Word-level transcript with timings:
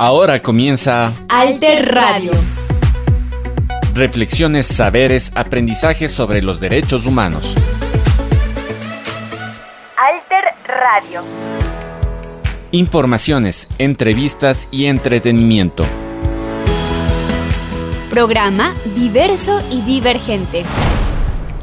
Ahora 0.00 0.40
comienza 0.40 1.12
Alter 1.28 1.92
Radio. 1.92 2.30
Reflexiones, 3.94 4.66
saberes, 4.66 5.32
aprendizajes 5.34 6.12
sobre 6.12 6.40
los 6.40 6.60
derechos 6.60 7.04
humanos. 7.04 7.42
Alter 9.96 10.54
Radio. 10.68 11.22
Informaciones, 12.70 13.66
entrevistas 13.78 14.68
y 14.70 14.84
entretenimiento. 14.84 15.84
Programa 18.08 18.76
diverso 18.94 19.60
y 19.68 19.80
divergente. 19.80 20.62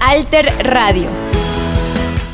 Alter 0.02 0.52
Radio. 0.60 1.08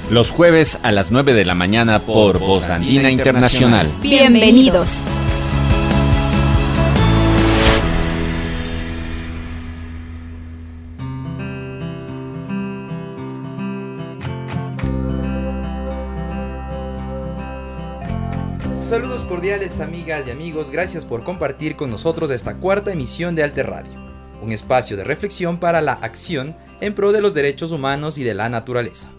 Los 0.09 0.31
jueves 0.31 0.79
a 0.81 0.91
las 0.91 1.11
9 1.11 1.35
de 1.35 1.45
la 1.45 1.53
mañana 1.53 1.99
por 1.99 2.39
Voz 2.39 2.71
Andina 2.71 3.11
Internacional. 3.11 3.93
Bienvenidos. 4.01 5.05
Cordiales 19.41 19.79
amigas 19.79 20.27
y 20.27 20.29
amigos, 20.29 20.69
gracias 20.69 21.03
por 21.03 21.23
compartir 21.23 21.75
con 21.75 21.89
nosotros 21.89 22.29
esta 22.29 22.57
cuarta 22.57 22.91
emisión 22.91 23.33
de 23.33 23.41
Alter 23.41 23.71
Radio, 23.71 23.99
un 24.39 24.51
espacio 24.51 24.95
de 24.95 25.03
reflexión 25.03 25.57
para 25.59 25.81
la 25.81 25.93
acción 25.93 26.55
en 26.79 26.93
pro 26.93 27.11
de 27.11 27.21
los 27.21 27.33
derechos 27.33 27.71
humanos 27.71 28.19
y 28.19 28.23
de 28.23 28.35
la 28.35 28.49
naturaleza. 28.49 29.09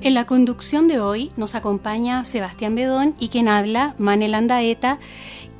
En 0.00 0.14
la 0.14 0.26
conducción 0.26 0.86
de 0.86 1.00
hoy 1.00 1.32
nos 1.36 1.56
acompaña 1.56 2.24
Sebastián 2.24 2.76
Bedón 2.76 3.16
y 3.18 3.26
quien 3.26 3.48
habla, 3.48 3.96
Manel 3.98 4.32
Andaeta, 4.32 5.00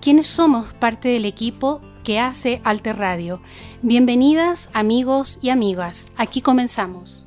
quienes 0.01 0.29
somos 0.29 0.73
parte 0.73 1.09
del 1.09 1.25
equipo 1.25 1.81
que 2.05 2.21
hace 2.21 2.61
Alter 2.63 2.99
Radio. 2.99 3.41
Bienvenidas 3.83 4.71
amigos 4.75 5.41
y 5.43 5.51
amigas, 5.51 6.13
aquí 6.17 6.41
comenzamos. 6.41 7.27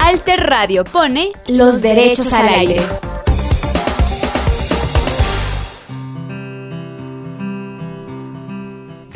Alter 0.00 0.40
Radio 0.40 0.84
pone 0.84 1.32
los 1.48 1.82
derechos 1.82 2.32
al 2.32 2.48
aire. 2.48 2.80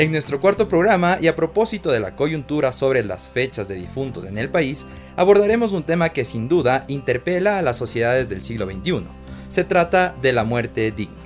En 0.01 0.13
nuestro 0.13 0.41
cuarto 0.41 0.67
programa, 0.67 1.19
y 1.21 1.27
a 1.27 1.37
propósito 1.37 1.93
de 1.93 2.01
la 2.01 2.17
coyuntura 2.17 2.73
sobre 2.73 3.05
las 3.05 3.29
fechas 3.29 3.69
de 3.69 3.75
difuntos 3.75 4.25
en 4.25 4.39
el 4.39 4.49
país, 4.49 4.87
abordaremos 5.15 5.75
un 5.75 5.83
tema 5.83 6.09
que 6.09 6.25
sin 6.25 6.49
duda 6.49 6.87
interpela 6.89 7.59
a 7.59 7.63
las 7.63 7.77
sociedades 7.77 8.27
del 8.31 8.43
siglo 8.43 8.65
XXI. 8.65 9.03
Se 9.51 9.63
trata 9.63 10.15
de 10.23 10.33
la 10.33 10.45
muerte 10.45 10.91
digna. 10.91 11.17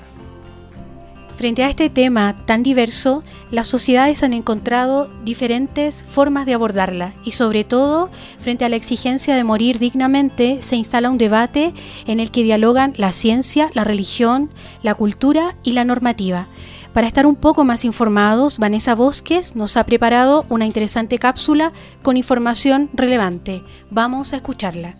Frente 1.37 1.63
a 1.63 1.69
este 1.69 1.89
tema 1.89 2.45
tan 2.47 2.65
diverso, 2.65 3.23
las 3.53 3.69
sociedades 3.69 4.25
han 4.25 4.33
encontrado 4.33 5.09
diferentes 5.25 6.05
formas 6.11 6.45
de 6.45 6.55
abordarla 6.55 7.15
y 7.25 7.31
sobre 7.31 7.63
todo, 7.63 8.11
frente 8.41 8.65
a 8.65 8.69
la 8.69 8.75
exigencia 8.75 9.37
de 9.37 9.45
morir 9.45 9.79
dignamente, 9.79 10.59
se 10.63 10.75
instala 10.75 11.11
un 11.11 11.19
debate 11.19 11.75
en 12.09 12.19
el 12.19 12.33
que 12.33 12.43
dialogan 12.43 12.93
la 12.97 13.13
ciencia, 13.13 13.71
la 13.75 13.85
religión, 13.85 14.51
la 14.83 14.97
cultura 14.97 15.55
y 15.63 15.73
la 15.73 15.85
normativa. 15.85 16.49
Para 16.95 17.09
estar 17.09 17.27
un 17.27 17.35
poco 17.35 17.65
más 17.65 17.85
informados, 17.85 18.61
Vanessa 18.61 18.95
Bosques 18.95 19.57
nos 19.57 19.77
ha 19.77 19.85
preparado 19.85 20.47
una 20.49 20.65
interesante 20.65 21.19
cápsula 21.19 21.73
con 22.03 22.17
información 22.17 22.89
relevante. 22.95 23.65
Vamos 23.91 24.33
a 24.33 24.37
escucharla. 24.37 24.95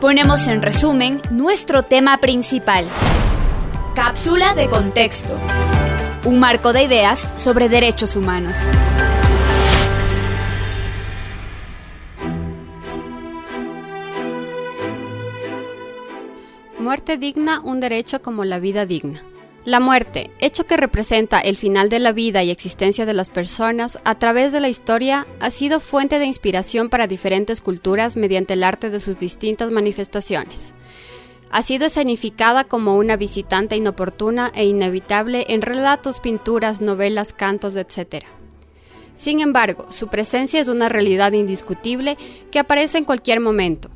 Ponemos 0.00 0.46
en 0.48 0.62
resumen 0.62 1.20
nuestro 1.30 1.82
tema 1.82 2.16
principal. 2.16 2.86
Cápsula 3.94 4.54
de 4.54 4.68
contexto. 4.70 5.38
Un 6.24 6.40
marco 6.40 6.72
de 6.72 6.84
ideas 6.84 7.28
sobre 7.36 7.68
derechos 7.68 8.16
humanos. 8.16 8.56
Muerte 16.78 17.16
digna, 17.18 17.60
un 17.64 17.80
derecho 17.80 18.22
como 18.22 18.44
la 18.44 18.60
vida 18.60 18.86
digna. 18.86 19.20
La 19.66 19.80
muerte, 19.80 20.30
hecho 20.38 20.64
que 20.64 20.76
representa 20.76 21.40
el 21.40 21.56
final 21.56 21.88
de 21.88 21.98
la 21.98 22.12
vida 22.12 22.44
y 22.44 22.52
existencia 22.52 23.04
de 23.04 23.14
las 23.14 23.30
personas 23.30 23.98
a 24.04 24.14
través 24.14 24.52
de 24.52 24.60
la 24.60 24.68
historia, 24.68 25.26
ha 25.40 25.50
sido 25.50 25.80
fuente 25.80 26.20
de 26.20 26.24
inspiración 26.24 26.88
para 26.88 27.08
diferentes 27.08 27.60
culturas 27.60 28.16
mediante 28.16 28.52
el 28.54 28.62
arte 28.62 28.90
de 28.90 29.00
sus 29.00 29.18
distintas 29.18 29.72
manifestaciones. 29.72 30.76
Ha 31.50 31.62
sido 31.62 31.86
escenificada 31.86 32.62
como 32.62 32.94
una 32.94 33.16
visitante 33.16 33.74
inoportuna 33.74 34.52
e 34.54 34.66
inevitable 34.66 35.46
en 35.48 35.62
relatos, 35.62 36.20
pinturas, 36.20 36.80
novelas, 36.80 37.32
cantos, 37.32 37.74
etc. 37.74 38.24
Sin 39.16 39.40
embargo, 39.40 39.90
su 39.90 40.06
presencia 40.06 40.60
es 40.60 40.68
una 40.68 40.88
realidad 40.88 41.32
indiscutible 41.32 42.16
que 42.52 42.60
aparece 42.60 42.98
en 42.98 43.04
cualquier 43.04 43.40
momento, 43.40 43.90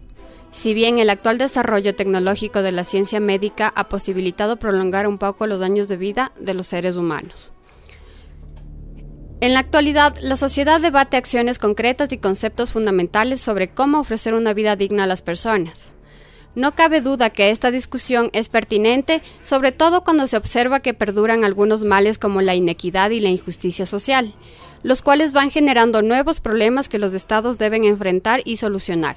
si 0.50 0.74
bien 0.74 0.98
el 0.98 1.10
actual 1.10 1.38
desarrollo 1.38 1.94
tecnológico 1.94 2.62
de 2.62 2.72
la 2.72 2.84
ciencia 2.84 3.20
médica 3.20 3.72
ha 3.74 3.88
posibilitado 3.88 4.58
prolongar 4.58 5.06
un 5.06 5.18
poco 5.18 5.46
los 5.46 5.62
años 5.62 5.88
de 5.88 5.96
vida 5.96 6.32
de 6.38 6.54
los 6.54 6.66
seres 6.66 6.96
humanos. 6.96 7.52
En 9.40 9.54
la 9.54 9.60
actualidad, 9.60 10.16
la 10.20 10.36
sociedad 10.36 10.80
debate 10.80 11.16
acciones 11.16 11.58
concretas 11.58 12.12
y 12.12 12.18
conceptos 12.18 12.72
fundamentales 12.72 13.40
sobre 13.40 13.70
cómo 13.70 14.00
ofrecer 14.00 14.34
una 14.34 14.52
vida 14.52 14.76
digna 14.76 15.04
a 15.04 15.06
las 15.06 15.22
personas. 15.22 15.94
No 16.54 16.74
cabe 16.74 17.00
duda 17.00 17.30
que 17.30 17.50
esta 17.50 17.70
discusión 17.70 18.28
es 18.32 18.48
pertinente, 18.48 19.22
sobre 19.40 19.72
todo 19.72 20.02
cuando 20.02 20.26
se 20.26 20.36
observa 20.36 20.80
que 20.80 20.94
perduran 20.94 21.44
algunos 21.44 21.84
males 21.84 22.18
como 22.18 22.42
la 22.42 22.54
inequidad 22.54 23.10
y 23.10 23.20
la 23.20 23.30
injusticia 23.30 23.86
social, 23.86 24.34
los 24.82 25.00
cuales 25.00 25.32
van 25.32 25.50
generando 25.50 26.02
nuevos 26.02 26.40
problemas 26.40 26.88
que 26.88 26.98
los 26.98 27.14
estados 27.14 27.56
deben 27.58 27.84
enfrentar 27.84 28.42
y 28.44 28.56
solucionar. 28.56 29.16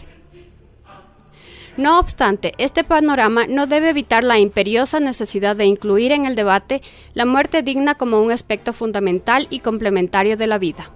No 1.75 1.99
obstante, 1.99 2.51
este 2.59 2.83
panorama 2.83 3.45
no 3.47 3.65
debe 3.65 3.89
evitar 3.89 4.23
la 4.23 4.37
imperiosa 4.37 4.99
necesidad 4.99 5.55
de 5.55 5.65
incluir 5.65 6.11
en 6.11 6.25
el 6.25 6.35
debate 6.35 6.83
la 7.15 7.25
muerte 7.25 7.63
digna 7.63 7.95
como 7.95 8.21
un 8.21 8.31
aspecto 8.31 8.73
fundamental 8.73 9.47
y 9.49 9.59
complementario 9.59 10.37
de 10.37 10.47
la 10.47 10.59
vida. 10.59 10.91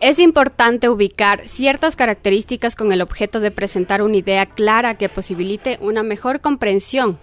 Es 0.00 0.18
importante 0.18 0.88
ubicar 0.88 1.42
ciertas 1.42 1.94
características 1.94 2.74
con 2.74 2.90
el 2.92 3.02
objeto 3.02 3.40
de 3.40 3.50
presentar 3.50 4.00
una 4.00 4.16
idea 4.16 4.46
clara 4.46 4.94
que 4.94 5.10
posibilite 5.10 5.78
una 5.82 6.02
mejor 6.02 6.40
comprensión. 6.40 7.18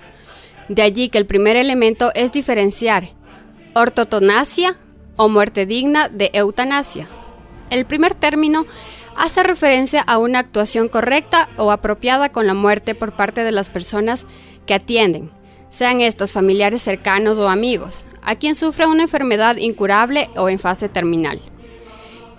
De 0.69 0.83
allí 0.83 1.09
que 1.09 1.17
el 1.17 1.25
primer 1.25 1.55
elemento 1.55 2.11
es 2.13 2.31
diferenciar 2.31 3.09
ortotonasia 3.73 4.75
o 5.15 5.27
muerte 5.27 5.65
digna 5.65 6.09
de 6.09 6.29
eutanasia. 6.33 7.07
El 7.71 7.85
primer 7.85 8.13
término 8.13 8.67
hace 9.17 9.43
referencia 9.43 10.01
a 10.01 10.19
una 10.19 10.39
actuación 10.39 10.87
correcta 10.87 11.49
o 11.57 11.71
apropiada 11.71 12.29
con 12.29 12.47
la 12.47 12.53
muerte 12.53 12.95
por 12.95 13.13
parte 13.13 13.43
de 13.43 13.51
las 13.51 13.69
personas 13.69 14.25
que 14.65 14.75
atienden, 14.75 15.31
sean 15.69 16.01
estas 16.01 16.31
familiares 16.31 16.81
cercanos 16.81 17.37
o 17.37 17.49
amigos, 17.49 18.05
a 18.21 18.35
quien 18.35 18.55
sufre 18.55 18.85
una 18.85 19.03
enfermedad 19.03 19.57
incurable 19.57 20.29
o 20.37 20.49
en 20.49 20.59
fase 20.59 20.87
terminal. 20.87 21.39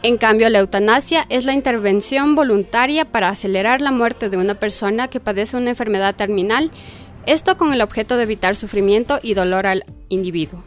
En 0.02 0.16
cambio, 0.16 0.48
la 0.48 0.60
eutanasia 0.60 1.26
es 1.28 1.44
la 1.44 1.52
intervención 1.52 2.36
voluntaria 2.36 3.04
para 3.04 3.28
acelerar 3.28 3.80
la 3.80 3.90
muerte 3.90 4.28
de 4.30 4.36
una 4.36 4.54
persona 4.54 5.08
que 5.08 5.18
padece 5.18 5.56
una 5.56 5.70
enfermedad 5.70 6.14
terminal, 6.14 6.70
esto 7.26 7.56
con 7.56 7.72
el 7.72 7.82
objeto 7.82 8.16
de 8.16 8.22
evitar 8.22 8.54
sufrimiento 8.54 9.18
y 9.22 9.34
dolor 9.34 9.66
al 9.66 9.84
individuo. 10.08 10.62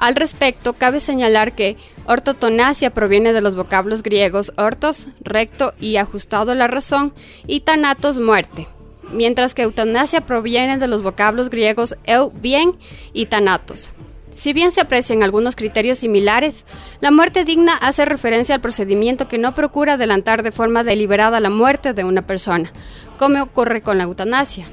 Al 0.00 0.16
respecto, 0.16 0.72
cabe 0.72 0.98
señalar 0.98 1.52
que 1.52 1.76
ortotonasia 2.06 2.88
proviene 2.88 3.34
de 3.34 3.42
los 3.42 3.54
vocablos 3.54 4.02
griegos 4.02 4.50
ortos, 4.56 5.08
recto 5.20 5.74
y 5.78 5.96
ajustado 5.96 6.52
a 6.52 6.54
la 6.54 6.68
razón, 6.68 7.12
y 7.46 7.60
thanatos, 7.60 8.18
muerte, 8.18 8.66
mientras 9.12 9.52
que 9.52 9.60
eutanasia 9.60 10.22
proviene 10.22 10.78
de 10.78 10.88
los 10.88 11.02
vocablos 11.02 11.50
griegos 11.50 11.98
eu, 12.06 12.30
bien, 12.30 12.78
y 13.12 13.26
thanatos. 13.26 13.90
Si 14.32 14.54
bien 14.54 14.72
se 14.72 14.80
aprecian 14.80 15.22
algunos 15.22 15.54
criterios 15.54 15.98
similares, 15.98 16.64
la 17.02 17.10
muerte 17.10 17.44
digna 17.44 17.74
hace 17.74 18.06
referencia 18.06 18.54
al 18.54 18.62
procedimiento 18.62 19.28
que 19.28 19.36
no 19.36 19.52
procura 19.52 19.94
adelantar 19.94 20.42
de 20.42 20.50
forma 20.50 20.82
deliberada 20.82 21.40
la 21.40 21.50
muerte 21.50 21.92
de 21.92 22.04
una 22.04 22.22
persona, 22.22 22.72
como 23.18 23.42
ocurre 23.42 23.82
con 23.82 23.98
la 23.98 24.04
eutanasia. 24.04 24.66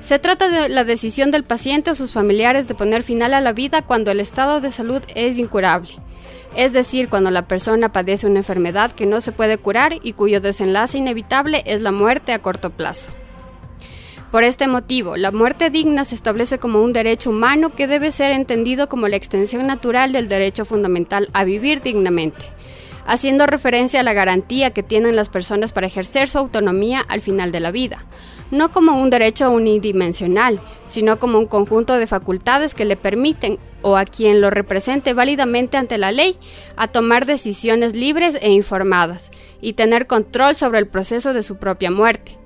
Se 0.00 0.18
trata 0.18 0.48
de 0.48 0.68
la 0.68 0.84
decisión 0.84 1.30
del 1.30 1.44
paciente 1.44 1.90
o 1.90 1.94
sus 1.94 2.12
familiares 2.12 2.68
de 2.68 2.74
poner 2.74 3.02
final 3.02 3.34
a 3.34 3.40
la 3.40 3.52
vida 3.52 3.82
cuando 3.82 4.10
el 4.10 4.20
estado 4.20 4.60
de 4.60 4.70
salud 4.70 5.02
es 5.14 5.38
incurable, 5.38 5.90
es 6.54 6.72
decir, 6.72 7.08
cuando 7.08 7.30
la 7.30 7.48
persona 7.48 7.92
padece 7.92 8.26
una 8.26 8.38
enfermedad 8.38 8.92
que 8.92 9.06
no 9.06 9.20
se 9.20 9.32
puede 9.32 9.58
curar 9.58 9.94
y 10.02 10.12
cuyo 10.12 10.40
desenlace 10.40 10.98
inevitable 10.98 11.62
es 11.66 11.82
la 11.82 11.92
muerte 11.92 12.32
a 12.32 12.38
corto 12.38 12.70
plazo. 12.70 13.12
Por 14.30 14.44
este 14.44 14.68
motivo, 14.68 15.16
la 15.16 15.32
muerte 15.32 15.70
digna 15.70 16.04
se 16.04 16.14
establece 16.14 16.58
como 16.58 16.82
un 16.82 16.92
derecho 16.92 17.30
humano 17.30 17.74
que 17.74 17.86
debe 17.86 18.12
ser 18.12 18.30
entendido 18.30 18.88
como 18.88 19.08
la 19.08 19.16
extensión 19.16 19.66
natural 19.66 20.12
del 20.12 20.28
derecho 20.28 20.64
fundamental 20.64 21.28
a 21.32 21.44
vivir 21.44 21.80
dignamente, 21.80 22.52
haciendo 23.08 23.46
referencia 23.46 24.00
a 24.00 24.02
la 24.02 24.12
garantía 24.12 24.72
que 24.72 24.82
tienen 24.82 25.16
las 25.16 25.30
personas 25.30 25.72
para 25.72 25.86
ejercer 25.86 26.28
su 26.28 26.36
autonomía 26.36 27.00
al 27.00 27.22
final 27.22 27.50
de 27.50 27.60
la 27.60 27.70
vida, 27.70 28.04
no 28.50 28.70
como 28.70 29.00
un 29.00 29.08
derecho 29.08 29.50
unidimensional, 29.50 30.60
sino 30.84 31.18
como 31.18 31.38
un 31.38 31.46
conjunto 31.46 31.96
de 31.96 32.06
facultades 32.06 32.74
que 32.74 32.84
le 32.84 32.96
permiten 32.96 33.58
o 33.80 33.96
a 33.96 34.04
quien 34.04 34.42
lo 34.42 34.50
represente 34.50 35.14
válidamente 35.14 35.78
ante 35.78 35.96
la 35.96 36.12
ley 36.12 36.36
a 36.76 36.86
tomar 36.86 37.24
decisiones 37.24 37.96
libres 37.96 38.36
e 38.42 38.52
informadas 38.52 39.30
y 39.62 39.72
tener 39.72 40.06
control 40.06 40.54
sobre 40.54 40.78
el 40.78 40.86
proceso 40.86 41.32
de 41.32 41.42
su 41.42 41.56
propia 41.56 41.90
muerte, 41.90 42.38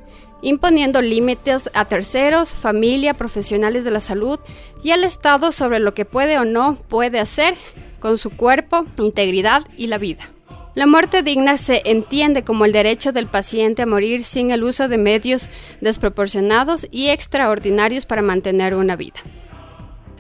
imponiendo 0.43 1.03
límites 1.03 1.71
a 1.75 1.87
terceros, 1.87 2.53
familia, 2.53 3.15
profesionales 3.15 3.83
de 3.85 3.91
la 3.91 4.01
salud 4.01 4.39
y 4.85 4.93
al 4.93 5.03
Estado 5.03 5.51
sobre 5.51 5.81
lo 5.81 5.93
que 5.93 6.05
puede 6.05 6.39
o 6.39 6.45
no 6.45 6.77
puede 6.89 7.19
hacer 7.19 7.57
con 7.99 8.17
su 8.17 8.31
cuerpo, 8.31 8.87
integridad 8.99 9.63
y 9.77 9.89
la 9.89 9.99
vida. 9.99 10.31
La 10.75 10.87
muerte 10.87 11.23
digna 11.23 11.59
se 11.59 11.83
entiende 11.85 12.45
como 12.45 12.65
el 12.65 12.73
derecho 12.73 13.13
del 13.13 13.27
paciente 13.27 13.83
a 13.83 13.87
morir 13.87 14.25
sin 14.25 14.51
el 14.51 14.65
uso 14.65 14.89
de 14.89 14.97
medios 14.97 15.51
desproporcionados 15.83 16.87
y 16.91 17.09
extraordinarios 17.09 18.07
para 18.07 18.23
mantener 18.23 18.75
una 18.75 18.97
vida. 18.97 19.21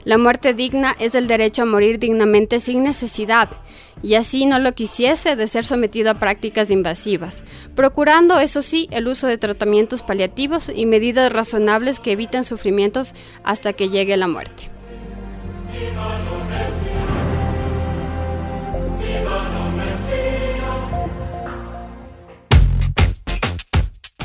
La 0.04 0.18
muerte 0.18 0.52
digna 0.52 0.94
es 0.98 1.14
el 1.14 1.26
derecho 1.26 1.62
a 1.62 1.66
morir 1.66 1.98
dignamente 1.98 2.60
sin 2.60 2.82
necesidad, 2.82 3.48
y 4.02 4.16
así 4.16 4.44
no 4.44 4.58
lo 4.58 4.72
quisiese 4.72 5.36
de 5.36 5.48
ser 5.48 5.64
sometido 5.64 6.10
a 6.10 6.18
prácticas 6.18 6.70
invasivas, 6.70 7.44
procurando, 7.74 8.38
eso 8.38 8.60
sí, 8.60 8.88
el 8.90 9.08
uso 9.08 9.28
de 9.28 9.38
tratamientos 9.38 10.02
paliativos 10.02 10.70
y 10.74 10.84
medidas 10.84 11.32
razonables 11.32 11.98
que 11.98 12.12
eviten 12.12 12.44
sufrimientos 12.44 13.14
hasta 13.42 13.72
que 13.72 13.88
llegue 13.88 14.16
la 14.18 14.28
muerte. 14.28 14.70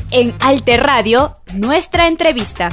En 0.09 0.33
Alter 0.39 0.83
Radio, 0.83 1.35
nuestra 1.53 2.07
entrevista. 2.07 2.69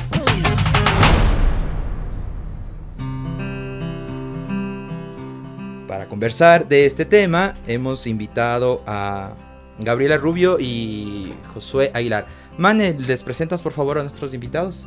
Para 5.89 6.07
conversar 6.07 6.69
de 6.69 6.87
este 6.87 7.05
tema, 7.05 7.55
hemos 7.67 8.07
invitado 8.07 8.85
a 8.87 9.35
Gabriela 9.81 10.17
Rubio 10.17 10.61
y 10.61 11.35
Josué 11.53 11.91
Aguilar. 11.93 12.29
Mane, 12.57 12.95
¿les 13.01 13.25
presentas 13.25 13.63
por 13.63 13.73
favor 13.73 13.99
a 13.99 14.03
nuestros 14.03 14.33
invitados? 14.33 14.87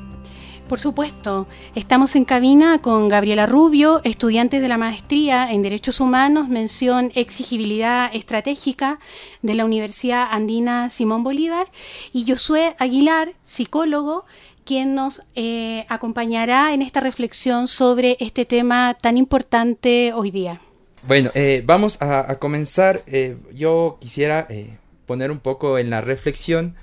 Por 0.68 0.82
supuesto, 0.82 1.48
estamos 1.76 2.18
en 2.18 2.26
cabina 2.26 2.82
con 2.82 3.08
Gabriela 3.08 3.46
Rubio, 3.46 4.02
estudiante 4.04 4.60
de 4.60 4.68
la 4.68 4.78
maestría 4.78 5.50
en 5.50 5.62
Derechos 5.62 6.02
Humanos, 6.02 6.50
mención 6.50 7.14
exigibilidad 7.16 8.14
estratégica 8.14 9.00
de 9.42 9.54
la 9.54 9.64
Universidad 9.64 10.28
Andina 10.30 10.90
Simón 10.90 11.24
Bolívar, 11.24 11.68
y 12.12 12.30
Josué 12.30 12.76
Aguilar, 12.80 13.32
psicólogo, 13.44 14.26
quien 14.66 14.94
nos 14.94 15.22
eh, 15.36 15.86
acompañará 15.88 16.74
en 16.74 16.82
esta 16.82 17.00
reflexión 17.00 17.70
sobre 17.70 18.18
este 18.20 18.44
tema 18.44 18.98
tan 19.00 19.16
importante 19.16 20.12
hoy 20.14 20.32
día. 20.32 20.60
Bueno, 21.08 21.30
eh, 21.34 21.64
vamos 21.66 22.02
a, 22.02 22.36
comenzar. 22.40 23.00
Eh, 23.08 23.38
yo 23.54 23.98
quisiera 24.02 24.50
poner 25.06 25.32
un 25.32 25.40
poco 25.40 25.78
en 25.78 25.90
la 25.90 26.02
reflexión 26.02 26.76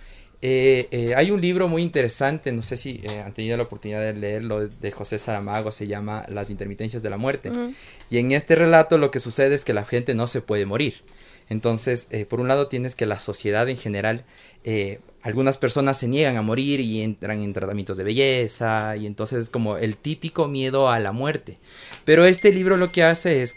eh, 0.47 0.89
eh, 0.91 1.15
hay 1.15 1.31
un 1.31 1.41
libro 1.41 1.69
muy 1.69 1.81
interesante, 1.81 2.53
no 2.53 2.63
sé 2.63 2.77
si 2.77 3.01
eh, 3.03 3.23
han 3.25 3.33
tenido 3.33 3.57
la 3.57 3.63
oportunidad 3.63 4.03
de 4.03 4.13
leerlo, 4.13 4.69
de 4.69 4.91
José 4.91 5.19
Saramago, 5.19 5.73
se 5.73 5.87
llama 5.87 6.27
Las 6.29 6.51
intermitencias 6.51 7.03
de 7.03 7.09
la 7.09 7.17
muerte. 7.17 7.51
Y 8.11 8.19
en 8.19 8.31
este 8.33 8.55
relato 8.55 8.99
lo 8.99 9.11
que 9.11 9.21
sucede 9.21 9.55
es 9.55 9.65
que 9.65 9.73
la 9.73 9.87
gente 9.87 10.15
no 10.15 10.27
se 10.27 10.43
puede 10.43 10.67
morir. 10.67 11.03
Entonces, 11.49 12.09
por 12.29 12.41
un 12.41 12.49
lado 12.49 12.69
tienes 12.69 12.95
que 12.95 13.07
la 13.07 13.21
sociedad 13.21 13.71
en 13.71 13.79
general, 13.79 14.27
algunas 15.23 15.57
personas 15.57 15.97
se 15.97 16.09
niegan 16.09 16.37
a 16.37 16.43
morir 16.43 16.79
y 16.81 17.01
entran 17.01 17.41
en 17.41 17.55
tratamientos 17.55 17.97
de 17.97 18.05
belleza, 18.05 18.99
y 18.99 19.07
entonces 19.07 19.45
es 19.45 19.51
como 19.51 19.79
el 19.79 19.97
típico 19.97 20.47
miedo 20.47 20.91
a 20.91 21.01
la 21.01 21.13
muerte. 21.13 21.59
Pero 22.05 22.27
este 22.27 22.53
libro 22.53 22.77
lo 22.77 22.93
que 22.93 23.03
hace 23.03 23.41
es 23.41 23.55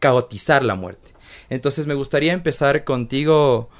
caotizar 0.00 0.64
la 0.64 0.74
muerte. 0.74 1.12
Entonces 1.50 1.86
me 1.86 1.94
gustaría 1.94 2.32
empezar 2.32 2.82
contigo, 2.82 3.70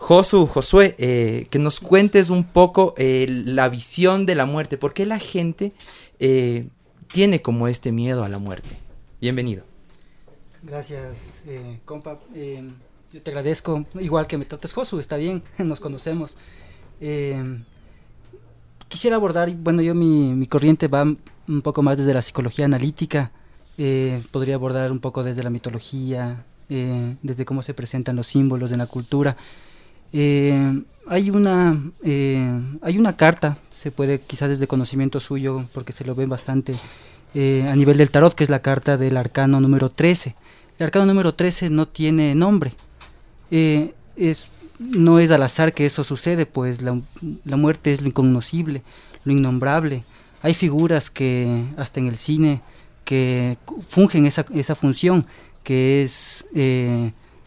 Josu, 0.00 0.46
Josué, 0.46 0.96
eh, 0.98 1.46
que 1.50 1.58
nos 1.58 1.78
cuentes 1.78 2.30
un 2.30 2.44
poco 2.44 2.94
eh, 2.96 3.26
la 3.28 3.68
visión 3.68 4.24
de 4.24 4.34
la 4.34 4.46
muerte. 4.46 4.78
¿Por 4.78 4.94
qué 4.94 5.04
la 5.04 5.18
gente 5.18 5.74
eh, 6.18 6.68
tiene 7.12 7.42
como 7.42 7.68
este 7.68 7.92
miedo 7.92 8.24
a 8.24 8.30
la 8.30 8.38
muerte? 8.38 8.78
Bienvenido. 9.20 9.62
Gracias, 10.62 11.16
compa. 11.84 12.18
yo 13.12 13.22
te 13.22 13.30
agradezco, 13.30 13.84
igual 14.00 14.26
que 14.26 14.38
me 14.38 14.46
trates 14.46 14.72
Josu, 14.72 14.98
está 15.00 15.18
bien, 15.18 15.42
nos 15.58 15.80
conocemos. 15.80 16.34
quisiera 18.88 19.16
abordar, 19.16 19.50
bueno, 19.52 19.82
yo 19.82 19.94
mi, 19.94 20.34
mi, 20.34 20.46
corriente 20.46 20.88
va 20.88 21.02
un 21.04 21.62
poco 21.62 21.82
más 21.82 21.98
desde 21.98 22.14
la 22.14 22.22
psicología 22.22 22.64
analítica. 22.64 23.32
podría 24.30 24.54
abordar 24.54 24.92
un 24.92 24.98
poco 24.98 25.22
desde 25.22 25.42
la 25.42 25.50
mitología, 25.50 26.46
desde 26.68 27.44
cómo 27.44 27.60
se 27.60 27.74
presentan 27.74 28.16
los 28.16 28.28
símbolos 28.28 28.72
en 28.72 28.78
la 28.78 28.86
cultura. 28.86 29.36
Eh, 30.12 30.82
hay 31.06 31.30
una 31.30 31.80
eh, 32.02 32.60
hay 32.82 32.98
una 32.98 33.16
carta, 33.16 33.58
se 33.70 33.90
puede 33.90 34.20
quizás 34.20 34.48
desde 34.48 34.66
conocimiento 34.66 35.20
suyo, 35.20 35.64
porque 35.72 35.92
se 35.92 36.04
lo 36.04 36.14
ve 36.14 36.26
bastante 36.26 36.74
eh, 37.34 37.66
a 37.68 37.74
nivel 37.76 37.96
del 37.96 38.10
tarot, 38.10 38.34
que 38.34 38.44
es 38.44 38.50
la 38.50 38.62
carta 38.62 38.96
del 38.96 39.16
arcano 39.16 39.60
número 39.60 39.90
13. 39.90 40.36
El 40.78 40.84
arcano 40.84 41.06
número 41.06 41.34
13 41.34 41.70
no 41.70 41.86
tiene 41.86 42.34
nombre. 42.34 42.72
es, 43.50 44.48
no 44.78 45.18
es 45.18 45.30
al 45.30 45.42
azar 45.42 45.74
que 45.74 45.86
eso 45.86 46.04
sucede, 46.04 46.46
pues 46.46 46.80
la, 46.80 46.98
la, 47.44 47.56
muerte 47.56 47.92
es 47.92 48.00
lo 48.00 48.08
incognoscible, 48.08 48.82
lo 49.24 49.32
innombrable. 49.32 50.04
Hay 50.42 50.54
figuras 50.54 51.10
que 51.10 51.64
hasta 51.76 52.00
en 52.00 52.06
el 52.06 52.16
cine 52.16 52.62
que 53.04 53.58
fungen 53.86 54.24
esa, 54.24 54.46
esa 54.54 54.74
función, 54.74 55.26
que 55.62 56.02
es 56.02 56.46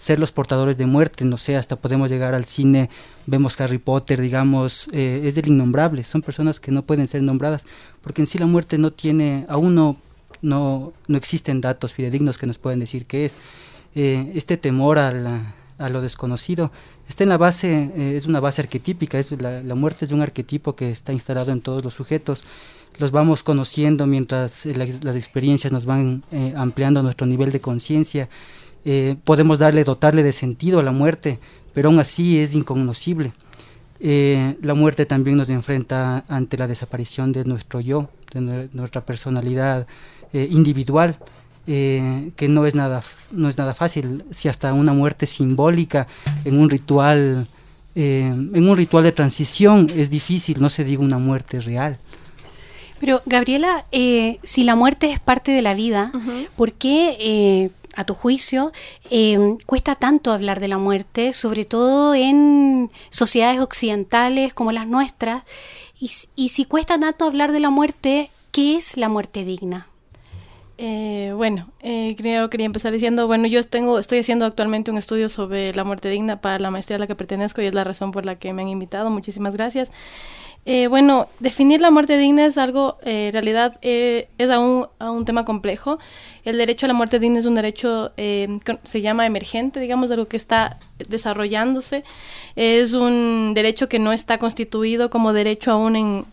ser 0.04 0.20
los 0.20 0.34
portadores 0.34 0.78
de 0.78 0.86
muerte, 0.86 1.24
no 1.24 1.38
sé, 1.38 1.56
hasta 1.56 1.78
podemos 1.78 2.10
llegar 2.10 2.34
al 2.34 2.44
cine, 2.44 2.90
vemos 3.26 3.58
Harry 3.62 3.78
Potter, 3.78 4.20
digamos, 4.20 4.90
eh, 4.92 5.22
es 5.24 5.36
del 5.36 5.48
innombrable, 5.48 6.04
son 6.04 6.22
personas 6.22 6.60
que 6.60 6.72
no 6.72 6.82
pueden 6.82 7.08
ser 7.08 7.22
nombradas, 7.22 7.66
porque 8.02 8.22
en 8.22 8.28
sí 8.28 8.38
la 8.38 8.46
muerte 8.46 8.78
no 8.78 8.92
tiene, 8.92 9.46
aún 9.48 9.76
no, 9.76 9.96
no, 10.42 10.92
no 11.08 11.18
existen 11.18 11.62
datos 11.62 11.94
fidedignos 11.94 12.38
que 12.38 12.48
nos 12.48 12.58
pueden 12.58 12.82
decir 12.82 13.06
qué 13.06 13.24
es. 13.24 13.38
Eh, 13.96 14.30
este 14.36 14.58
temor 14.58 15.00
a, 15.00 15.14
lo 15.88 16.02
desconocido 16.02 16.74
está 17.08 17.24
en 17.24 17.30
la 17.30 17.38
base, 17.38 17.90
eh, 17.96 18.16
es 18.18 18.26
una 18.26 18.42
base 18.42 18.62
arquetípica, 18.62 19.18
es 19.20 19.32
la, 19.42 19.64
la, 19.64 19.76
muerte 19.76 20.04
es 20.04 20.12
un 20.12 20.22
arquetipo 20.22 20.74
que 20.74 20.92
está 20.92 21.14
instalado 21.14 21.54
en 21.54 21.62
todos 21.62 21.82
los 21.82 21.94
sujetos, 21.94 22.44
los 22.98 23.12
vamos 23.12 23.42
conociendo 23.42 24.06
mientras 24.06 24.66
las 24.66 25.16
experiencias 25.16 25.72
nos 25.72 25.86
van 25.86 26.24
ampliando 26.56 27.02
nuestro 27.02 27.26
nivel 27.26 27.52
de 27.52 27.60
conciencia 27.60 28.30
eh, 28.86 29.16
podemos 29.24 29.60
darle, 29.60 29.84
dotarle 29.84 30.24
de 30.24 30.34
sentido 30.34 30.80
a 30.80 30.84
la 30.84 30.92
muerte, 30.92 31.40
pero 31.74 31.90
aún 31.90 32.00
así 32.00 32.40
es 32.40 32.54
incognoscible. 32.54 33.34
Eh, 34.00 34.58
la 34.62 34.74
muerte 34.74 35.06
también 35.06 35.38
nos 35.38 35.50
enfrenta 35.50 36.26
ante 36.28 36.58
la 36.58 36.68
desaparición 36.68 37.32
de 37.32 37.46
nuestro 37.46 37.80
yo, 37.80 38.10
de 38.34 38.70
nuestra 38.74 39.06
personalidad 39.06 39.88
eh, 40.34 40.48
individual, 40.52 41.18
que 41.66 42.48
no 42.50 42.66
es, 42.66 42.76
nada, 42.76 43.00
no 43.32 43.48
es 43.48 43.58
nada 43.58 43.74
fácil. 43.74 44.26
Si 44.32 44.50
hasta 44.50 44.74
una 44.74 44.92
muerte 44.92 45.26
simbólica 45.26 46.08
en 46.44 46.60
un 46.60 46.70
ritual, 46.70 47.48
en 47.96 48.68
un 48.70 48.76
ritual 48.76 49.06
de 49.06 49.14
transición 49.14 49.88
es 49.96 50.10
difícil, 50.10 50.60
no 50.60 50.68
se 50.68 50.84
diga 50.84 51.02
una 51.02 51.20
muerte 51.20 51.62
real. 51.62 52.00
Pero 53.00 53.22
Gabriela, 53.26 53.86
si 54.44 54.64
la 54.66 54.76
muerte 54.76 55.10
es 55.10 55.22
parte 55.22 55.54
de 55.54 55.62
la 55.62 55.74
vida, 55.74 56.12
¿por 56.58 56.74
qué 56.74 57.72
a 57.96 58.06
tu 58.06 58.14
juicio, 58.14 58.72
em, 59.10 59.58
cuesta 59.66 59.96
tanto 59.96 60.32
hablar 60.32 60.60
de 60.60 60.68
la 60.68 60.78
muerte, 60.78 61.34
sobre 61.34 61.66
todo 61.66 62.16
en 62.16 62.92
sociedades 63.10 63.60
occidentales 63.60 64.54
como 64.54 64.72
las 64.72 64.88
nuestras? 64.88 65.44
Y, 66.36 66.50
si 66.50 66.66
cuesta 66.66 67.00
tanto 67.00 67.26
hablar 67.26 67.54
de 67.54 67.62
la 67.62 67.70
muerte, 67.70 68.30
¿qué 68.52 68.76
es 68.76 68.98
la 68.98 69.08
muerte 69.08 69.46
digna? 69.46 69.88
Eh, 70.78 71.32
bueno, 71.36 71.70
eh, 71.82 72.16
quería 72.18 72.66
empezar 72.66 72.92
diciendo, 72.92 73.26
bueno, 73.28 73.48
yo 73.48 73.64
tengo, 73.64 74.00
estoy 74.00 74.20
haciendo 74.20 74.46
actualmente 74.46 74.92
un 74.92 74.98
estudio 74.98 75.30
sobre 75.30 75.74
la 75.74 75.86
muerte 75.86 76.10
digna 76.10 76.42
para 76.42 76.60
la 76.60 76.72
maestría 76.72 76.98
a 76.98 77.00
la 77.00 77.08
que 77.08 77.16
pertenezco 77.16 77.62
y 77.62 77.68
es 77.68 77.74
la 77.74 77.86
razón 77.86 78.12
por 78.12 78.26
la 78.26 78.36
que 78.36 78.52
me 78.52 78.64
han 78.64 78.68
invitado. 78.68 79.10
Muchísimas 79.10 79.54
gracias. 79.54 79.92
Eh, 80.66 80.88
bueno, 80.88 81.28
definir 81.40 81.82
la 81.82 81.92
muerte 81.92 82.18
digna 82.18 82.46
es 82.46 82.58
algo, 82.58 82.98
eh, 83.04 83.28
en 83.28 83.34
realidad, 83.34 83.78
eh, 83.82 84.30
es 84.38 84.50
aún, 84.50 84.88
un 85.00 85.26
tema 85.26 85.44
complejo. 85.44 86.00
El 86.46 86.58
derecho 86.58 86.86
a 86.86 86.88
la 86.88 86.94
muerte 86.94 87.20
digna 87.20 87.40
es 87.40 87.46
un 87.46 87.56
derecho, 87.56 88.14
se 88.16 89.02
llama 89.02 89.26
emergente, 89.26 89.80
digamos, 89.80 90.12
algo 90.12 90.28
que 90.28 90.38
está 90.38 90.78
desarrollándose. 91.10 92.04
Es 92.56 92.94
un 92.94 93.54
derecho 93.54 93.90
que 93.90 94.00
no 94.00 94.14
está 94.14 94.38
constituido 94.38 95.10
como 95.10 95.34
derecho 95.34 95.72
aún 95.72 95.96
en, 95.96 96.26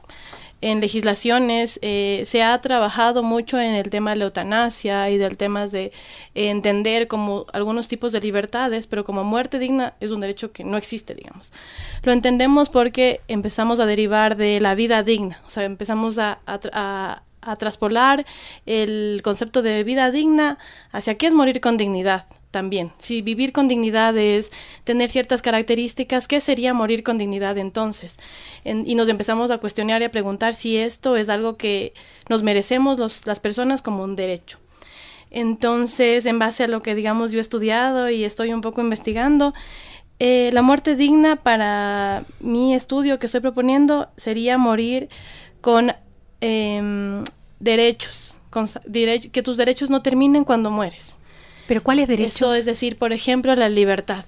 en 0.61 0.81
legislaciones 0.81 1.79
eh, 1.83 2.23
se 2.27 2.43
ha 2.43 2.61
trabajado 2.61 3.23
mucho 3.23 3.59
en 3.59 3.75
el 3.75 3.91
tema 3.91 4.11
de 4.11 4.17
la 4.17 4.25
eutanasia 4.27 5.09
y 5.11 5.19
del 5.19 5.37
tema 5.37 5.67
de 5.67 5.93
entender 6.35 7.09
como 7.09 7.47
algunos 7.53 7.89
tipos 7.89 8.13
de 8.13 8.21
libertades, 8.21 8.87
pero 8.87 9.05
como 9.05 9.25
muerte 9.25 9.59
digna 9.59 9.95
es 10.01 10.11
un 10.11 10.21
derecho 10.21 10.53
que 10.53 10.65
no 10.65 10.77
existe, 10.77 11.15
digamos. 11.15 11.53
Lo 12.03 12.13
entendemos 12.13 12.69
porque 12.69 13.21
empezamos 13.29 13.81
a 13.81 13.87
derivar 13.87 14.37
de 14.37 14.61
la 14.61 14.75
vida 14.75 15.03
digna, 15.03 15.41
o 15.47 15.51
sea, 15.51 15.65
empezamos 15.65 16.19
a, 16.19 16.41
a, 16.47 17.23
a 17.43 17.57
traspolar 17.57 18.27
el 18.67 19.21
concepto 19.25 19.63
de 19.63 19.83
vida 19.85 20.11
digna 20.11 20.59
hacia 20.93 21.15
qué 21.17 21.27
es 21.27 21.35
morir 21.35 21.61
con 21.61 21.77
dignidad 21.77 22.27
también. 22.51 22.93
Si 22.99 23.23
vivir 23.23 23.53
con 23.53 23.69
dignidad 23.69 24.17
es 24.17 24.51
tener 24.85 25.09
ciertas 25.09 25.43
características, 25.43 26.29
¿qué 26.29 26.41
sería 26.41 26.75
morir 26.75 27.03
con 27.03 27.19
dignidad 27.19 27.59
entonces? 27.59 28.17
y 28.65 28.95
nos 28.95 29.09
empezamos 29.09 29.51
a 29.51 29.59
cuestionar 29.59 30.03
y 30.03 30.05
a 30.05 30.11
preguntar 30.11 30.55
si 30.55 30.77
esto 30.77 31.17
es 31.17 31.29
algo 31.29 31.57
que 31.57 31.95
nos 32.29 32.43
merecemos 32.43 32.99
los, 32.99 33.27
las 33.27 33.41
personas 33.41 33.81
como 33.81 34.03
un 34.03 34.17
derecho. 34.17 34.59
Entonces, 35.31 36.27
en 36.27 36.39
base 36.39 36.65
a 36.65 36.69
lo 36.69 36.83
que, 36.83 36.95
digamos, 36.95 37.31
yo 37.31 37.39
he 37.39 37.41
estudiado 37.41 38.11
y 38.11 38.25
estoy 38.25 38.53
un 38.53 38.61
poco 38.61 38.81
investigando, 38.81 39.55
eh, 40.19 40.51
la 40.53 40.61
muerte 40.61 40.97
digna 40.97 41.37
para 41.37 42.25
mi 42.41 42.75
estudio 42.75 43.19
que 43.19 43.27
estoy 43.27 43.41
proponiendo 43.41 44.09
sería 44.17 44.59
morir 44.59 45.09
con 45.63 45.93
em, 46.43 47.25
derechos, 47.59 48.37
con, 48.51 48.69
que 49.33 49.43
tus 49.43 49.57
derechos 49.57 49.89
no 49.89 50.03
terminen 50.03 50.45
cuando 50.45 50.71
mueres. 50.71 51.17
¿Pero 51.71 51.85
cuáles 51.85 52.09
derechos? 52.09 52.35
Eso 52.35 52.53
es 52.53 52.65
decir, 52.65 52.97
por 52.97 53.13
ejemplo, 53.13 53.55
la 53.55 53.69
libertad. 53.69 54.25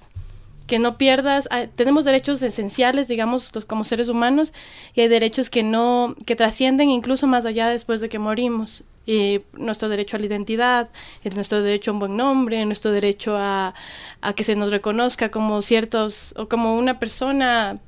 Que 0.65 0.79
no 0.79 0.97
pierdas, 0.97 1.49
ah, 1.51 1.65
tenemos 1.75 2.05
derechos 2.05 2.41
esenciales, 2.41 3.09
digamos, 3.09 3.51
como 3.67 3.83
seres 3.83 4.07
humanos, 4.07 4.53
y 4.93 5.01
hay 5.01 5.09
derechos 5.09 5.49
que 5.49 5.61
no, 5.61 6.15
que 6.25 6.37
trascienden 6.37 6.89
incluso 6.89 7.27
más 7.27 7.45
allá 7.45 7.67
después 7.67 7.99
de 7.99 8.07
que 8.07 8.17
morimos. 8.17 8.85
Y 9.05 9.41
nuestro 9.51 9.89
derecho 9.89 10.15
a 10.15 10.21
la 10.21 10.27
identidad, 10.27 10.89
nuestro 11.35 11.61
derecho 11.61 11.91
a 11.91 11.95
un 11.95 11.99
buen 11.99 12.15
nombre, 12.15 12.63
nuestro 12.63 12.93
derecho 12.93 13.35
a, 13.35 13.73
a 14.21 14.33
que 14.35 14.45
se 14.45 14.55
nos 14.55 14.71
reconozca 14.71 15.29
como 15.29 15.61
ciertos, 15.61 16.33
o 16.37 16.47
como 16.47 16.77
una 16.77 16.97
persona 16.97 17.81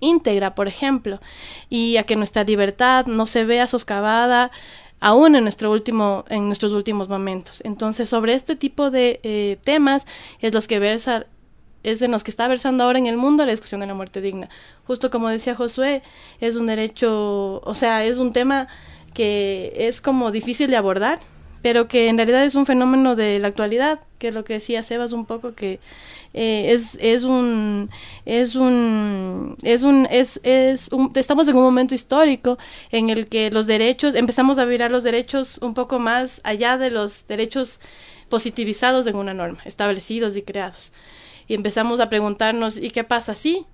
íntegra, 0.00 0.54
por 0.54 0.68
ejemplo, 0.68 1.20
y 1.68 1.98
a 1.98 2.04
que 2.04 2.16
nuestra 2.16 2.44
libertad 2.44 3.04
no 3.04 3.26
se 3.26 3.44
vea 3.44 3.66
soscavada 3.66 4.50
aún 5.04 5.36
en, 5.36 5.42
nuestro 5.42 5.70
último, 5.70 6.24
en 6.30 6.46
nuestros 6.46 6.72
últimos 6.72 7.10
momentos. 7.10 7.60
Entonces, 7.62 8.08
sobre 8.08 8.32
este 8.32 8.56
tipo 8.56 8.90
de 8.90 9.20
eh, 9.22 9.58
temas 9.62 10.06
es 10.40 10.54
los 10.54 10.66
que 10.66 10.78
versa 10.78 11.26
es 11.82 12.00
en 12.00 12.10
los 12.10 12.24
que 12.24 12.30
está 12.30 12.48
versando 12.48 12.84
ahora 12.84 12.98
en 12.98 13.06
el 13.06 13.18
mundo 13.18 13.44
la 13.44 13.50
discusión 13.50 13.82
de 13.82 13.86
la 13.86 13.92
muerte 13.92 14.22
digna. 14.22 14.48
Justo 14.86 15.10
como 15.10 15.28
decía 15.28 15.54
Josué, 15.54 16.02
es 16.40 16.56
un 16.56 16.66
derecho, 16.66 17.60
o 17.62 17.74
sea, 17.74 18.06
es 18.06 18.16
un 18.16 18.32
tema 18.32 18.66
que 19.12 19.74
es 19.76 20.00
como 20.00 20.30
difícil 20.30 20.70
de 20.70 20.76
abordar, 20.78 21.20
pero 21.64 21.88
que 21.88 22.08
en 22.08 22.18
realidad 22.18 22.44
es 22.44 22.56
un 22.56 22.66
fenómeno 22.66 23.16
de 23.16 23.38
la 23.38 23.48
actualidad, 23.48 24.00
que 24.18 24.28
es 24.28 24.34
lo 24.34 24.44
que 24.44 24.52
decía 24.52 24.82
Sebas 24.82 25.14
un 25.14 25.24
poco, 25.24 25.54
que 25.54 25.80
eh, 26.34 26.66
es, 26.74 26.98
es 27.00 27.24
un, 27.24 27.88
es 28.26 28.54
un, 28.54 29.56
es 29.62 29.82
un, 29.82 30.06
es, 30.10 30.38
un, 30.92 31.10
estamos 31.14 31.48
en 31.48 31.56
un 31.56 31.62
momento 31.62 31.94
histórico 31.94 32.58
en 32.90 33.08
el 33.08 33.30
que 33.30 33.50
los 33.50 33.66
derechos, 33.66 34.14
empezamos 34.14 34.58
a 34.58 34.66
mirar 34.66 34.90
los 34.90 35.04
derechos 35.04 35.56
un 35.62 35.72
poco 35.72 35.98
más 35.98 36.42
allá 36.44 36.76
de 36.76 36.90
los 36.90 37.26
derechos 37.28 37.80
positivizados 38.28 39.06
en 39.06 39.16
una 39.16 39.32
norma, 39.32 39.62
establecidos 39.64 40.36
y 40.36 40.42
creados. 40.42 40.92
Y 41.48 41.54
empezamos 41.54 41.98
a 41.98 42.10
preguntarnos, 42.10 42.76
¿y 42.76 42.90
qué 42.90 43.04
pasa 43.04 43.32
si 43.32 43.64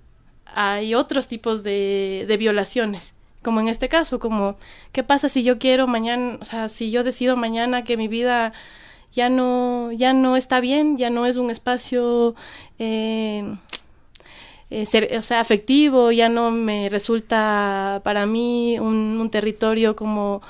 hay 0.44 0.94
otros 0.94 1.26
tipos 1.26 1.64
de, 1.64 2.24
de 2.28 2.36
violaciones? 2.36 3.14
Como 3.42 3.60
en 3.60 3.68
este 3.68 3.88
caso, 3.88 4.18
como 4.18 4.56
qué 4.92 5.02
pasa 5.02 5.28
si 5.28 5.42
yo 5.42 5.58
quiero 5.58 5.86
mañana, 5.86 6.38
o 6.40 6.44
sea, 6.44 6.68
si 6.68 6.90
yo 6.90 7.04
decido 7.04 7.36
mañana 7.36 7.84
que 7.84 7.96
mi 7.96 8.08
vida 8.08 8.52
ya 9.12 9.28
no, 9.28 9.92
ya 9.92 10.12
no 10.12 10.36
está 10.36 10.60
bien, 10.60 10.96
ya 10.96 11.10
no 11.10 11.26
es 11.26 11.36
un 11.36 11.50
espacio 11.50 12.34
eh, 12.78 13.44
eh, 14.70 15.18
o 15.18 15.22
sea, 15.22 15.40
afectivo, 15.40 16.12
ya 16.12 16.28
no 16.28 16.50
me 16.52 16.88
resulta 16.88 18.00
para 18.04 18.24
mí 18.26 18.78
un, 18.78 19.18
un 19.20 19.30
territorio 19.30 19.96
como 19.96 20.42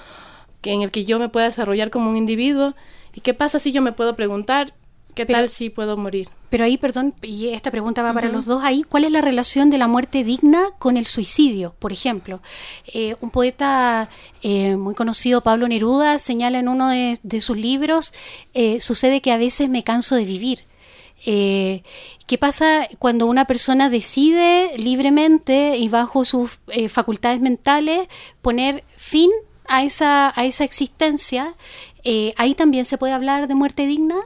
que 0.61 0.73
en 0.73 0.83
el 0.83 0.91
que 0.91 1.05
yo 1.05 1.19
me 1.19 1.31
pueda 1.31 1.47
desarrollar 1.47 1.91
como 1.91 2.11
un 2.11 2.17
individuo. 2.17 2.75
¿Y 3.15 3.23
qué 3.23 3.35
pasa 3.35 3.59
si 3.59 3.73
yo 3.73 3.83
me 3.83 3.93
puedo 3.93 4.17
preguntar 4.17 4.75
qué 5.15 5.27
tal 5.27 5.49
si 5.49 5.71
puedo 5.71 5.97
morir? 5.97 6.29
Pero 6.51 6.65
ahí, 6.65 6.79
perdón, 6.79 7.15
y 7.23 7.49
esta 7.51 7.71
pregunta 7.71 8.03
va 8.03 8.13
para 8.13 8.29
los 8.29 8.45
dos 8.45 8.65
ahí, 8.65 8.83
¿cuál 8.83 9.05
es 9.05 9.13
la 9.13 9.21
relación 9.21 9.71
de 9.71 9.79
la 9.79 9.87
muerte 9.87 10.25
digna 10.25 10.65
con 10.81 10.97
el 10.97 11.07
suicidio? 11.07 11.75
Por 11.79 11.93
ejemplo, 11.93 12.41
eh, 12.93 13.15
un 13.21 13.31
poeta 13.31 14.09
eh, 14.43 14.75
muy 14.75 14.97
conocido, 14.97 15.43
Pablo 15.43 15.69
Neruda, 15.69 16.19
señala 16.19 16.59
en 16.59 16.69
uno 16.69 16.89
de, 16.89 17.41
sus 17.41 17.57
libros, 17.57 18.13
eh, 18.53 18.81
sucede 18.81 19.21
que 19.21 19.31
a 19.31 19.39
veces 19.39 19.69
me 19.69 19.85
canso 19.85 20.17
de 20.17 20.25
vivir. 20.25 20.65
¿Qué 21.23 22.39
pasa 22.39 22.89
cuando 22.99 23.27
una 23.27 23.45
persona 23.45 23.91
decide 23.91 24.77
libremente 24.79 25.77
y 25.77 25.89
bajo 25.91 26.25
sus 26.25 26.59
facultades 26.89 27.43
mentales 27.43 28.09
poner 28.41 28.85
fin 28.97 29.31
a 29.69 29.85
esa, 29.85 30.33
a 30.35 30.47
esa 30.47 30.65
existencia? 30.65 31.55
¿Ahí 32.37 32.55
también 32.55 32.87
se 32.87 32.97
puede 32.97 33.13
hablar 33.13 33.49
de 33.49 33.55
muerte 33.55 33.87
digna? 33.87 34.17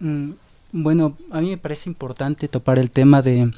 Mm, 0.00 0.32
bueno, 0.72 1.16
a 1.30 1.40
mí 1.40 1.50
me 1.50 1.58
parece 1.58 1.88
importante 1.88 2.48
topar 2.48 2.78
el 2.78 2.90
tema 2.90 3.22
de, 3.22 3.50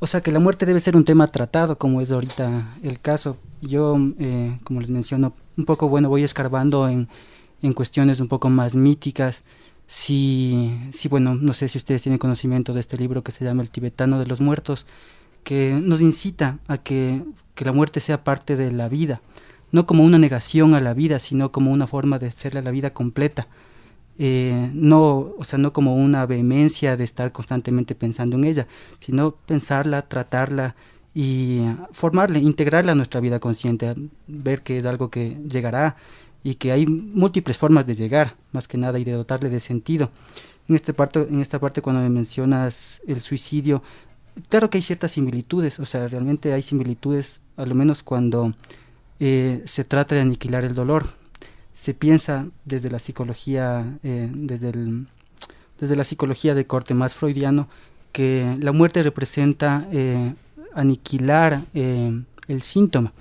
o 0.00 0.06
sea, 0.06 0.20
que 0.20 0.32
la 0.32 0.40
muerte 0.40 0.66
debe 0.66 0.80
ser 0.80 0.96
un 0.96 1.04
tema 1.04 1.26
tratado, 1.28 1.78
como 1.78 2.00
es 2.00 2.10
ahorita 2.10 2.76
el 2.82 3.00
caso. 3.00 3.36
Yo, 3.60 3.96
eh, 4.18 4.58
como 4.64 4.80
les 4.80 4.90
menciono, 4.90 5.34
un 5.56 5.64
poco, 5.64 5.88
bueno, 5.88 6.08
voy 6.08 6.22
escarbando 6.24 6.88
en, 6.88 7.08
en 7.62 7.72
cuestiones 7.72 8.20
un 8.20 8.28
poco 8.28 8.50
más 8.50 8.74
míticas. 8.74 9.44
Si, 9.86 10.78
si, 10.92 11.08
bueno, 11.08 11.34
no 11.34 11.52
sé 11.54 11.68
si 11.68 11.78
ustedes 11.78 12.02
tienen 12.02 12.18
conocimiento 12.18 12.74
de 12.74 12.80
este 12.80 12.98
libro 12.98 13.22
que 13.22 13.32
se 13.32 13.44
llama 13.44 13.62
El 13.62 13.70
tibetano 13.70 14.18
de 14.18 14.26
los 14.26 14.40
muertos, 14.40 14.86
que 15.44 15.80
nos 15.82 16.00
incita 16.00 16.58
a 16.68 16.78
que, 16.78 17.22
que 17.54 17.64
la 17.64 17.72
muerte 17.72 18.00
sea 18.00 18.22
parte 18.22 18.56
de 18.56 18.70
la 18.70 18.88
vida, 18.88 19.22
no 19.72 19.86
como 19.86 20.04
una 20.04 20.18
negación 20.18 20.74
a 20.74 20.80
la 20.80 20.94
vida, 20.94 21.18
sino 21.18 21.52
como 21.52 21.72
una 21.72 21.86
forma 21.86 22.18
de 22.18 22.28
hacerle 22.28 22.60
la 22.62 22.70
vida 22.70 22.90
completa 22.92 23.48
eh, 24.18 24.70
no, 24.74 25.32
o 25.38 25.44
sea, 25.44 25.58
no 25.60 25.72
como 25.72 25.94
una 25.94 26.26
vehemencia 26.26 26.96
de 26.96 27.04
estar 27.04 27.30
constantemente 27.30 27.94
pensando 27.94 28.36
en 28.36 28.44
ella, 28.44 28.66
sino 28.98 29.30
pensarla, 29.30 30.02
tratarla 30.02 30.74
y 31.14 31.62
formarla, 31.92 32.38
integrarla 32.38 32.92
a 32.92 32.94
nuestra 32.96 33.20
vida 33.20 33.38
consciente, 33.38 33.94
ver 34.26 34.62
que 34.62 34.76
es 34.76 34.86
algo 34.86 35.08
que 35.08 35.38
llegará 35.48 35.96
y 36.42 36.56
que 36.56 36.72
hay 36.72 36.86
múltiples 36.86 37.58
formas 37.58 37.86
de 37.86 37.94
llegar, 37.94 38.34
más 38.52 38.66
que 38.66 38.76
nada, 38.76 38.98
y 38.98 39.04
de 39.04 39.12
dotarle 39.12 39.50
de 39.50 39.60
sentido. 39.60 40.10
En, 40.68 40.74
este 40.74 40.94
parte, 40.94 41.20
en 41.20 41.40
esta 41.40 41.60
parte, 41.60 41.80
cuando 41.80 42.02
me 42.02 42.10
mencionas 42.10 43.00
el 43.06 43.20
suicidio, 43.20 43.82
claro 44.48 44.68
que 44.68 44.78
hay 44.78 44.82
ciertas 44.82 45.12
similitudes, 45.12 45.78
o 45.78 45.86
sea, 45.86 46.08
realmente 46.08 46.52
hay 46.52 46.62
similitudes, 46.62 47.40
a 47.56 47.66
lo 47.66 47.74
menos 47.74 48.02
cuando 48.02 48.52
eh, 49.20 49.62
se 49.64 49.84
trata 49.84 50.16
de 50.16 50.22
aniquilar 50.22 50.64
el 50.64 50.74
dolor 50.74 51.17
se 51.78 51.94
piensa 51.94 52.48
desde 52.64 52.90
la 52.90 52.98
psicología, 52.98 53.86
eh, 54.02 54.28
desde, 54.34 54.72
desde 55.78 55.96
la 55.96 56.02
psicología 56.02 56.56
de 56.56 56.66
corte 56.66 56.92
más 56.92 57.14
freudiano, 57.14 57.68
que 58.10 58.56
la 58.60 58.72
muerte 58.72 59.00
representa 59.00 59.86
eh, 59.92 60.34
aniquilar 60.74 61.62
eh, 61.74 62.20
el 62.48 62.62
síntoma. 62.62 63.12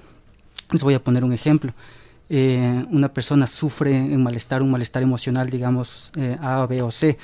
Les 0.71 0.81
voy 0.81 0.95
a 0.95 1.03
poner 1.03 1.23
un 1.23 1.33
ejemplo. 1.33 1.71
una 2.29 3.09
persona 3.13 3.45
sufre 3.45 3.91
un 3.91 4.23
malestar, 4.23 4.63
un 4.63 4.71
malestar 4.71 5.03
emocional, 5.03 5.49
digamos 5.49 6.11
A, 6.41 6.65
B 6.65 6.81
o 6.81 6.89
C, 6.89 7.17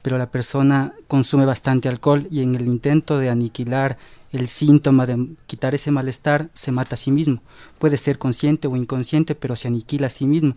pero 0.00 0.16
la 0.16 0.30
persona 0.30 0.94
consume 1.06 1.44
bastante 1.44 1.88
alcohol 1.88 2.26
y 2.30 2.42
en 2.42 2.54
el 2.54 2.66
intento 2.66 3.18
de 3.18 3.28
aniquilar 3.28 3.98
el 4.32 4.48
síntoma 4.48 5.06
de 5.06 5.28
quitar 5.46 5.74
ese 5.74 5.90
malestar 5.90 6.50
se 6.52 6.72
mata 6.72 6.94
a 6.94 6.98
sí 6.98 7.10
mismo. 7.10 7.42
Puede 7.78 7.96
ser 7.96 8.18
consciente 8.18 8.68
o 8.68 8.76
inconsciente, 8.76 9.34
pero 9.34 9.56
se 9.56 9.68
aniquila 9.68 10.08
a 10.08 10.10
sí 10.10 10.26
mismo. 10.26 10.56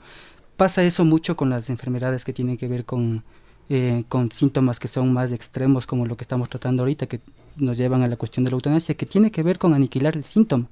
Pasa 0.58 0.84
eso 0.84 1.06
mucho 1.06 1.36
con 1.36 1.50
las 1.50 1.70
enfermedades 1.70 2.26
que 2.26 2.34
tienen 2.34 2.58
que 2.58 2.68
ver 2.68 2.86
con, 2.86 3.24
eh, 3.70 4.04
con 4.10 4.32
síntomas 4.32 4.80
que 4.80 4.88
son 4.88 5.14
más 5.14 5.32
extremos, 5.32 5.88
como 5.88 6.06
lo 6.06 6.18
que 6.18 6.24
estamos 6.24 6.50
tratando 6.50 6.84
ahorita, 6.84 7.08
que 7.08 7.22
nos 7.56 7.78
llevan 7.78 8.04
a 8.04 8.08
la 8.08 8.18
cuestión 8.18 8.44
de 8.44 8.52
la 8.52 8.56
eutanasia, 8.56 8.96
que 8.96 9.06
tiene 9.06 9.32
que 9.32 9.44
ver 9.44 9.58
con 9.58 9.74
aniquilar 9.74 10.16
el 10.16 10.24
síntoma. 10.24 10.68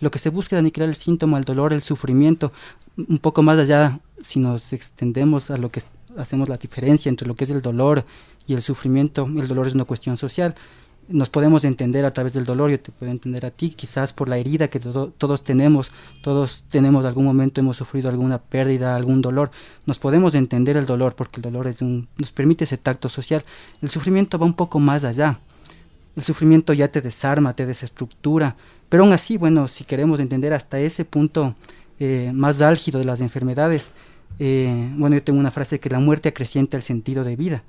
Lo 0.00 0.10
que 0.10 0.18
se 0.18 0.30
busca 0.30 0.56
es 0.56 0.60
aniquilar 0.60 0.88
el 0.88 0.94
síntoma, 0.94 1.38
el 1.38 1.44
dolor, 1.44 1.72
el 1.72 1.82
sufrimiento, 1.82 2.52
un 2.96 3.18
poco 3.18 3.42
más 3.42 3.58
allá, 3.58 4.00
si 4.22 4.40
nos 4.40 4.72
extendemos 4.72 5.50
a 5.50 5.58
lo 5.58 5.70
que 5.70 5.82
hacemos 6.16 6.48
la 6.48 6.56
diferencia 6.56 7.08
entre 7.08 7.28
lo 7.28 7.34
que 7.34 7.44
es 7.44 7.50
el 7.50 7.62
dolor 7.62 8.04
y 8.46 8.54
el 8.54 8.62
sufrimiento, 8.62 9.26
el 9.26 9.46
dolor 9.46 9.66
es 9.66 9.74
una 9.74 9.84
cuestión 9.84 10.16
social, 10.16 10.54
nos 11.10 11.28
podemos 11.28 11.64
entender 11.64 12.04
a 12.04 12.12
través 12.12 12.32
del 12.32 12.44
dolor, 12.44 12.70
yo 12.70 12.80
te 12.80 12.92
puedo 12.92 13.10
entender 13.10 13.44
a 13.44 13.50
ti, 13.50 13.70
quizás 13.70 14.12
por 14.12 14.28
la 14.28 14.38
herida 14.38 14.68
que 14.68 14.80
todos 14.80 15.44
tenemos, 15.44 15.90
todos 16.22 16.64
tenemos 16.70 17.04
algún 17.04 17.24
momento, 17.24 17.60
hemos 17.60 17.76
sufrido 17.76 18.08
alguna 18.08 18.38
pérdida, 18.38 18.96
algún 18.96 19.20
dolor, 19.20 19.50
nos 19.86 19.98
podemos 19.98 20.34
entender 20.34 20.76
el 20.76 20.86
dolor 20.86 21.14
porque 21.14 21.36
el 21.36 21.42
dolor 21.42 21.66
es 21.66 21.82
un, 21.82 22.08
nos 22.16 22.32
permite 22.32 22.64
ese 22.64 22.78
tacto 22.78 23.08
social. 23.08 23.44
El 23.82 23.90
sufrimiento 23.90 24.38
va 24.38 24.46
un 24.46 24.54
poco 24.54 24.78
más 24.78 25.04
allá. 25.04 25.40
el 26.16 26.22
sufrimiento 26.22 26.72
ya 26.72 26.88
te 26.88 27.00
desarma, 27.00 27.54
te 27.54 27.66
desestructura, 27.66 28.56
pero 28.88 29.04
aún 29.04 29.12
así, 29.12 29.36
bueno, 29.36 29.68
si 29.68 29.84
queremos 29.84 30.20
entender 30.20 30.52
hasta 30.52 30.80
ese 30.80 31.04
punto 31.04 31.54
eh, 31.98 32.32
más 32.34 32.60
álgido 32.60 32.98
de 32.98 33.04
las 33.04 33.20
enfermedades, 33.20 33.92
eh, 34.38 34.90
bueno, 34.96 35.16
yo 35.16 35.22
tengo 35.22 35.38
una 35.38 35.50
frase 35.50 35.80
que 35.80 35.90
la 35.90 36.00
muerte 36.00 36.28
acrecienta 36.28 36.76
el 36.76 36.82
sentido 36.82 37.24
de 37.24 37.36
vida. 37.36 37.62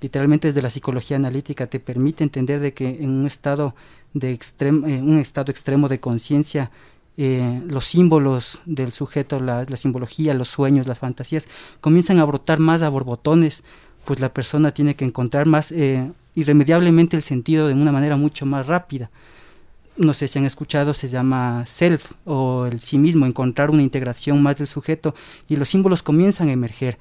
Literalmente 0.00 0.48
desde 0.48 0.62
la 0.62 0.70
psicología 0.70 1.16
analítica 1.16 1.66
te 1.66 1.80
permite 1.80 2.24
entender 2.24 2.60
de 2.60 2.72
que 2.72 2.88
en 3.00 3.10
un 3.10 3.26
estado 3.26 3.74
de 4.14 4.32
extremo, 4.32 4.86
eh, 4.86 5.00
un 5.02 5.18
estado 5.18 5.50
extremo 5.50 5.88
de 5.88 6.00
conciencia, 6.00 6.70
los 7.16 7.84
símbolos 7.84 8.62
del 8.64 8.92
sujeto, 8.92 9.40
la, 9.40 9.66
la, 9.68 9.76
simbología, 9.76 10.34
los 10.34 10.46
sueños, 10.46 10.86
las 10.86 11.00
fantasías, 11.00 11.48
comienzan 11.80 12.20
a 12.20 12.24
brotar 12.24 12.60
más 12.60 12.80
a 12.80 12.88
borbotones, 12.88 13.64
pues 14.04 14.20
la 14.20 14.32
persona 14.32 14.70
tiene 14.70 14.94
que 14.94 15.04
encontrar 15.04 15.46
más 15.46 15.74
irremediablemente 16.36 17.16
el 17.16 17.24
sentido 17.24 17.66
de 17.66 17.74
una 17.74 17.90
manera 17.90 18.16
mucho 18.16 18.46
más 18.46 18.68
rápida 18.68 19.10
no 19.98 20.12
sé 20.12 20.28
si 20.28 20.38
han 20.38 20.44
escuchado, 20.44 20.94
se 20.94 21.08
llama 21.08 21.66
self 21.66 22.12
o 22.24 22.66
el 22.66 22.80
sí 22.80 22.98
mismo, 22.98 23.26
encontrar 23.26 23.70
una 23.70 23.82
integración 23.82 24.40
más 24.42 24.56
del 24.56 24.66
sujeto 24.66 25.14
y 25.48 25.56
los 25.56 25.68
símbolos 25.68 26.02
comienzan 26.02 26.48
a 26.48 26.52
emerger. 26.52 26.98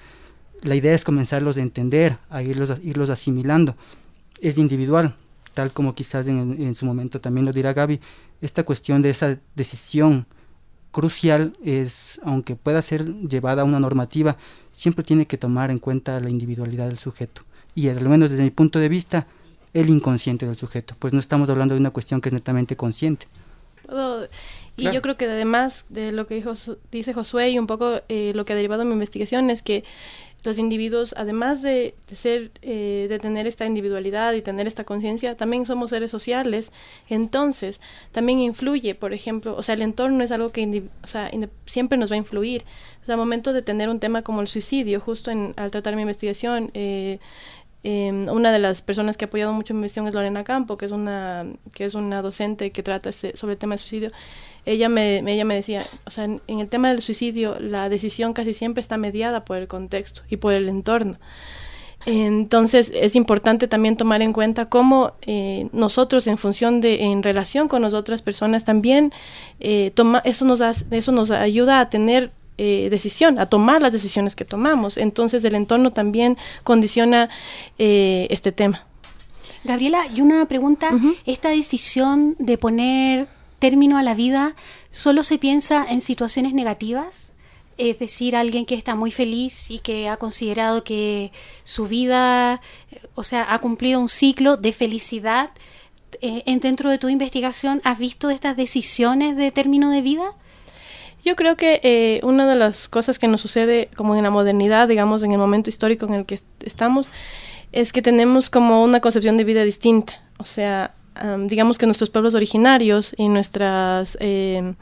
La 0.64 0.76
idea 0.76 0.94
es 0.94 1.04
comenzarlos 1.04 1.58
a 1.58 1.62
entender, 1.62 2.18
a 2.30 2.42
irlos, 2.42 2.74
irlos 2.84 3.10
asimilando. 3.10 3.76
Es 4.42 4.58
individual, 4.58 5.16
tal 5.54 5.72
como 5.72 5.94
quizás 5.94 6.28
en, 6.28 6.62
en, 6.62 6.76
su 6.76 6.86
momento 6.86 7.22
también 7.22 7.46
lo 7.46 7.54
dirá 7.54 7.74
Gaby, 7.74 8.00
esta 8.42 8.64
cuestión 8.64 9.02
de 9.02 9.10
esa 9.10 9.40
decisión 9.56 10.28
crucial 10.92 11.54
es, 11.64 12.20
aunque 12.24 12.56
pueda 12.56 12.82
ser 12.82 13.06
llevada 13.28 13.62
a 13.62 13.66
una 13.66 13.80
normativa, 13.80 14.38
siempre 14.72 15.04
tiene 15.04 15.28
que 15.28 15.38
tomar 15.38 15.72
en 15.72 15.80
cuenta 15.80 16.20
la 16.20 16.30
individualidad 16.30 16.88
del 16.88 16.98
sujeto. 16.98 17.44
Y 17.76 17.90
al 17.90 18.08
menos 18.10 18.32
desde 18.32 18.44
mi 18.44 18.52
punto 18.52 18.80
de 18.80 18.90
vista, 18.90 19.28
el 19.74 19.90
inconsciente 19.90 20.46
del 20.46 20.56
sujeto, 20.56 20.96
pues 20.98 21.14
no 21.14 21.20
estamos 21.20 21.50
hablando 21.50 21.76
de 21.76 21.80
una 21.80 21.92
cuestión 21.92 22.22
que 22.22 22.30
es 22.30 22.34
netamente 22.34 22.76
consciente. 22.76 23.28
Y 24.76 24.92
yo 24.92 25.02
creo 25.02 25.18
que 25.18 25.26
además 25.26 25.86
de 25.90 26.12
lo 26.12 26.28
que 26.28 26.36
dijo, 26.36 26.54
dice 26.92 27.14
Josué 27.14 27.52
y 27.52 27.60
un 27.60 27.68
poco 27.68 28.02
eh, 28.10 28.32
lo 28.36 28.46
que 28.46 28.54
ha 28.54 28.56
derivado 28.56 28.80
de 28.80 28.86
mi 28.86 28.94
investigación 28.94 29.50
es 29.50 29.62
que 29.62 29.84
los 30.44 30.58
individuos, 30.58 31.14
además 31.18 31.62
de, 31.62 31.96
ser, 32.12 32.52
eh, 32.62 33.08
de 33.10 33.20
tener 33.20 33.48
esta 33.48 33.66
individualidad 33.66 34.34
y 34.34 34.42
tener 34.42 34.68
esta 34.68 34.84
conciencia, 34.84 35.36
también 35.36 35.66
somos 35.66 35.90
seres 35.90 36.12
sociales. 36.12 36.72
Entonces, 37.10 37.82
también 38.12 38.40
influye, 38.40 38.96
por 38.96 39.14
ejemplo, 39.14 39.56
o 39.58 39.64
sea, 39.64 39.76
el 39.76 39.82
entorno 39.82 40.24
es 40.24 40.32
algo 40.32 40.50
que 40.50 40.84
o 41.04 41.08
sea, 41.08 41.32
siempre 41.66 41.98
nos 41.98 42.12
va 42.12 42.16
a 42.16 42.20
influir. 42.20 42.64
O 43.04 43.06
sea, 43.06 43.16
al 43.16 43.20
momento 43.20 43.54
de 43.54 43.62
tener 43.62 43.90
un 43.90 44.00
tema 44.00 44.22
como 44.22 44.42
el 44.42 44.48
suicidio, 44.48 45.00
justo 45.00 45.32
en, 45.32 45.54
al 45.58 45.72
tratar 45.72 45.96
mi 45.96 46.02
investigación, 46.04 46.72
eh, 46.74 47.20
Em, 47.84 48.28
una 48.28 48.52
de 48.52 48.60
las 48.60 48.82
personas 48.82 49.16
que 49.16 49.26
ha 49.26 49.28
apoyado 49.28 49.54
mucho 49.54 49.74
mi 49.74 49.80
investigación 49.80 50.08
es 50.10 50.14
Lorena 50.16 50.44
Campo, 50.44 50.78
que 50.78 50.86
es 50.86 50.92
una, 50.92 51.46
que 51.74 51.86
es 51.86 51.94
una 51.94 52.22
docente 52.22 52.72
que 52.72 52.84
trata 52.84 53.10
este, 53.10 53.38
sobre 53.38 53.54
el 53.54 53.60
tema 53.60 53.76
del 53.76 53.80
suicidio. 53.80 54.12
Ella 54.68 54.90
me, 54.90 55.20
ella 55.20 55.46
me 55.46 55.56
decía, 55.56 55.82
o 56.06 56.12
sea, 56.12 56.26
en, 56.26 56.42
el 56.48 56.68
tema 56.68 56.90
del 56.90 57.02
suicidio, 57.02 57.58
la 57.60 57.90
decisión 57.90 58.34
casi 58.34 58.54
siempre 58.54 58.82
está 58.82 58.98
mediada 58.98 59.46
por 59.46 59.58
el 59.58 59.68
contexto 59.68 60.22
y 60.30 60.38
por 60.38 60.54
el 60.54 60.68
entorno. 60.70 61.18
Entonces 62.06 62.92
es 62.94 63.16
importante 63.16 63.68
también 63.68 63.98
tomar 63.98 64.22
en 64.22 64.34
cuenta 64.34 64.70
cómo 64.70 65.14
eh, 65.24 65.68
nosotros 65.72 66.28
en 66.28 66.38
función 66.38 66.80
de, 66.80 67.06
en 67.06 67.24
relación 67.24 67.68
con 67.68 67.82
las 67.82 67.94
otras 67.94 68.22
personas 68.22 68.66
también, 68.66 69.14
eh, 69.60 69.92
toma, 69.96 70.22
eso, 70.26 70.46
nos 70.46 70.62
eso 70.92 71.12
nos 71.12 71.32
ayuda 71.32 71.80
a 71.80 71.90
tener 71.90 72.32
eh, 72.60 72.88
decisión, 72.90 73.38
a 73.38 73.46
tomar 73.46 73.84
las 73.84 73.94
decisiones 73.94 74.36
que 74.36 74.44
tomamos. 74.44 74.98
Entonces 74.98 75.44
el 75.44 75.54
entorno 75.54 75.94
también 75.94 76.38
condiciona 76.64 77.30
eh, 77.78 78.26
este 78.32 78.52
tema. 78.52 78.84
Gabriela, 79.64 80.08
y 80.14 80.22
una 80.22 80.44
pregunta, 80.48 80.92
¿esta 81.28 81.50
decisión 81.50 82.36
de 82.40 82.58
poner 82.58 83.28
término 83.60 83.98
a 83.98 84.04
la 84.04 84.16
vida 84.16 84.56
solo 84.92 85.24
se 85.24 85.38
piensa 85.38 85.86
en 85.88 86.02
situaciones 86.02 86.54
negativas? 86.54 87.34
Es 87.78 88.00
decir, 88.00 88.36
alguien 88.36 88.66
que 88.66 88.76
está 88.76 88.96
muy 88.96 89.12
feliz 89.12 89.70
y 89.70 89.80
que 89.80 90.10
ha 90.10 90.18
considerado 90.18 90.84
que 90.84 91.32
su 91.64 91.88
vida, 91.88 92.62
o 93.14 93.24
sea, 93.24 93.54
ha 93.54 93.60
cumplido 93.60 94.00
un 94.00 94.10
ciclo 94.10 94.58
de 94.58 94.74
felicidad. 94.74 95.52
Eh, 96.22 96.44
dentro 96.60 96.90
de 96.90 96.98
tu 96.98 97.10
investigación, 97.10 97.82
¿has 97.84 98.00
visto 98.00 98.32
estas 98.32 98.58
decisiones 98.58 99.36
de 99.36 99.52
término 99.52 99.92
de 99.92 100.02
vida? 100.02 100.34
Yo 101.24 101.36
creo 101.36 101.58
que 101.58 101.80
eh, 101.84 102.20
una 102.24 102.48
de 102.48 102.56
las 102.56 102.88
cosas 102.88 103.20
que 103.20 103.28
nos 103.28 103.42
sucede 103.42 103.90
como 103.96 104.16
en 104.16 104.24
la 104.24 104.32
modernidad, 104.32 104.88
digamos, 104.88 105.22
en 105.24 105.32
el 105.32 105.38
momento 105.38 105.70
histórico 105.70 106.06
en 106.06 106.14
el 106.14 106.26
que 106.26 106.40
estamos, 106.64 107.12
es 107.72 107.92
que 107.92 108.02
tenemos 108.02 108.50
como 108.50 108.84
una 108.84 109.02
concepción 109.02 109.38
de 109.38 109.44
vida 109.44 109.64
distinta. 109.64 110.24
O 110.38 110.46
sea, 110.46 110.96
digamos 111.48 111.78
que 111.78 111.86
nuestros 111.86 112.10
pueblos 112.10 112.36
originarios 112.36 113.14
y 113.18 113.30
nuestras, 113.30 114.18
eh, 114.20 114.74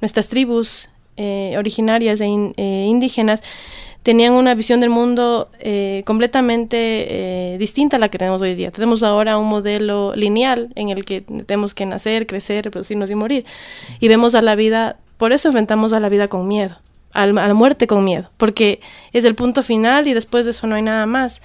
nuestras 0.00 0.28
tribus 0.28 0.88
eh, 1.16 1.54
originarias 1.58 2.20
e 2.20 2.26
indígenas 2.26 3.42
tenían 4.02 4.32
una 4.32 4.54
visión 4.54 4.80
del 4.80 4.90
mundo 4.90 5.50
completamente 6.04 7.56
distinta 7.58 7.96
a 7.96 8.00
la 8.00 8.08
que 8.08 8.18
tenemos 8.18 8.40
hoy 8.40 8.54
día. 8.54 8.70
Tenemos 8.70 9.02
ahora 9.02 9.36
un 9.36 9.48
modelo 9.48 10.14
lineal 10.14 10.70
en 10.76 10.88
el 10.88 11.04
que 11.04 11.20
tenemos 11.20 11.74
que 11.74 11.84
nacer, 11.84 12.26
crecer, 12.26 12.64
reproducirnos 12.64 13.10
y 13.10 13.14
morir. 13.14 13.44
Y 14.00 14.08
vemos 14.08 14.34
a 14.34 14.40
la 14.40 14.54
vida 14.54 14.96
por 15.18 15.32
eso 15.32 15.48
enfrentamos 15.48 15.92
a 15.92 16.00
la 16.00 16.08
vida 16.08 16.28
con 16.28 16.46
miedo, 16.46 16.76
a 17.12 17.26
la 17.26 17.54
muerte 17.54 17.88
con 17.88 18.04
miedo, 18.04 18.30
porque 18.36 18.80
es 19.12 19.24
el 19.24 19.34
punto 19.34 19.64
final 19.64 20.06
y 20.06 20.14
después 20.14 20.44
de 20.44 20.52
eso 20.52 20.66
no 20.68 20.76
hay 20.76 20.82
nada 20.82 21.06
más. 21.06 21.42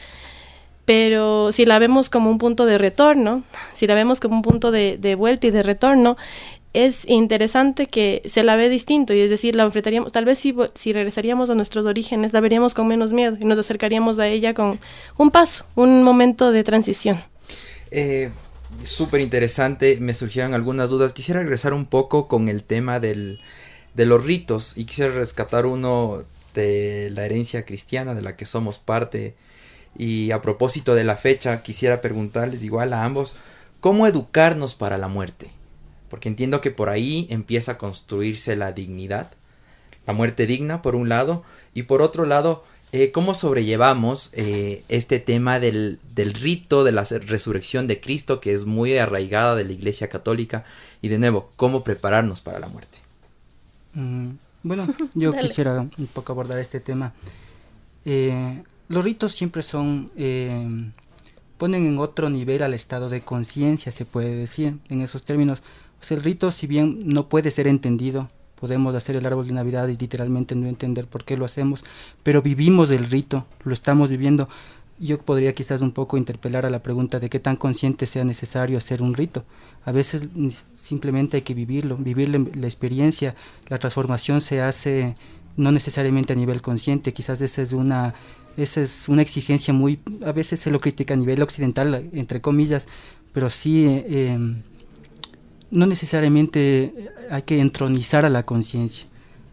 Pero 0.86 1.52
si 1.52 1.66
la 1.66 1.80
vemos 1.80 2.10
como 2.10 2.30
un 2.30 2.38
punto 2.38 2.66
de 2.66 2.78
retorno, 2.78 3.44
si 3.74 3.88
la 3.88 3.96
vemos 3.96 4.20
como 4.20 4.36
un 4.36 4.42
punto 4.42 4.72
de, 4.72 5.16
vuelta 5.18 5.48
y 5.48 5.52
de 5.52 5.64
retorno, 5.64 6.18
es 6.74 7.08
interesante 7.08 7.86
que 7.86 8.22
se 8.26 8.44
la 8.44 8.56
ve 8.56 8.68
distinto 8.68 9.14
y 9.14 9.20
es 9.20 9.30
decir, 9.30 9.56
la 9.56 9.64
enfrentaríamos, 9.64 10.12
tal 10.12 10.26
vez 10.26 10.40
si, 10.40 10.92
regresaríamos 10.92 11.50
a 11.50 11.56
nuestros 11.56 11.86
orígenes, 11.86 12.34
la 12.34 12.42
veríamos 12.42 12.74
con 12.74 12.88
menos 12.88 13.14
miedo 13.14 13.38
y 13.40 13.46
nos 13.46 13.60
acercaríamos 13.60 14.18
a 14.20 14.28
ella 14.28 14.54
con 14.54 14.80
un 15.18 15.32
paso, 15.32 15.66
un 15.76 16.04
momento 16.04 16.52
de 16.52 16.64
transición. 16.64 17.24
Eh, 17.92 18.32
súper 18.84 19.22
interesante, 19.22 19.98
me 20.02 20.16
surgieron 20.16 20.54
algunas 20.54 20.90
dudas. 20.90 21.14
Quisiera 21.14 21.42
regresar 21.42 21.74
un 21.74 21.86
poco 21.86 22.28
con 22.28 22.50
el 22.50 22.64
tema 22.64 23.00
de 23.00 23.38
los 23.96 24.26
ritos 24.26 24.74
y 24.76 24.86
quisiera 24.86 25.14
rescatar 25.14 25.66
uno 25.66 26.24
de 26.54 27.10
la 27.12 27.26
herencia 27.26 27.66
cristiana 27.66 28.16
de 28.16 28.22
la 28.22 28.36
que 28.36 28.46
somos 28.46 28.80
parte. 28.80 29.36
Y 29.98 30.32
a 30.32 30.42
propósito 30.42 30.96
de 30.96 31.04
la 31.04 31.16
fecha, 31.16 31.62
quisiera 31.62 32.02
preguntarles 32.02 32.64
igual 32.64 32.94
a 32.94 33.04
ambos, 33.04 33.36
¿cómo 33.80 34.08
educarnos 34.08 34.76
para 34.76 34.98
la 34.98 35.08
muerte? 35.08 35.52
Porque 36.10 36.30
entiendo 36.30 36.62
que 36.62 36.72
por 36.72 36.90
ahí 36.90 37.28
empieza 37.30 37.74
a 37.74 37.78
construirse 37.78 38.56
la 38.56 38.72
dignidad, 38.72 39.32
la 40.06 40.14
muerte 40.14 40.48
digna 40.48 40.82
por 40.82 40.96
un 40.96 41.10
lado, 41.10 41.44
y 41.74 41.84
por 41.84 42.02
otro 42.02 42.26
lado, 42.26 42.64
eh, 42.92 43.12
¿cómo 43.12 43.34
sobrellevamos 43.34 44.30
eh, 44.34 44.84
este 44.90 45.20
tema 45.20 45.60
del, 45.60 46.00
del, 46.14 46.34
rito 46.34 46.84
de 46.84 46.92
la 46.92 47.04
resurrección 47.04 47.88
de 47.88 48.00
Cristo 48.00 48.40
que 48.40 48.54
es 48.54 48.66
muy 48.66 48.98
arraigada 48.98 49.56
de 49.56 49.64
la 49.64 49.74
Iglesia 49.74 50.10
Católica? 50.10 50.64
Y 51.02 51.08
de 51.08 51.18
nuevo, 51.18 51.52
¿cómo 51.56 51.84
prepararnos 51.84 52.42
para 52.42 52.60
la 52.60 52.68
muerte? 52.68 53.00
Mm, 53.94 54.32
bueno, 54.64 54.88
yo 55.14 55.34
quisiera 55.42 55.80
un 55.80 56.08
poco 56.14 56.34
abordar 56.34 56.60
este 56.60 56.80
tema. 56.80 57.14
Eh, 58.06 58.62
los 58.94 59.04
ritos 59.04 59.34
siempre 59.34 59.64
son, 59.64 60.12
ponen 61.58 61.86
en 61.86 61.98
otro 62.00 62.30
nivel 62.30 62.64
al 62.64 62.74
estado 62.74 63.10
de 63.10 63.22
conciencia, 63.22 63.92
se 63.92 64.06
puede 64.06 64.36
decir, 64.36 64.78
en 64.90 65.02
esos 65.02 65.24
términos. 65.24 65.64
O 66.02 66.04
sea, 66.04 66.18
el 66.18 66.24
rito, 66.24 66.52
si 66.52 66.68
bien 66.68 67.02
no 67.06 67.28
puede 67.30 67.52
ser 67.52 67.68
entendido 67.68 68.28
podemos 68.64 68.96
hacer 68.96 69.18
el 69.18 69.26
árbol 69.26 69.46
de 69.46 69.54
Navidad 69.54 69.90
y 69.90 69.98
literalmente 69.98 70.56
no 70.56 70.70
entender 70.70 71.06
por 71.06 71.26
qué 71.26 71.36
lo 71.36 71.44
hacemos, 71.44 71.84
pero 72.24 72.42
vivimos 72.42 72.92
el 72.92 73.10
rito, 73.10 73.46
lo 73.66 73.74
estamos 73.74 74.10
viviendo. 74.10 74.48
Yo 74.98 75.20
podría 75.20 75.54
quizás 75.54 75.82
un 75.82 75.92
poco 75.92 76.16
interpelar 76.16 76.66
a 76.66 76.70
la 76.70 76.82
pregunta 76.82 77.20
de 77.20 77.30
qué 77.30 77.42
tan 77.42 77.58
consciente 77.58 78.06
sea 78.06 78.24
necesario 78.24 78.78
hacer 78.78 79.02
un 79.02 79.16
rito. 79.16 79.44
A 79.84 79.92
veces 79.92 80.30
simplemente 80.76 81.36
hay 81.36 81.42
que 81.44 81.54
vivirlo, 81.54 81.98
vivir 81.98 82.30
la, 82.30 82.66
experiencia, 82.66 83.36
la 83.68 83.80
transformación 83.80 84.40
se 84.40 84.62
hace 84.62 85.18
no 85.58 85.74
necesariamente 85.74 86.32
a 86.32 86.38
nivel 86.38 86.62
consciente, 86.62 87.12
quizás 87.12 87.42
esa 87.42 87.62
es 87.62 87.74
una 87.74 88.14
esa 88.58 88.82
es 88.82 89.10
una 89.10 89.22
exigencia 89.22 89.74
muy, 89.74 90.00
a 90.26 90.32
veces 90.32 90.60
se 90.60 90.72
lo 90.72 90.80
critica 90.80 91.14
a 91.14 91.18
nivel 91.18 91.42
occidental, 91.42 92.10
entre 92.14 92.42
comillas, 92.42 92.88
pero 93.34 93.50
sí 93.50 93.86
eh, 93.86 94.32
em, 94.32 94.62
no 95.72 95.88
necesariamente 95.88 97.12
hay 97.30 97.42
que 97.42 97.60
entronizar 97.60 98.26
a 98.26 98.30
la 98.30 98.44
conciencia. 98.44 99.08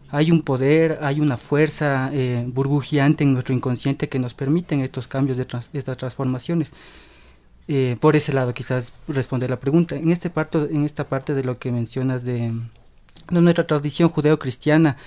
Hay 0.09 0.29
un 0.29 0.41
poder, 0.41 0.99
hay 1.01 1.19
una 1.19 1.37
fuerza 1.37 2.09
eh, 2.13 2.43
burbujeante 2.47 3.23
en 3.23 3.33
nuestro 3.33 3.55
inconsciente 3.55 4.09
que 4.09 4.19
nos 4.19 4.33
permiten 4.33 4.81
estos 4.81 5.07
cambios, 5.07 5.37
de 5.37 5.47
estas 5.73 5.97
transformaciones. 5.97 6.73
Eh, 7.67 7.95
por 7.99 8.15
ese 8.15 8.33
lado 8.33 8.53
quizás 8.53 8.91
responder 9.07 9.49
la 9.49 9.59
pregunta. 9.59 9.95
En, 9.95 10.11
este 10.11 10.29
parto, 10.29 10.67
en 10.69 10.81
esta 10.83 11.07
parte 11.07 11.33
de 11.33 11.43
lo 11.43 11.57
que 11.57 11.71
mencionas 11.71 12.23
de, 12.23 12.53
nuestra 13.29 13.65
tradición 13.65 14.09
judeocristiana, 14.09 14.97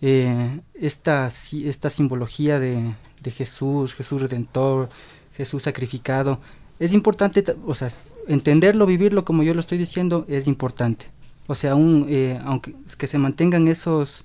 eh, 0.00 0.60
esta, 0.74 1.30
esta 1.52 1.90
simbología 1.90 2.58
de, 2.58 2.94
de 3.24 3.32
Jesús, 3.32 3.94
Jesús 3.94 4.22
redentor, 4.22 4.88
Jesús 5.36 5.64
sacrificado, 5.64 6.38
es 6.78 6.92
importante, 6.92 7.44
o 7.66 7.74
sea, 7.74 7.88
entenderlo, 8.28 8.86
vivirlo 8.86 9.24
como 9.24 9.42
yo 9.42 9.54
lo 9.54 9.60
estoy 9.60 9.78
diciendo, 9.78 10.24
es 10.28 10.46
importante. 10.46 11.06
O 11.46 11.54
sea, 11.54 11.74
un, 11.74 12.06
eh, 12.08 12.38
aunque 12.44 12.74
que 12.96 13.06
se 13.06 13.18
mantengan 13.18 13.68
esos, 13.68 14.22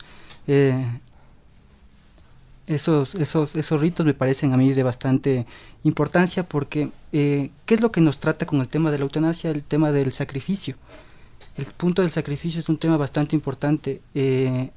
eh, 0.47 0.85
esos, 2.67 3.15
esos, 3.15 3.55
esos 3.55 3.81
ritos 3.81 4.05
me 4.05 4.13
parecen 4.13 4.53
a 4.53 4.57
mí 4.57 4.71
de 4.73 4.83
bastante 4.83 5.45
importancia 5.83 6.43
porque 6.43 6.89
eh, 7.11 7.49
¿qué 7.65 7.73
es 7.73 7.81
lo 7.81 7.91
que 7.91 8.01
nos 8.01 8.19
trata 8.19 8.45
con 8.45 8.61
el 8.61 8.67
tema 8.67 8.91
de 8.91 8.99
la 8.99 9.03
eutanasia? 9.03 9.51
El 9.51 9.63
tema 9.63 9.91
del 9.91 10.11
sacrificio. 10.11 10.75
El 11.57 11.65
punto 11.65 12.01
del 12.01 12.11
sacrificio 12.11 12.59
es 12.59 12.69
un 12.69 12.77
tema 12.77 12.97
bastante 12.97 13.35
importante. 13.35 14.01
Eh, 14.13 14.69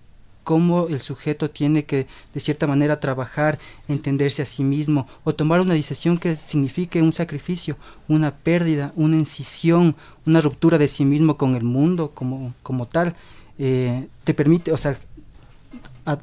cómo 0.44 0.88
el 0.88 1.00
sujeto 1.00 1.50
tiene 1.50 1.85
que 1.85 2.07
de 2.35 2.40
cierta 2.40 2.66
manera 2.66 3.00
trabajar, 3.00 3.59
entenderse 3.88 4.42
a 4.42 4.46
sí 4.46 4.64
mismo 4.64 5.07
o 5.24 5.35
tomar 5.35 5.61
una 5.61 5.74
decisión 5.74 6.18
que 6.18 6.37
signifique 6.37 7.02
un 7.02 7.12
sacrificio, 7.12 7.76
una 8.09 8.35
pérdida, 8.35 8.92
una 8.96 9.16
incisión, 9.16 9.94
una 10.26 10.40
ruptura 10.40 10.78
de 10.78 10.88
sí 10.88 11.05
mismo 11.05 11.37
con 11.37 11.55
el 11.55 11.62
mundo 11.64 12.11
como, 12.14 12.55
como 12.62 12.87
tal, 12.87 13.14
eh, 13.59 14.09
te 14.24 14.35
permite, 14.35 14.72
o 14.72 14.76
sea, 14.76 14.96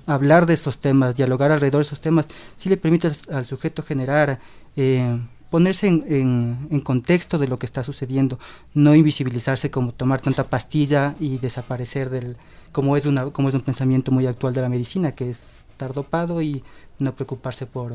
hablar 0.05 0.45
de 0.45 0.53
estos 0.53 0.79
temas, 0.79 1.15
dialogar 1.15 1.51
alrededor 1.51 1.79
de 1.79 1.87
esos 1.87 2.01
temas, 2.01 2.27
sí 2.55 2.69
le 2.69 2.77
permite 2.77 3.09
al, 3.31 3.45
sujeto 3.45 3.81
generar 3.81 4.39
eh, 4.75 5.17
ponerse 5.49 5.87
en, 5.87 6.67
en, 6.69 6.79
contexto 6.81 7.37
de 7.37 7.47
lo 7.47 7.57
que 7.57 7.65
está 7.65 7.83
sucediendo, 7.83 8.39
no 8.73 8.93
invisibilizarse 8.93 9.71
como 9.71 9.93
tomar 9.93 10.19
tanta 10.21 10.43
pastilla 10.43 11.15
y 11.19 11.37
desaparecer 11.37 12.09
del, 12.09 12.37
como 12.71 12.97
es, 12.97 13.05
una, 13.05 13.25
como 13.31 13.49
es 13.49 13.55
un 13.55 13.61
pensamiento 13.61 14.11
muy 14.11 14.27
actual 14.27 14.53
de 14.53 14.61
la 14.61 14.69
medicina, 14.69 15.13
que 15.13 15.29
es 15.29 15.65
estar 15.69 15.93
dopado 15.93 16.41
y 16.41 16.63
no 16.99 17.15
preocuparse 17.15 17.65
por, 17.65 17.93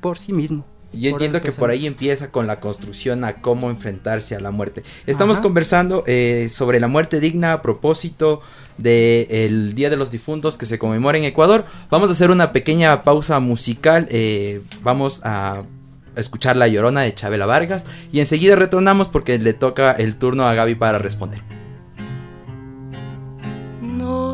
por 0.00 0.18
sí 0.18 0.32
mismo. 0.32 0.64
Y 0.92 1.08
entiendo 1.08 1.40
que 1.40 1.52
por 1.52 1.70
ahí 1.70 1.86
empieza 1.86 2.32
con 2.32 2.46
la 2.48 2.58
construcción 2.58 3.24
a 3.24 3.34
cómo 3.34 3.70
enfrentarse 3.70 4.34
a 4.34 4.40
la 4.40 4.50
muerte. 4.50 4.82
Estamos 5.06 5.38
conversando 5.38 6.02
eh, 6.06 6.48
sobre 6.50 6.80
la 6.80 6.88
muerte 6.88 7.20
digna 7.20 7.52
a 7.52 7.62
propósito 7.62 8.40
del 8.76 9.74
Día 9.74 9.88
de 9.88 9.96
los 9.96 10.10
Difuntos 10.10 10.58
que 10.58 10.66
se 10.66 10.78
conmemora 10.80 11.16
en 11.16 11.24
Ecuador. 11.24 11.64
Vamos 11.90 12.10
a 12.10 12.14
hacer 12.14 12.30
una 12.30 12.52
pequeña 12.52 13.04
pausa 13.04 13.38
musical. 13.38 14.08
Eh, 14.10 14.62
vamos 14.82 15.20
a 15.22 15.62
escuchar 16.16 16.56
La 16.56 16.66
Llorona 16.66 17.02
de 17.02 17.14
Chabela 17.14 17.46
Vargas 17.46 17.84
y 18.10 18.18
enseguida 18.18 18.56
retornamos 18.56 19.08
porque 19.08 19.38
le 19.38 19.52
toca 19.52 19.92
el 19.92 20.16
turno 20.16 20.48
a 20.48 20.54
Gaby 20.54 20.74
para 20.74 20.98
responder. 20.98 21.59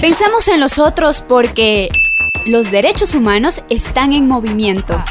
Pensamos 0.00 0.48
en 0.48 0.60
los 0.60 0.78
otros 0.78 1.20
porque 1.20 1.90
los 2.46 2.70
derechos 2.70 3.14
humanos 3.14 3.62
están 3.68 4.14
en 4.14 4.26
movimiento. 4.26 5.04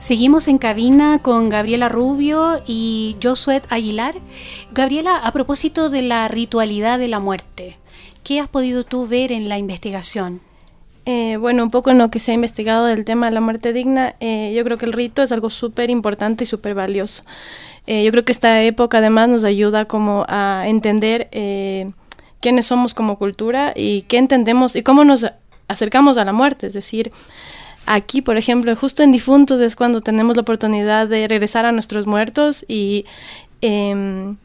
Seguimos 0.00 0.48
en 0.48 0.58
cabina 0.58 1.20
con 1.22 1.48
Gabriela 1.48 1.88
Rubio 1.88 2.60
y 2.66 3.16
Josué 3.22 3.62
Aguilar. 3.70 4.16
Gabriela, 4.72 5.16
a 5.16 5.32
propósito 5.32 5.90
de 5.90 6.02
la 6.02 6.26
ritualidad 6.26 6.98
de 6.98 7.06
la 7.06 7.20
muerte, 7.20 7.78
¿qué 8.24 8.40
has 8.40 8.48
podido 8.48 8.82
tú 8.82 9.06
ver 9.06 9.30
en 9.30 9.48
la 9.48 9.58
investigación? 9.58 10.40
Eh, 11.08 11.36
bueno, 11.36 11.62
un 11.62 11.70
poco 11.70 11.90
en 11.90 11.98
lo 11.98 12.10
que 12.10 12.18
se 12.18 12.32
ha 12.32 12.34
investigado 12.34 12.84
del 12.86 13.04
tema 13.04 13.26
de 13.26 13.32
la 13.32 13.40
muerte 13.40 13.72
digna, 13.72 14.16
eh, 14.18 14.52
yo 14.56 14.64
creo 14.64 14.76
que 14.76 14.86
el 14.86 14.92
rito 14.92 15.22
es 15.22 15.30
algo 15.30 15.50
súper 15.50 15.88
importante 15.88 16.42
y 16.42 16.46
súper 16.48 16.74
valioso. 16.74 17.22
Eh, 17.86 18.04
yo 18.04 18.10
creo 18.10 18.24
que 18.24 18.32
esta 18.32 18.62
época 18.62 18.98
además 18.98 19.28
nos 19.28 19.44
ayuda 19.44 19.84
como 19.84 20.26
a 20.28 20.64
entender 20.66 21.28
eh, 21.30 21.86
quiénes 22.40 22.66
somos 22.66 22.94
como 22.94 23.16
cultura 23.18 23.72
y 23.76 24.02
qué 24.02 24.18
entendemos 24.18 24.74
y 24.74 24.82
cómo 24.82 25.04
nos 25.04 25.26
acercamos 25.68 26.18
a 26.18 26.24
la 26.24 26.32
muerte. 26.32 26.66
Es 26.66 26.72
decir, 26.72 27.12
aquí, 27.86 28.20
por 28.22 28.36
ejemplo, 28.36 28.74
justo 28.74 29.04
en 29.04 29.12
difuntos 29.12 29.60
es 29.60 29.76
cuando 29.76 30.00
tenemos 30.00 30.36
la 30.36 30.42
oportunidad 30.42 31.06
de 31.06 31.28
regresar 31.28 31.66
a 31.66 31.72
nuestros 31.72 32.08
muertos 32.08 32.64
y 32.66 33.06
em, 33.60 34.36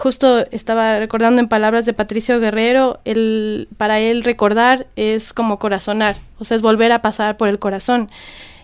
justo 0.00 0.46
estaba 0.50 0.98
recordando 0.98 1.42
en 1.42 1.48
palabras 1.48 1.84
de 1.84 1.92
Patricio 1.92 2.40
Guerrero, 2.40 3.00
el, 3.04 3.68
para 3.76 4.00
él 4.00 4.24
recordar 4.24 4.86
es 4.96 5.34
como 5.34 5.58
corazonar, 5.58 6.16
o 6.38 6.44
sea, 6.44 6.56
es 6.56 6.62
volver 6.62 6.90
a 6.90 7.02
pasar 7.02 7.36
por 7.36 7.48
el 7.48 7.58
corazón. 7.58 8.10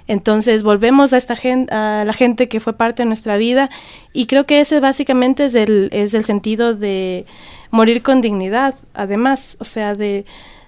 Entonces 0.08 0.62
volvemos 0.62 1.12
a 1.12 1.18
esta 1.18 1.36
gente, 1.36 1.74
a 1.74 2.04
la 2.06 2.12
gente 2.14 2.48
que 2.48 2.58
fue 2.58 2.72
parte 2.72 3.02
de 3.02 3.06
nuestra 3.06 3.36
vida 3.36 3.68
y 4.14 4.26
creo 4.26 4.46
que 4.46 4.60
ese 4.60 4.80
básicamente 4.80 5.44
es 5.44 5.54
el, 5.54 5.90
es 5.92 6.14
el 6.14 6.24
sentido 6.24 6.74
de 6.74 7.26
morir 7.70 8.02
con 8.02 8.22
dignidad, 8.22 8.74
además, 8.94 9.56
o 9.60 9.66
sea, 9.66 9.94
de, 9.94 10.24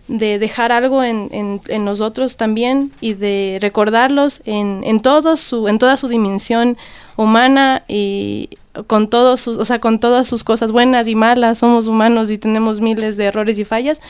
de 0.08 0.38
dejar 0.38 0.72
algo 0.72 1.04
en, 1.04 1.28
en, 1.32 1.84
nosotros 1.84 2.36
también 2.36 2.92
y 3.00 3.12
de 3.14 3.58
recordarlos 3.60 4.40
en, 4.46 4.82
en, 4.84 5.00
su, 5.36 5.68
en 5.68 5.78
toda 5.78 5.96
su 5.98 6.08
dimensión 6.08 6.78
humana 7.16 7.84
y 7.88 8.48
con 8.86 9.10
todos 9.10 9.40
sus, 9.40 9.58
o 9.58 9.64
sea, 9.64 9.80
con 9.80 10.00
todas 10.00 10.26
sus 10.26 10.44
cosas 10.44 10.72
buenas 10.72 11.06
y 11.08 11.14
malas, 11.14 11.58
somos 11.58 11.86
humanos 11.86 12.30
y 12.30 12.38
tenemos 12.38 12.80
miles 12.80 13.16
de 13.16 13.26
errores 13.26 13.58
y 13.58 13.64
fallas, 13.64 14.00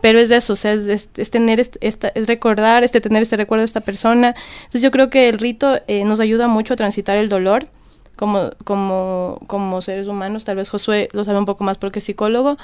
pero 0.00 0.18
es 0.18 0.30
eso, 0.30 0.54
es, 0.54 0.64
es, 0.64 1.08
es 1.16 1.30
tener, 1.30 1.60
esta, 1.60 2.08
es 2.08 2.26
recordar, 2.26 2.82
este 2.82 3.00
tener 3.00 3.22
este 3.22 3.36
recuerdo 3.36 3.60
de 3.62 3.66
esta 3.66 3.80
persona. 3.80 4.34
Entonces 4.56 4.82
yo 4.82 4.90
creo 4.90 5.10
que 5.10 5.28
el 5.28 5.38
rito 5.38 5.80
eh, 5.86 6.04
nos 6.04 6.20
ayuda 6.20 6.48
mucho 6.48 6.74
a 6.74 6.76
transitar 6.76 7.16
el 7.16 7.28
dolor 7.28 7.68
como, 8.16 8.50
como, 8.64 9.40
como 9.46 9.80
seres 9.82 10.06
humanos, 10.06 10.44
tal 10.44 10.56
vez 10.56 10.70
Josué 10.70 11.08
lo 11.12 11.24
sabe 11.24 11.38
un 11.38 11.44
poco 11.44 11.64
más 11.64 11.78
porque 11.78 12.00
es 12.00 12.04
psicólogo, 12.04 12.58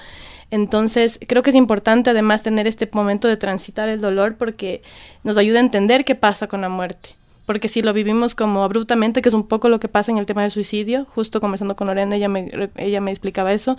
entonces 0.51 1.19
creo 1.27 1.43
que 1.43 1.51
es 1.51 1.57
importante 1.57 2.11
además 2.11 2.43
tener 2.43 2.67
este 2.67 2.89
momento 2.93 3.29
de 3.29 3.37
transitar 3.37 3.89
el 3.89 4.01
dolor 4.01 4.37
porque 4.37 4.83
nos 5.25 5.37
ayuda 5.37 5.59
a 5.59 5.63
entender 5.63 6.05
qué 6.05 6.15
pasa 6.15 6.47
con 6.47 6.61
la 6.61 6.69
muerte 6.69 7.11
porque 7.49 7.69
si 7.69 7.81
lo 7.81 7.95
vivimos 7.95 8.35
como 8.35 8.63
abruptamente, 8.63 9.23
que 9.23 9.31
es 9.31 9.35
un 9.35 9.49
poco 9.49 9.71
lo 9.71 9.81
que 9.81 9.89
pasa 9.89 10.13
en 10.13 10.19
el 10.19 10.27
tema 10.27 10.43
del 10.43 10.51
suicidio, 10.51 11.07
justo 11.15 11.41
conversando 11.41 11.75
con 11.77 11.87
Lorena, 11.87 12.15
ella 12.15 12.29
me, 12.29 12.51
ella 12.77 13.01
me 13.01 13.11
explicaba 13.11 13.55
eso, 13.55 13.79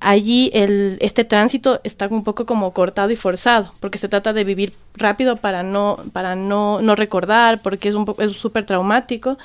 allí 0.00 0.50
el, 0.52 0.98
este 1.00 1.24
tránsito 1.24 1.80
está 1.82 2.08
un 2.08 2.24
poco 2.24 2.44
como 2.44 2.72
cortado 2.74 3.10
y 3.10 3.16
forzado, 3.16 3.72
porque 3.80 3.96
se 3.96 4.10
trata 4.10 4.34
de 4.34 4.44
vivir 4.44 4.74
rápido 4.94 5.36
para 5.36 5.62
no, 5.62 5.98
para 6.12 6.36
no, 6.36 6.82
no 6.82 6.94
recordar, 6.94 7.62
porque 7.62 7.88
es 7.88 7.94
un 7.94 8.04
es 8.18 8.32
súper 8.32 8.66
traumático. 8.66 9.38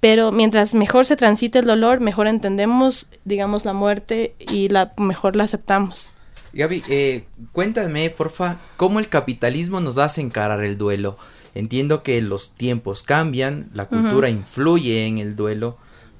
Pero 0.00 0.30
mientras 0.30 0.74
mejor 0.74 1.06
se 1.06 1.16
transite 1.16 1.58
el 1.58 1.66
dolor, 1.66 2.00
mejor 2.00 2.28
entendemos, 2.28 3.08
digamos, 3.24 3.64
la 3.64 3.72
muerte 3.72 4.34
y 4.38 4.68
la 4.68 4.92
mejor 4.96 5.34
la 5.34 5.44
aceptamos. 5.44 6.08
Gaby, 6.52 6.82
eh, 6.88 7.26
cuéntame, 7.52 8.08
porfa, 8.10 8.58
cómo 8.76 9.00
el 9.00 9.08
capitalismo 9.08 9.80
nos 9.80 9.98
hace 9.98 10.20
encarar 10.20 10.64
el 10.64 10.78
duelo. 10.78 11.18
Entiendo 11.54 12.02
que 12.02 12.22
los 12.22 12.54
tiempos 12.54 13.02
cambian, 13.02 13.68
la 13.74 13.86
cultura 13.86 14.28
uh 14.28 14.32
-huh. 14.32 14.36
influye 14.36 15.06
en 15.06 15.18
el 15.18 15.34
duelo, 15.34 15.76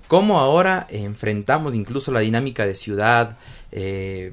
cómo 0.08 0.40
ahora 0.40 0.86
enfrentamos 0.90 1.74
incluso 1.74 2.10
la 2.10 2.20
dinámica 2.20 2.66
de 2.66 2.74
ciudad, 2.74 3.38
eh, 3.70 4.32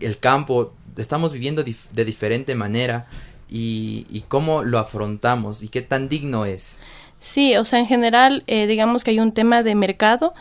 el 0.00 0.18
campo, 0.18 0.72
estamos 0.96 1.32
viviendo 1.32 1.62
dif 1.62 1.86
de 1.92 2.04
diferente 2.04 2.54
manera 2.54 3.06
y, 3.48 4.06
y, 4.10 4.22
cómo 4.22 4.62
lo 4.62 4.78
afrontamos 4.78 5.62
y 5.62 5.68
qué 5.68 5.82
tan 5.82 6.08
digno 6.08 6.44
es. 6.44 6.78
Sí, 7.18 7.56
o 7.56 7.64
sea, 7.64 7.78
en 7.78 7.86
general, 7.86 8.44
eh, 8.46 8.66
digamos 8.66 9.04
que 9.04 9.10
hay 9.10 9.20
un 9.20 9.32
tema 9.32 9.62
de 9.62 9.74
mercado 9.74 10.34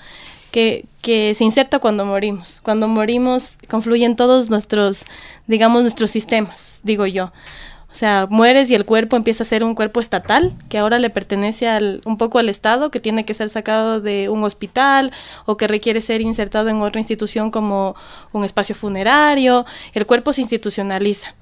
que, 0.51 0.85
que 1.01 1.33
se 1.35 1.43
inserta 1.43 1.79
cuando 1.79 2.05
morimos. 2.05 2.59
Cuando 2.63 2.87
morimos 2.87 3.55
confluyen 3.69 4.15
todos 4.15 4.49
nuestros, 4.49 5.05
digamos, 5.47 5.81
nuestros 5.81 6.11
sistemas, 6.11 6.81
digo 6.83 7.05
yo. 7.05 7.31
O 7.95 7.97
sea, 7.97 8.27
mueres 8.29 8.69
y 8.71 8.75
el 8.75 8.83
cuerpo 8.83 9.15
empieza 9.15 9.43
a 9.43 9.47
ser 9.47 9.63
un 9.63 9.73
cuerpo 9.73 10.01
estatal 10.01 10.53
que 10.67 10.77
ahora 10.77 10.99
le 10.99 11.09
pertenece 11.09 11.69
al, 11.69 12.01
un 12.03 12.17
poco 12.17 12.39
al 12.39 12.49
Estado, 12.49 12.91
que 12.91 12.99
tiene 12.99 13.23
que 13.23 13.33
ser 13.33 13.47
sacado 13.47 14.01
de 14.01 14.27
un 14.27 14.43
hospital 14.43 15.13
o 15.45 15.55
que 15.55 15.65
requiere 15.65 16.01
ser 16.01 16.19
insertado 16.19 16.67
en 16.67 16.81
otra 16.81 16.99
institución 16.99 17.51
como 17.51 17.95
un 18.33 18.43
espacio 18.43 18.75
funerario. 18.75 19.65
El 19.93 20.05
cuerpo 20.05 20.33
se 20.33 20.41
institucionaliza. 20.41 21.35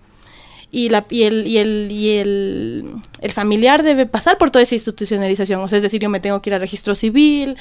Y, 0.76 0.90
la, 0.90 1.06
y, 1.12 1.22
el, 1.24 1.46
y, 1.48 1.60
el, 1.60 1.88
y 1.92 2.18
el, 2.18 2.96
el 3.22 3.32
familiar 3.32 3.84
debe 3.84 4.08
pasar 4.08 4.40
por 4.40 4.50
toda 4.50 4.64
esa 4.64 4.74
institucionalización. 4.74 5.62
O 5.62 5.68
sea, 5.68 5.78
es 5.78 5.84
decir, 5.84 6.02
yo 6.02 6.10
me 6.10 6.20
tengo 6.20 6.42
que 6.42 6.50
ir 6.50 6.56
al 6.56 6.62
registro 6.62 6.96
civil, 6.96 7.58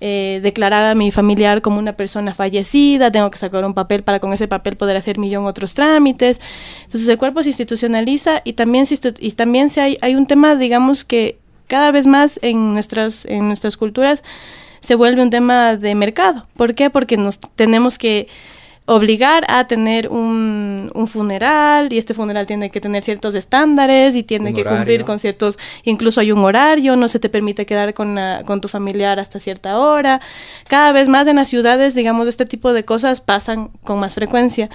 eh, 0.00 0.40
declarar 0.42 0.84
a 0.84 0.94
mi 0.94 1.10
familiar 1.10 1.60
como 1.60 1.78
una 1.78 1.92
persona 1.92 2.32
fallecida, 2.32 3.10
tengo 3.10 3.30
que 3.30 3.36
sacar 3.36 3.66
un 3.66 3.74
papel 3.74 4.02
para 4.02 4.18
con 4.18 4.32
ese 4.32 4.48
papel 4.48 4.76
poder 4.76 4.96
hacer 4.96 5.18
millón 5.18 5.44
otros 5.44 5.74
trámites. 5.74 6.40
Entonces 6.84 7.06
el 7.08 7.18
cuerpo 7.18 7.42
se 7.42 7.50
institucionaliza 7.50 8.40
y 8.44 8.54
también, 8.54 8.86
se, 8.86 8.98
y 9.18 9.32
también 9.32 9.68
se 9.68 9.82
hay, 9.82 9.98
hay 10.00 10.14
un 10.14 10.26
tema, 10.26 10.56
digamos, 10.56 11.04
que 11.04 11.36
cada 11.66 11.90
vez 11.90 12.06
más 12.06 12.40
en 12.40 12.72
nuestras, 12.72 13.26
en 13.26 13.46
nuestras 13.46 13.76
culturas 13.76 14.24
se 14.80 14.94
vuelve 14.94 15.20
un 15.20 15.28
tema 15.28 15.76
de 15.76 15.94
mercado. 15.94 16.46
¿Por 16.56 16.74
qué? 16.74 16.88
Porque 16.88 17.18
nos 17.18 17.40
tenemos 17.56 17.98
que 17.98 18.28
obligar 18.88 19.44
a 19.48 19.66
tener 19.66 20.08
un, 20.08 20.90
un, 20.94 21.06
funeral 21.06 21.92
y 21.92 21.98
este 21.98 22.14
funeral 22.14 22.46
tiene 22.46 22.70
que 22.70 22.80
tener 22.80 23.02
ciertos 23.02 23.34
estándares 23.34 24.14
y 24.14 24.22
tiene 24.22 24.48
un 24.48 24.54
que 24.54 24.62
horario. 24.62 24.78
cumplir 24.78 25.04
con 25.04 25.18
ciertos, 25.18 25.58
incluso 25.84 26.20
hay 26.20 26.32
un 26.32 26.42
horario, 26.42 26.96
no 26.96 27.06
se 27.08 27.18
te 27.18 27.28
permite 27.28 27.66
quedar 27.66 27.92
con, 27.92 28.14
la, 28.14 28.44
con 28.46 28.62
tu 28.62 28.68
familiar 28.68 29.18
hasta 29.18 29.40
cierta 29.40 29.78
hora. 29.78 30.22
Cada 30.68 30.92
vez 30.92 31.06
más 31.06 31.26
en 31.26 31.36
las 31.36 31.48
ciudades, 31.48 31.94
digamos, 31.94 32.28
este 32.28 32.46
tipo 32.46 32.72
de 32.72 32.86
cosas 32.86 33.20
pasan 33.20 33.68
con 33.84 34.00
más 34.00 34.14
frecuencia. 34.14 34.70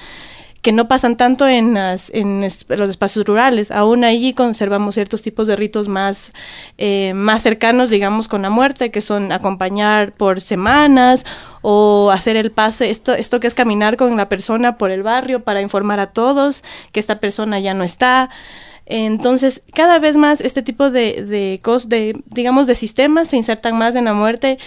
Que 0.64 0.72
no 0.72 0.88
pasan 0.88 1.18
tanto 1.18 1.46
en, 1.46 1.74
las, 1.74 2.10
en 2.12 2.40
los 2.42 2.90
espacios 2.90 3.26
rurales. 3.26 3.70
Aún 3.70 4.06
ahí 4.06 4.34
conservamos 4.34 4.96
ciertos 4.96 5.22
tipos 5.22 5.46
de 5.46 5.58
ritos 5.58 5.90
más, 5.90 6.32
eh, 6.78 7.12
más 7.14 7.44
cercanos, 7.44 7.90
digamos, 7.90 8.30
con 8.30 8.44
la 8.44 8.50
muerte, 8.50 8.90
que 8.90 9.02
son 9.02 9.34
acompañar 9.34 10.14
por 10.14 10.40
semanas 10.40 11.26
o 11.62 12.12
hacer 12.12 12.38
el 12.38 12.50
pase, 12.50 12.90
esto, 12.90 13.14
esto 13.14 13.42
que 13.42 13.48
es 13.48 13.54
caminar 13.54 13.98
con 13.98 14.16
la 14.16 14.30
persona 14.30 14.78
por 14.78 14.90
el 14.90 15.04
barrio 15.04 15.44
para 15.44 15.62
informar 15.62 16.00
a 16.00 16.08
todos 16.08 16.64
que 16.94 17.02
esta 17.02 17.20
persona 17.20 17.60
ya 17.60 17.74
no 17.74 17.84
está. 17.84 18.30
Entonces, 18.86 19.62
cada 19.74 20.00
vez 20.00 20.18
más 20.18 20.42
este 20.42 20.62
tipo 20.62 20.92
de, 20.92 21.24
de, 21.24 21.62
de, 21.88 22.24
digamos, 22.26 22.68
de 22.68 22.76
sistemas 22.76 23.30
se 23.30 23.38
insertan 23.38 23.78
más 23.78 23.96
en 23.96 24.06
la 24.06 24.14
muerte 24.14 24.58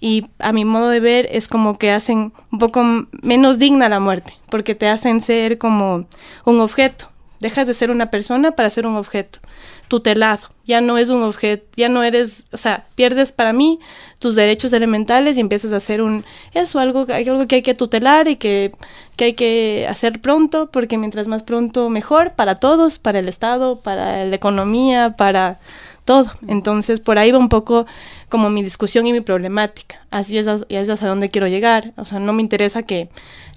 y 0.00 0.24
a 0.38 0.52
mi 0.52 0.64
modo 0.64 0.88
de 0.88 1.00
ver 1.00 1.28
es 1.30 1.46
como 1.46 1.76
que 1.76 1.90
hacen 1.90 2.32
un 2.50 2.58
poco 2.58 2.82
menos 3.22 3.58
digna 3.58 3.88
la 3.88 4.00
muerte, 4.00 4.34
porque 4.50 4.74
te 4.74 4.88
hacen 4.88 5.20
ser 5.20 5.58
como 5.58 6.06
un 6.44 6.60
objeto. 6.60 7.10
Dejas 7.38 7.66
de 7.66 7.74
ser 7.74 7.90
una 7.90 8.10
persona 8.10 8.52
para 8.52 8.70
ser 8.70 8.86
un 8.86 8.96
objeto 8.96 9.40
tutelado. 9.88 10.48
Ya 10.64 10.80
no 10.80 10.98
es 10.98 11.10
un 11.10 11.22
objeto, 11.22 11.66
ya 11.76 11.88
no 11.88 12.02
eres, 12.02 12.44
o 12.52 12.56
sea, 12.56 12.86
pierdes 12.96 13.30
para 13.30 13.52
mí 13.52 13.78
tus 14.18 14.34
derechos 14.34 14.72
elementales 14.72 15.36
y 15.36 15.40
empiezas 15.40 15.72
a 15.72 15.76
hacer 15.76 16.02
un, 16.02 16.24
eso, 16.54 16.80
algo, 16.80 17.06
algo 17.08 17.46
que 17.46 17.56
hay 17.56 17.62
que 17.62 17.74
tutelar 17.74 18.26
y 18.26 18.36
que, 18.36 18.72
que 19.16 19.26
hay 19.26 19.32
que 19.34 19.86
hacer 19.88 20.20
pronto, 20.20 20.70
porque 20.72 20.98
mientras 20.98 21.28
más 21.28 21.44
pronto 21.44 21.88
mejor 21.88 22.32
para 22.32 22.56
todos, 22.56 22.98
para 22.98 23.20
el 23.20 23.28
Estado, 23.28 23.80
para 23.80 24.24
la 24.24 24.34
economía, 24.34 25.14
para 25.16 25.60
todo. 26.06 26.32
Entonces, 26.48 27.00
por 27.00 27.18
ahí 27.18 27.32
va 27.32 27.38
un 27.38 27.50
poco 27.50 27.84
como 28.30 28.48
mi 28.48 28.62
discusión 28.62 29.06
y 29.06 29.12
mi 29.12 29.20
problemática. 29.20 30.06
Así 30.10 30.38
es, 30.38 30.46
es 30.68 31.02
a 31.02 31.06
dónde 31.08 31.30
quiero 31.30 31.48
llegar. 31.48 31.92
O 31.96 32.06
sea, 32.06 32.18
no 32.18 32.32
me 32.32 32.42
interesa 32.42 32.82
que 32.82 33.10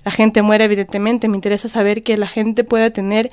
la 0.03 0.11
gente 0.11 0.41
muera, 0.41 0.65
evidentemente, 0.65 1.27
me 1.27 1.37
interesa 1.37 1.69
saber 1.69 2.03
que 2.03 2.17
la 2.17 2.27
gente 2.27 2.63
pueda 2.63 2.89
tener 2.89 3.29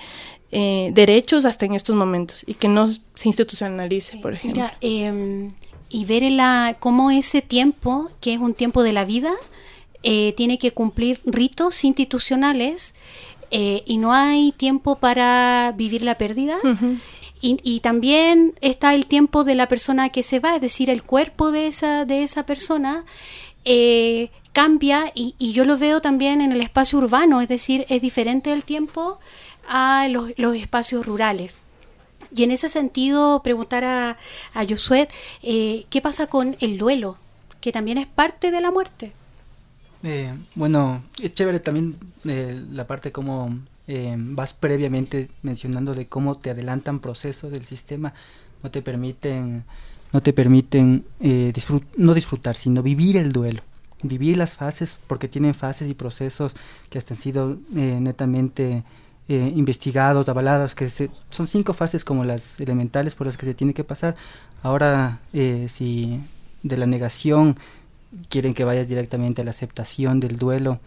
eh, 0.52 0.90
derechos 0.94 1.44
hasta 1.44 1.66
en 1.66 1.74
estos 1.74 1.96
momentos 1.96 2.44
y 2.46 2.54
que 2.54 2.68
no 2.68 2.88
se 2.90 3.28
institucionalice, 3.28 4.18
por 4.18 4.32
ejemplo. 4.32 4.70
Em, 4.80 5.50
y 5.88 6.04
ver 6.04 6.22
la, 6.30 6.76
cómo 6.78 7.10
ese 7.10 7.42
tiempo, 7.42 8.10
que 8.20 8.34
es 8.34 8.38
un 8.38 8.54
tiempo 8.54 8.84
de 8.84 8.92
la 8.92 9.04
vida, 9.04 9.32
eh, 10.04 10.34
tiene 10.36 10.58
que 10.58 10.70
cumplir 10.70 11.20
ritos 11.24 11.82
institucionales 11.82 12.94
eh, 13.50 13.82
y 13.86 13.96
no 13.96 14.12
hay 14.12 14.52
tiempo 14.52 14.96
para 14.96 15.74
vivir 15.76 16.02
la 16.02 16.16
pérdida. 16.16 16.58
y, 17.40 17.80
también 17.80 18.54
está 18.60 18.94
el 18.94 19.06
tiempo 19.06 19.42
de 19.42 19.56
la 19.56 19.66
persona 19.66 20.10
que 20.10 20.22
se 20.22 20.38
va, 20.38 20.54
es 20.54 20.60
decir, 20.60 20.90
el 20.90 21.02
cuerpo 21.02 21.50
de 21.50 21.66
esa, 21.66 22.04
de 22.04 22.22
esa 22.22 22.46
persona 22.46 23.04
cambia 24.52 25.12
y, 25.14 25.34
y, 25.38 25.52
yo 25.52 25.64
lo 25.64 25.76
veo 25.76 26.00
también 26.00 26.40
en 26.40 26.52
el 26.52 26.60
espacio 26.60 26.98
urbano, 26.98 27.40
es 27.40 27.48
decir, 27.48 27.84
es 27.88 28.00
diferente 28.00 28.52
el 28.52 28.64
tiempo 28.64 29.18
a 29.68 30.08
los, 30.08 30.56
espacios 30.56 31.06
rurales. 31.06 31.54
Y 32.34 32.42
en 32.42 32.50
ese 32.50 32.68
sentido, 32.68 33.42
preguntar 33.42 33.84
a, 33.84 34.18
a 34.54 34.66
Josué, 34.68 35.08
eh, 35.42 35.86
¿qué 35.90 36.00
pasa 36.00 36.26
con 36.26 36.56
el 36.60 36.78
duelo? 36.78 37.16
Que 37.60 37.72
también 37.72 37.98
es 37.98 38.06
parte 38.06 38.50
de 38.50 38.60
la 38.60 38.70
muerte. 38.70 39.12
Eh, 40.02 40.34
bueno, 40.54 41.02
es 41.20 41.34
chévere 41.34 41.60
también 41.60 41.96
eh, 42.24 42.60
la 42.72 42.86
parte 42.86 43.12
como 43.12 43.58
vas 43.88 44.52
previamente 44.52 45.30
mencionando 45.42 45.94
de 45.94 46.08
cómo 46.08 46.38
te 46.38 46.50
adelantan 46.50 46.98
procesos 46.98 47.52
del 47.52 47.64
sistema, 47.64 48.14
no 48.64 48.70
te 48.72 48.82
permiten, 48.82 49.62
no 50.12 50.20
te 50.20 50.32
permiten 50.32 51.04
no 51.96 52.12
disfrutar, 52.14 52.56
sino 52.56 52.82
vivir 52.82 53.16
el 53.16 53.30
duelo 53.30 53.62
vivir 54.02 54.36
las 54.36 54.54
fases 54.54 54.98
porque 55.06 55.28
tienen 55.28 55.54
fases 55.54 55.88
y 55.88 55.94
procesos 55.94 56.54
que 56.90 56.98
hasta 56.98 57.14
han 57.14 57.20
sido 57.20 57.58
netamente 57.70 58.84
eh, 59.28 59.52
investigados, 59.56 60.28
avalados, 60.28 60.74
que 60.74 60.88
son 60.88 61.46
cinco 61.46 61.72
fases 61.74 62.04
como 62.04 62.24
las 62.24 62.60
elementales 62.60 63.14
por 63.14 63.26
las 63.26 63.36
que 63.36 63.46
se 63.46 63.54
tiene 63.54 63.74
que 63.74 63.82
pasar. 63.82 64.14
Ahora, 64.62 65.20
eh, 65.32 65.68
si 65.68 66.20
de 66.62 66.76
la 66.76 66.86
negación 66.86 67.56
quieren 68.28 68.54
que 68.54 68.64
vayas 68.64 68.86
directamente 68.86 69.42
a 69.42 69.44
la 69.44 69.50
aceptación 69.50 70.20
del 70.20 70.38
duelo, 70.38 70.78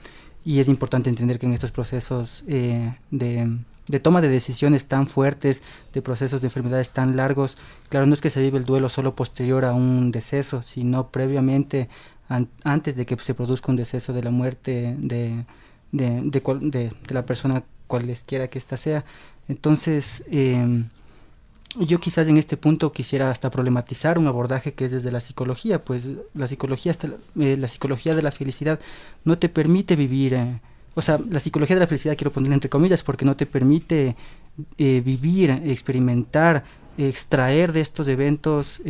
y 0.46 0.60
es 0.60 0.70
importante 0.70 1.10
entender 1.10 1.38
que 1.38 1.48
en 1.48 1.54
estos 1.54 1.72
procesos 1.72 2.44
eh, 2.48 2.96
de, 3.12 3.60
toma 4.02 4.22
de 4.22 4.30
decisiones 4.30 4.88
tan 4.88 5.08
fuertes, 5.08 5.62
de 5.94 6.02
procesos 6.02 6.40
de 6.40 6.48
enfermedades 6.48 6.92
tan 6.92 7.18
largos, 7.18 7.58
claro, 7.90 8.06
no 8.06 8.14
es 8.14 8.22
que 8.22 8.30
se 8.30 8.42
vive 8.42 8.58
el 8.58 8.66
duelo 8.66 8.88
solo 8.88 9.16
posterior 9.16 9.66
a 9.66 9.74
un 9.74 10.12
deceso, 10.12 10.62
sino 10.62 11.10
previamente, 11.10 11.90
antes 12.64 12.96
de 12.96 13.06
que 13.06 13.18
se 13.18 13.34
produzca 13.34 13.72
un 13.72 13.76
deceso 13.76 14.14
de 14.14 14.24
la 14.24 14.32
muerte 14.32 14.96
de, 14.98 15.44
de, 15.92 16.22
de 16.22 17.14
la 17.14 17.26
persona 17.26 17.64
cualesquiera 17.90 18.48
que 18.48 18.60
ésta 18.60 18.78
sea. 18.78 19.04
Entonces, 19.50 20.24
em, 20.32 20.86
yo 21.78 22.00
quizás 22.00 22.28
en 22.28 22.38
este 22.38 22.56
punto 22.56 22.94
quisiera 22.94 23.30
hasta 23.30 23.50
problematizar 23.50 24.18
un 24.18 24.28
abordaje 24.28 24.74
que 24.74 24.86
es 24.86 24.92
desde 24.92 25.12
la 25.12 25.20
psicología, 25.20 25.84
pues 25.84 26.08
la 26.34 26.48
psicología, 26.48 26.92
hasta, 26.92 27.08
eh, 27.40 27.58
la 27.58 27.68
psicología 27.68 28.16
de 28.16 28.22
la 28.22 28.32
felicidad 28.32 28.80
no 29.26 29.38
te 29.38 29.50
permite 29.50 29.96
vivir, 29.96 30.36
eh, 30.36 30.62
o 30.96 31.02
sea, 31.02 31.20
la 31.30 31.40
psicología 31.40 31.76
de 31.76 31.82
la 31.82 31.88
felicidad 31.88 32.16
quiero 32.16 32.32
ponerla 32.32 32.56
entre 32.56 32.70
comillas 32.70 33.04
porque 33.04 33.26
no 33.26 33.36
te 33.36 33.46
permite 33.46 34.16
eh, 34.78 35.02
vivir, 35.04 35.52
experimentar, 35.66 36.64
extraer 36.98 37.72
de 37.72 37.82
estos 37.82 38.08
eventos 38.10 38.82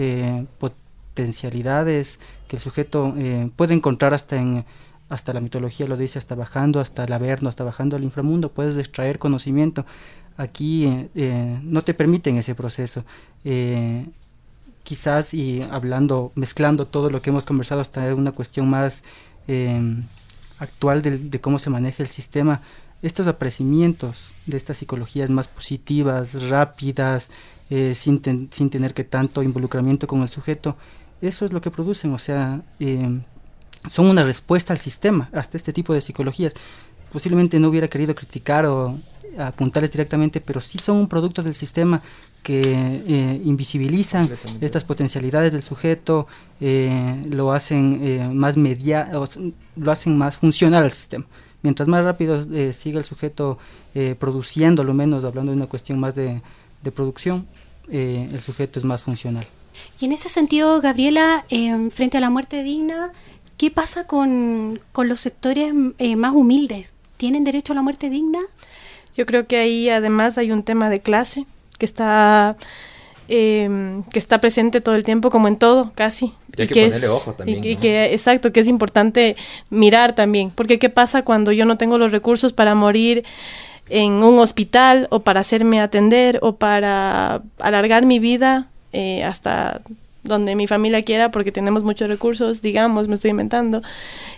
potencialidades 0.57 2.19
que 2.47 2.55
el 2.55 2.62
sujeto 2.62 3.13
puede 3.55 3.75
encontrar 3.75 4.15
hasta 4.15 4.38
en 4.38 4.65
hasta 5.10 5.34
la 5.34 5.41
mitología 5.41 5.88
lo 5.88 5.98
dice, 5.98 6.19
hasta 6.19 6.36
bajando, 6.36 6.80
hasta 6.80 7.04
el 7.04 7.12
averno, 7.12 7.50
hasta 7.50 7.63
bajando 7.63 7.95
al 7.95 8.04
inframundo, 8.04 8.52
puedes 8.52 8.78
extraer 8.78 9.17
conocimiento. 9.17 9.86
Aquí 10.38 10.86
eh, 10.86 11.10
eh, 11.15 11.60
no 11.63 11.82
te 11.84 11.95
permiten 11.95 12.38
ese 12.38 12.54
proceso. 12.54 13.04
Eh, 13.43 14.06
quizás 14.84 15.34
y 15.34 15.63
hablando, 15.63 16.32
mezclando 16.36 16.86
todo 16.86 17.10
lo 17.10 17.22
que 17.22 17.32
hemos 17.32 17.45
conversado 17.45 17.82
hasta 17.82 18.13
una 18.15 18.32
cuestión 18.32 18.69
más 18.69 19.04
actual 20.60 21.02
de, 21.02 21.41
cómo 21.41 21.58
se 21.58 21.72
maneja 21.72 22.04
el 22.04 22.10
sistema, 22.10 22.62
estos 23.02 23.26
apreciamientos 23.26 24.34
de 24.45 24.58
estas 24.58 24.78
psicologías 24.78 25.32
más 25.32 25.48
positivas, 25.48 26.50
rápidas, 26.50 27.32
sin, 27.95 28.22
sin 28.52 28.69
tener 28.69 28.93
que 28.93 29.04
tanto 29.04 29.41
involucramiento 29.41 30.06
con 30.06 30.22
el 30.22 30.30
sujeto, 30.30 30.78
eso 31.19 31.45
es 31.45 31.54
lo 31.54 31.62
que 31.62 31.72
producen, 31.72 32.13
o 32.13 32.19
sea, 32.19 32.62
son 33.88 34.08
una 34.08 34.24
respuesta 34.24 34.74
al 34.74 34.80
sistema, 34.80 35.30
hasta 35.34 35.58
este 35.58 35.74
tipo 35.74 35.94
de 35.94 36.02
psicologías. 36.02 36.54
Posiblemente 37.12 37.60
no 37.60 37.70
hubiera 37.70 37.88
querido 37.88 38.13
criticar 38.15 38.65
o 38.65 38.98
apuntarles 39.38 39.92
directamente, 39.92 40.42
pero 40.42 40.62
sí 40.62 40.78
son 40.78 40.98
un 40.98 41.08
producto 41.08 41.44
del 41.44 41.54
sistema 41.54 42.02
que 42.44 42.62
eh, 42.63 43.42
invisibilizan 43.44 44.30
estas 44.62 44.84
potencialidades 44.84 45.52
del 45.52 45.62
sujeto, 45.62 46.28
eh, 46.62 47.22
lo 47.30 47.52
hacen 47.52 48.00
eh, 48.02 48.30
más 48.34 48.58
media, 48.58 49.10
lo 49.76 49.92
hacen 49.92 50.18
más 50.18 50.38
funcional 50.38 50.84
al 50.84 50.92
sistema. 50.92 51.26
Mientras 51.62 51.88
más 51.88 52.04
rápido 52.04 52.42
siga 52.72 53.00
el 53.00 53.04
sujeto 53.04 53.58
produciendo, 54.18 54.86
lo 54.86 54.94
menos 54.94 55.26
hablando 55.26 55.52
de 55.52 55.58
una 55.58 55.68
cuestión 55.68 56.00
más 56.00 56.15
de, 56.15 56.42
de 56.82 56.92
producción, 56.94 57.48
el 57.89 58.39
sujeto 58.39 58.80
es 58.80 58.86
más 58.86 59.02
funcional. 59.02 59.46
Y 60.00 60.06
en 60.06 60.13
ese 60.13 60.30
sentido, 60.30 60.80
Gabriela, 60.80 61.44
frente 61.92 62.18
a 62.18 62.22
la 62.22 62.30
muerte 62.30 62.63
digna, 62.63 63.12
¿Qué 63.60 63.72
pasa 63.72 64.08
con, 64.08 64.80
los 64.95 65.19
sectores 65.19 65.74
eh, 65.98 66.15
más 66.15 66.32
humildes? 66.32 66.93
¿Tienen 67.17 67.43
derecho 67.43 67.74
a 67.74 67.76
la 67.76 67.82
muerte 67.82 68.10
digna? 68.10 68.39
Yo 69.17 69.26
creo 69.26 69.48
que 69.48 69.58
ahí 69.58 69.89
además 69.89 70.38
hay 70.38 70.54
un 70.54 70.63
tema 70.63 70.89
de 70.89 71.02
clase 71.02 71.45
que 71.78 71.86
está 71.86 72.56
em, 73.28 74.04
que 74.04 74.17
está 74.17 74.39
presente 74.39 74.80
todo 74.80 74.95
el 74.95 75.04
tiempo, 75.04 75.30
como 75.30 75.50
en 75.50 75.58
todo, 75.58 75.91
casi. 75.93 76.32
Y 76.56 76.62
hay 76.62 76.67
que, 76.69 76.86
ponerle 76.86 77.10
ojo 77.10 77.34
también. 77.34 77.60
Y, 77.62 77.76
que, 77.76 78.13
exacto, 78.13 78.54
que 78.54 78.62
es 78.62 78.67
importante 78.67 79.36
mirar 79.69 80.15
también. 80.15 80.52
Porque 80.52 80.80
¿qué 80.80 80.89
pasa 80.89 81.24
cuando 81.24 81.52
yo 81.52 81.65
no 81.65 81.78
tengo 81.78 81.98
los 81.98 82.13
recursos 82.13 82.54
para 82.54 82.76
morir 82.76 83.26
en 83.89 84.24
un 84.24 84.39
hospital 84.39 85.10
o 85.12 85.19
para 85.19 85.41
hacerme 85.41 85.82
atender 85.82 86.39
o 86.43 86.56
para 86.56 87.43
alargar 87.60 88.06
mi 88.06 88.19
vida 88.19 88.69
eh, 88.93 89.26
hasta 89.26 89.82
donde 90.23 90.55
mi 90.55 90.67
familia 90.67 91.01
quiera 91.01 91.32
porque 91.32 91.51
tenemos 91.51 91.84
muchos 91.84 92.08
recursos, 92.08 92.62
digamos, 92.62 93.08
me 93.08 93.15
estoy 93.15 93.32
inventando. 93.32 93.82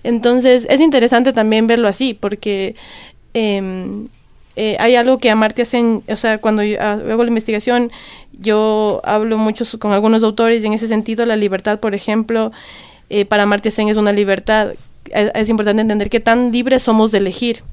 Entonces 0.03 0.67
es 0.69 0.79
interesante 0.79 1.33
también 1.33 1.67
verlo 1.67 1.87
así 1.87 2.13
porque 2.13 2.75
em, 3.33 4.07
eh, 4.55 4.75
hay 4.79 4.95
algo 4.95 5.17
que 5.17 5.29
a 5.29 5.35
Marty 5.35 5.61
hacen, 5.61 6.03
o 6.07 6.15
sea, 6.15 6.39
cuando 6.39 6.63
yo 6.63 6.81
hago 6.81 7.23
la 7.23 7.29
investigación, 7.29 7.91
yo 8.39 9.01
hablo 9.03 9.37
mucho 9.37 9.65
con 9.79 9.91
algunos 9.91 10.23
autores 10.23 10.63
y 10.63 10.67
en 10.67 10.73
ese 10.73 10.87
sentido 10.87 11.25
la 11.25 11.35
libertad, 11.35 11.79
por 11.79 11.95
ejemplo, 11.95 12.51
eh, 13.09 13.25
para 13.25 13.45
Marty 13.45 13.71
Sen 13.71 13.89
es 13.89 13.97
una 13.97 14.11
libertad. 14.13 14.73
es 15.13 15.49
importante 15.49 15.81
entender 15.81 16.09
qué 16.09 16.19
tan 16.19 16.51
libres 16.51 16.83
somos 16.83 17.11
de 17.11 17.17
elegir 17.19 17.63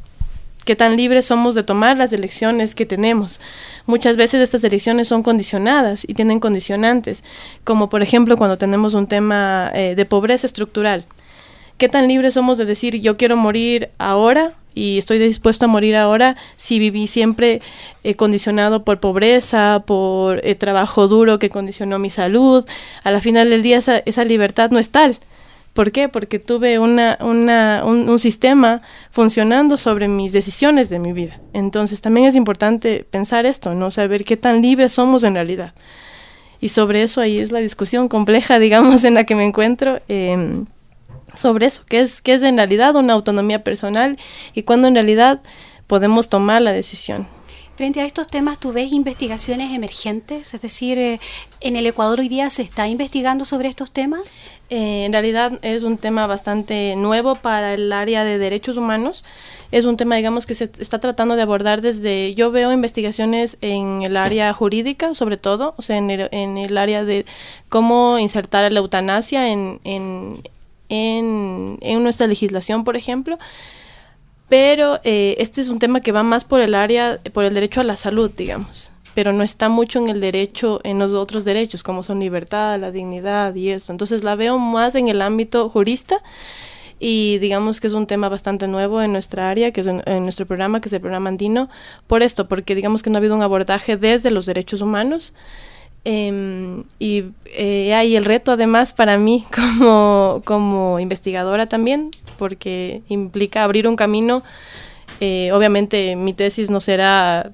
qué 0.69 0.77
tan 0.77 0.99
libres 0.99 1.25
somos 1.25 1.55
de 1.55 1.62
tomar 1.62 1.97
las 1.97 2.12
elecciones 2.12 2.75
que 2.75 2.85
tenemos. 2.85 3.41
Muchas 3.87 4.19
veces 4.19 4.43
estas 4.43 4.62
elecciones 4.64 5.09
son 5.09 5.23
condicionadas 5.23 6.05
y 6.07 6.12
tienen 6.12 6.41
condicionantes, 6.41 7.25
como 7.64 7.89
por 7.89 8.03
ejemplo 8.03 8.37
cuando 8.37 8.59
tenemos 8.59 8.93
un 8.93 9.07
tema 9.07 9.71
eh, 9.75 9.95
de 9.95 10.05
pobreza 10.05 10.47
estructural. 10.47 11.07
¿qué 11.79 11.89
tan 11.89 12.07
libres 12.07 12.35
somos 12.35 12.59
de 12.59 12.66
decir 12.66 13.01
yo 13.01 13.16
quiero 13.16 13.35
morir 13.35 13.89
ahora 13.97 14.53
y 14.75 14.99
estoy 14.99 15.19
dispuesto 15.19 15.64
a 15.64 15.69
morir 15.69 15.97
ahora 15.97 16.37
si 16.59 16.79
viví 16.79 17.07
siempre 17.07 17.62
eh, 18.05 18.14
condicionado 18.14 18.85
por 18.85 19.01
pobreza, 19.01 19.85
por 19.87 20.45
eh, 20.45 20.55
trabajo 20.55 21.09
duro 21.09 21.39
que 21.39 21.49
condicionó 21.49 21.99
mi 21.99 22.11
salud? 22.11 22.66
A 23.05 23.11
la 23.11 23.23
final 23.23 23.49
del 23.49 23.62
día 23.62 23.79
esa, 23.79 24.03
esa 24.05 24.25
libertad 24.25 24.71
no 24.71 24.79
es 24.79 24.91
tal. 24.91 25.19
¿Por 25.73 25.93
qué? 25.93 26.09
Porque 26.09 26.39
tuve 26.39 26.79
una, 26.79 27.19
una, 27.21 27.83
un, 27.85 28.09
un, 28.09 28.19
sistema 28.19 28.83
funcionando 29.11 29.77
sobre 29.77 30.09
mis 30.09 30.33
decisiones 30.33 30.89
de 30.89 30.99
mi 30.99 31.12
vida. 31.12 31.41
Entonces 31.53 32.01
también 32.01 32.27
es 32.27 32.35
importante 32.35 33.07
pensar 33.09 33.47
esto, 33.47 33.75
¿no? 33.75 33.91
Saber 33.91 34.25
qué 34.25 34.37
tan 34.37 34.61
libres 34.61 34.93
somos 34.93 35.23
en 35.23 35.35
realidad. 35.35 35.75
Y 36.61 36.71
sobre 36.71 37.03
eso 37.03 37.21
ahí 37.21 37.39
es 37.39 37.53
la 37.53 37.61
discusión 37.61 38.09
compleja, 38.09 38.59
digamos, 38.59 39.05
en 39.05 39.14
la 39.14 39.25
que 39.25 39.35
me 39.35 39.45
encuentro. 39.45 40.01
Eh, 40.09 40.64
sobre 41.35 41.66
eso, 41.66 41.83
qué 41.89 42.01
es, 42.01 42.21
qué 42.21 42.35
es 42.35 42.43
en 42.43 42.57
realidad 42.57 42.97
una 42.97 43.12
autonomía 43.12 43.62
personal 43.62 44.19
y 44.55 44.62
cuándo 44.62 44.89
en 44.89 44.95
realidad 44.95 45.41
podemos 45.87 46.29
tomar 46.29 46.62
la 46.62 46.73
decisión. 46.73 47.29
Frente 47.79 48.01
a 48.01 48.07
estos 48.07 48.26
temas, 48.26 48.59
¿tú 48.59 48.72
ves 48.72 48.91
investigaciones 48.91 49.72
emergentes? 49.72 50.53
Es 50.53 50.61
decir, 50.61 50.99
eh, 50.99 51.20
¿en 51.61 51.76
el 51.76 51.87
Ecuador 51.87 52.18
hoy 52.18 52.29
día 52.29 52.51
se 52.51 52.62
está 52.62 52.89
investigando 52.89 53.45
sobre 53.45 53.68
estos 53.68 53.93
temas? 53.93 54.22
Eh, 54.68 55.05
en 55.05 55.12
realidad 55.12 55.61
es 55.62 55.85
un 55.85 55.97
tema 55.97 56.26
bastante 56.26 56.97
nuevo 56.97 57.37
para 57.37 57.74
el 57.74 57.93
área 57.93 58.24
de 58.24 58.37
derechos 58.39 58.79
humanos. 58.79 59.22
Es 59.70 59.85
un 59.85 59.97
tema, 59.97 60.16
digamos, 60.16 60.45
que 60.45 60.55
se 60.55 60.64
está 60.81 60.99
tratando 60.99 61.37
de 61.37 61.43
abordar 61.43 61.81
desde... 61.81 62.35
Yo 62.35 62.51
veo 62.51 62.72
investigaciones 62.72 63.57
en 63.61 64.03
el 64.03 64.16
área 64.16 64.53
jurídica, 64.53 65.14
sobre 65.14 65.37
todo, 65.37 65.74
o 65.76 65.83
sea, 65.83 65.99
en 65.99 66.11
el, 66.11 66.29
en 66.33 66.59
el 66.59 66.76
área 66.76 67.05
de 67.05 67.26
cómo 67.68 68.18
insertar 68.18 68.72
la 68.72 68.81
eutanasia 68.81 69.53
en, 69.53 69.79
en, 69.85 70.43
en, 70.89 71.79
en 71.81 72.03
nuestra 72.03 72.26
legislación, 72.26 72.83
por 72.83 72.97
ejemplo. 72.97 73.39
Pero 74.49 75.01
eh, 75.05 75.36
este 75.38 75.61
es 75.61 75.68
un 75.68 75.78
tema 75.78 76.01
que 76.01 76.12
va 76.12 76.22
más 76.22 76.44
por 76.44 76.61
el 76.61 76.74
área, 76.74 77.20
por 77.32 77.44
el 77.44 77.55
derecho 77.55 77.80
a 77.80 77.84
la 77.84 77.96
salud, 77.96 78.30
digamos 78.34 78.92
pero 79.18 79.32
no 79.32 79.42
está 79.42 79.68
mucho 79.68 79.99
en 79.99 80.11
el 80.11 80.20
derecho, 80.20 80.80
en 80.84 81.01
los 81.01 81.12
otros 81.12 81.44
derechos, 81.44 81.82
como 81.82 82.05
son 82.05 82.20
libertad, 82.20 82.78
la 82.78 82.92
dignidad 82.92 83.53
y 83.57 83.70
eso. 83.70 83.90
Entonces 83.90 84.22
la 84.22 84.36
veo 84.36 84.61
más 84.61 84.94
en 84.94 85.09
el 85.09 85.22
ámbito 85.22 85.68
jurista 85.70 86.22
y 87.01 87.38
digamos 87.38 87.80
que 87.80 87.86
es 87.86 87.94
un 87.94 88.07
tema 88.07 88.28
bastante 88.28 88.68
nuevo 88.68 89.03
en 89.03 89.12
nuestra 89.12 89.51
área, 89.51 89.72
que 89.72 89.80
es 89.80 89.86
en, 89.86 90.22
nuestro 90.22 90.46
programa, 90.46 90.80
que 90.80 90.88
es 90.88 90.92
el 90.92 91.01
programa 91.01 91.30
andino, 91.30 91.68
por 92.07 92.22
esto, 92.22 92.46
porque 92.46 92.76
digamos 92.76 93.03
que 93.03 93.11
no 93.11 93.16
ha 93.16 93.18
habido 93.18 93.34
un 93.34 93.42
abordaje 93.42 93.96
desde 93.96 94.30
los 94.30 94.46
derechos 94.46 94.82
humanos. 94.82 95.32
Eh, 96.05 96.84
y 97.01 97.24
eh, 97.57 97.94
hay 97.94 98.14
el 98.14 98.24
reto 98.24 98.53
además 98.53 98.92
para 98.92 99.18
mí 99.18 99.44
como, 99.55 100.42
como 100.44 101.01
investigadora 101.01 101.66
también, 101.66 102.11
porque 102.39 103.03
implica 103.09 103.64
abrir 103.64 103.86
un 103.86 103.97
camino. 103.97 104.43
Eh, 105.20 105.51
obviamente 105.53 106.16
mi 106.16 106.32
tesis 106.32 106.70
no 106.70 106.80
será 106.80 107.51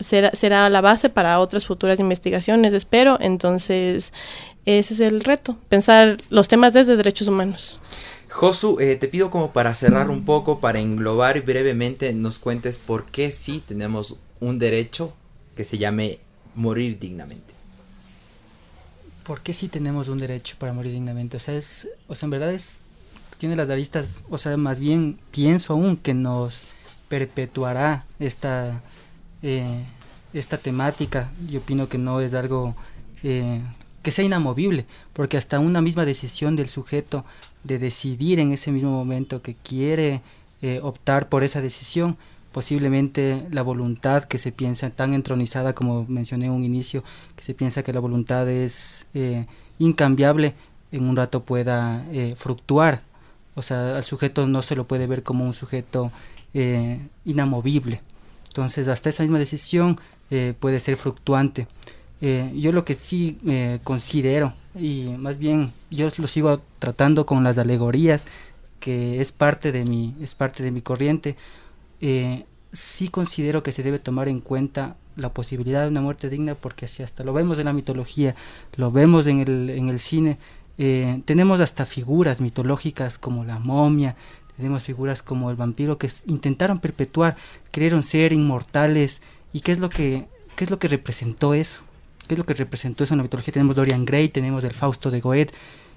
será, 0.00 0.30
será 0.32 0.68
la 0.70 0.80
base 0.80 1.08
para 1.08 1.38
otras 1.38 1.66
futuras 1.66 2.00
investigaciones, 2.00 2.74
espero. 2.74 3.18
Entonces, 3.20 4.12
ese 4.64 4.94
es 4.94 5.00
el 5.00 5.20
reto, 5.20 5.56
pensar 5.68 6.18
los 6.30 6.48
temas 6.48 6.72
desde 6.72 6.96
derechos 6.96 7.28
humanos. 7.28 7.80
Josu, 8.28 8.78
eh, 8.80 8.96
te 8.96 9.08
pido 9.08 9.30
como 9.30 9.52
para 9.52 9.74
cerrar 9.74 10.08
un 10.08 10.24
poco, 10.24 10.60
para 10.60 10.78
englobar 10.78 11.42
brevemente, 11.42 12.12
nos 12.12 12.38
cuentes 12.38 12.78
por 12.78 13.06
qué 13.06 13.30
sí 13.32 13.62
tenemos 13.66 14.18
un 14.38 14.58
derecho 14.58 15.12
que 15.56 15.64
se 15.64 15.78
llame 15.78 16.20
morir 16.54 16.98
dignamente. 16.98 17.54
¿Por 19.24 19.40
qué 19.42 19.52
sí 19.52 19.68
tenemos 19.68 20.08
un 20.08 20.18
derecho 20.18 20.56
para 20.58 20.72
morir 20.72 20.92
dignamente? 20.92 21.36
O 21.36 21.40
sea, 21.40 21.54
es, 21.54 21.88
o 22.06 22.14
sea, 22.14 22.26
en 22.26 22.30
verdad 22.30 22.52
es, 22.52 22.80
tiene 23.40 23.56
las 23.56 23.70
aristas, 23.70 24.20
o 24.28 24.36
sea, 24.36 24.58
más 24.58 24.78
bien 24.78 25.18
pienso 25.30 25.72
aún 25.72 25.96
que 25.96 26.12
nos 26.12 26.74
perpetuará 27.08 28.04
esta 28.18 28.82
eh, 29.42 29.82
esta 30.34 30.58
temática. 30.58 31.30
Yo 31.48 31.60
opino 31.60 31.88
que 31.88 31.96
no 31.96 32.20
es 32.20 32.34
algo 32.34 32.76
eh, 33.22 33.62
que 34.02 34.12
sea 34.12 34.26
inamovible, 34.26 34.84
porque 35.14 35.38
hasta 35.38 35.58
una 35.58 35.80
misma 35.80 36.04
decisión 36.04 36.54
del 36.54 36.68
sujeto 36.68 37.24
de 37.64 37.78
decidir 37.78 38.38
en 38.40 38.52
ese 38.52 38.72
mismo 38.72 38.90
momento 38.90 39.40
que 39.40 39.54
quiere 39.54 40.20
eh, 40.60 40.80
optar 40.82 41.30
por 41.30 41.42
esa 41.42 41.62
decisión, 41.62 42.18
posiblemente 42.52 43.46
la 43.50 43.62
voluntad 43.62 44.24
que 44.24 44.36
se 44.36 44.52
piensa 44.52 44.90
tan 44.90 45.14
entronizada 45.14 45.74
como 45.74 46.04
mencioné 46.08 46.46
en 46.46 46.52
un 46.52 46.64
inicio, 46.64 47.02
que 47.36 47.42
se 47.42 47.54
piensa 47.54 47.82
que 47.82 47.94
la 47.94 48.00
voluntad 48.00 48.46
es 48.50 49.06
eh, 49.14 49.46
incambiable, 49.78 50.54
en 50.92 51.08
un 51.08 51.16
rato 51.16 51.44
pueda 51.44 52.04
eh, 52.10 52.34
fructuar. 52.36 53.02
O 53.60 53.62
sea, 53.62 53.98
al 53.98 54.04
sujeto 54.04 54.46
no 54.46 54.62
se 54.62 54.74
lo 54.74 54.88
puede 54.88 55.06
ver 55.06 55.22
como 55.22 55.44
un 55.44 55.52
sujeto 55.52 56.10
eh, 56.54 56.98
inamovible. 57.26 58.00
Entonces, 58.48 58.88
hasta 58.88 59.10
esa 59.10 59.22
misma 59.22 59.38
decisión 59.38 60.00
eh, 60.30 60.54
puede 60.58 60.80
ser 60.80 60.96
fluctuante. 60.96 61.68
Eh, 62.22 62.50
yo 62.56 62.72
lo 62.72 62.86
que 62.86 62.94
sí 62.94 63.38
considero, 63.84 64.54
y 64.74 65.14
más 65.18 65.36
bien 65.38 65.74
yo 65.90 66.08
lo 66.16 66.26
sigo 66.26 66.62
tratando 66.78 67.26
con 67.26 67.44
las 67.44 67.58
alegorías, 67.58 68.24
que 68.80 69.20
es 69.20 69.30
parte 69.30 69.72
de 69.72 69.84
mi, 69.84 70.14
es 70.22 70.34
parte 70.34 70.62
de 70.62 70.70
mi 70.70 70.80
corriente, 70.80 71.36
sí 72.72 73.08
considero 73.08 73.62
que 73.62 73.72
se 73.72 73.82
debe 73.82 73.98
tomar 73.98 74.28
en 74.28 74.40
cuenta 74.40 74.96
la 75.16 75.34
posibilidad 75.34 75.82
de 75.82 75.88
una 75.88 76.00
muerte 76.00 76.30
digna, 76.30 76.54
porque 76.54 76.88
si 76.88 77.02
hasta 77.02 77.24
lo 77.24 77.34
vemos 77.34 77.58
en 77.58 77.66
la 77.66 77.74
mitología, 77.74 78.34
lo 78.76 78.90
vemos 78.90 79.26
en 79.26 79.40
el, 79.40 79.68
en 79.68 79.88
el 79.90 79.98
cine, 79.98 80.38
tenemos 81.24 81.60
hasta 81.60 81.84
figuras 81.84 82.40
mitológicas 82.40 83.18
como 83.18 83.44
la 83.44 83.58
momia, 83.58 84.16
tenemos 84.60 84.82
figuras 84.82 85.22
como 85.22 85.50
el 85.50 85.56
vampiro 85.56 85.96
que 85.96 86.10
intentaron 86.26 86.80
perpetuar, 86.80 87.34
creyeron 87.70 88.02
ser 88.02 88.34
inmortales. 88.34 89.22
¿Y 89.54 89.60
qué 89.62 89.72
es 89.72 89.78
lo 89.78 89.88
que, 89.88 90.28
qué 90.54 90.64
es 90.64 90.70
lo 90.70 90.78
que 90.78 90.86
representó 90.86 91.54
eso? 91.54 91.80
¿Qué 92.28 92.34
es 92.34 92.38
lo 92.38 92.44
que 92.44 92.52
representó 92.52 93.02
eso 93.02 93.14
en 93.14 93.18
la 93.18 93.22
mitología? 93.22 93.54
Tenemos 93.54 93.74
Dorian 93.74 94.04
Gray, 94.04 94.28
tenemos 94.28 94.62
el 94.64 94.74
Fausto 94.74 95.10
de 95.10 95.20
Goethe, 95.20 95.54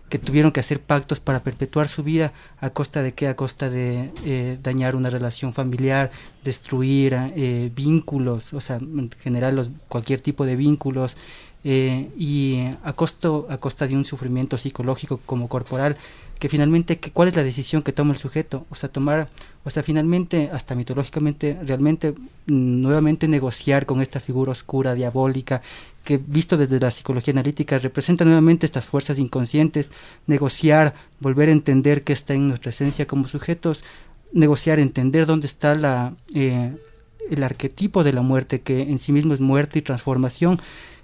que 0.07 0.17
tuvieron 0.17 0.53
que 0.53 0.61
hacer 0.61 0.79
pactos 0.79 1.19
para 1.19 1.43
perpetuar 1.43 1.89
su 1.89 2.03
vida 2.03 2.31
a 2.59 2.69
costa 2.69 3.01
de 3.01 3.13
qué? 3.13 3.27
A 3.27 3.36
costa 3.36 3.69
de 3.69 4.13
eh, 4.23 4.57
dañar 4.63 4.95
una 4.95 5.09
relación 5.09 5.51
familiar, 5.51 6.11
destruir 6.45 7.13
eh, 7.36 7.69
vínculos, 7.75 8.53
o 8.53 8.61
sea, 8.61 8.77
en 8.77 9.55
los, 9.55 9.71
cualquier 9.89 10.21
tipo 10.21 10.45
de 10.45 10.55
vínculos, 10.55 11.17
eh, 11.64 12.09
y 12.18 12.59
a, 12.84 12.93
costo, 12.93 13.47
a 13.49 13.57
costa 13.57 13.88
de 13.88 13.95
un 13.95 14.03
sufrimiento 14.03 14.57
psicológico 14.57 15.22
como 15.26 15.47
corporal 15.47 15.95
que 16.43 16.49
finalmente 16.49 16.99
que, 16.99 17.11
cuál 17.11 17.30
es 17.30 17.38
la 17.38 17.43
decisión 17.43 17.84
que 17.84 17.93
toma 17.93 18.11
el 18.11 18.20
sujeto 18.20 18.66
o 18.70 18.76
sea 18.76 18.89
tomar 18.89 19.30
o 19.64 19.70
sea 19.70 19.82
finalmente 19.82 20.49
hasta 20.51 20.76
mitológicamente 20.76 21.57
realmente 21.66 22.16
nuevamente 22.47 23.30
negociar 23.30 23.86
con 23.86 24.01
esta 24.01 24.20
figura 24.20 24.51
oscura 24.51 24.93
diabólica 24.93 25.61
que 26.03 26.18
visto 26.18 26.57
desde 26.57 26.82
la 26.82 26.91
psicología 26.91 27.32
analítica 27.32 27.78
representa 27.78 28.26
nuevamente 28.26 28.66
estas 28.66 28.86
fuerzas 28.86 29.18
inconscientes 29.18 29.89
negociar 30.28 30.95
volver 31.22 31.47
a 31.47 31.53
entender 31.53 32.03
qué 32.03 32.11
está 32.11 32.34
en 32.34 32.49
nuestra 32.49 32.72
esencia 32.72 33.07
como 33.07 33.30
sujetos 33.30 33.86
negociar 34.34 34.80
entender 34.80 35.26
dónde 35.26 35.47
está 35.47 35.76
la 35.76 36.14
eh, 36.36 36.76
el 37.32 37.41
arquetipo 37.43 38.03
de 38.03 38.11
la 38.11 38.22
muerte 38.22 38.59
que 38.59 38.82
en 38.82 38.99
sí 38.99 39.14
mismo 39.14 39.34
es 39.34 39.39
muerte 39.39 39.80
y 39.80 39.82
transformación 39.82 40.59